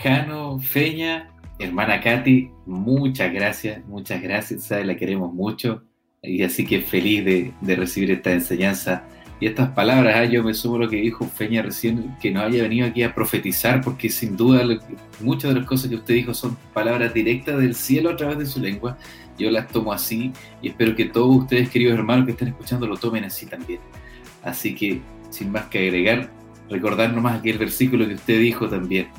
[0.01, 1.29] Jano, Feña,
[1.59, 4.85] hermana Katy, muchas gracias, muchas gracias, ¿sabe?
[4.85, 5.83] la queremos mucho
[6.21, 9.03] y así que feliz de, recibir esta enseñanza
[9.39, 12.41] Y estas palabras, ah, yo me sumo a lo que dijo Feña recién, que no
[12.41, 14.63] haya venido aquí a profetizar, porque sin duda
[15.19, 18.45] muchas de las cosas que usted dijo son palabras directas del cielo a través de
[18.45, 18.97] su lengua.
[19.37, 20.31] Yo las tomo así
[20.61, 23.81] y espero que todos ustedes, queridos hermanos que estén escuchando, lo tomen así también.
[24.41, 26.29] Así que, sin más que agregar,
[26.69, 29.09] recordar nomás aquel versículo que usted dijo también.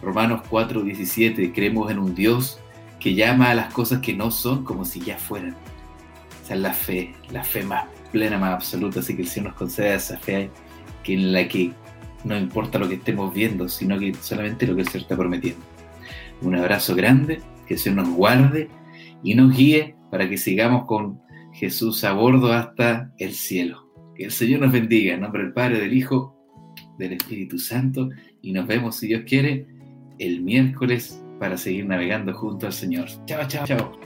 [0.00, 2.60] Romanos 4, 17, creemos en un Dios
[3.00, 5.56] que llama a las cosas que no son como si ya fueran.
[6.44, 9.00] Esa es la fe, la fe más plena, más absoluta.
[9.00, 10.50] Así que el Señor nos conceda esa fe
[11.02, 11.72] que en la que
[12.24, 15.60] no importa lo que estemos viendo, sino que solamente lo que el Señor está prometiendo.
[16.42, 18.68] Un abrazo grande, que el Señor nos guarde
[19.22, 21.20] y nos guíe para que sigamos con
[21.52, 23.92] Jesús a bordo hasta el cielo.
[24.14, 26.36] Que el Señor nos bendiga en nombre del Padre, del Hijo,
[26.98, 28.08] del Espíritu Santo
[28.42, 29.66] y nos vemos, si Dios quiere,
[30.18, 33.06] el miércoles para seguir navegando junto al Señor.
[33.26, 34.05] Chao, chao, chao.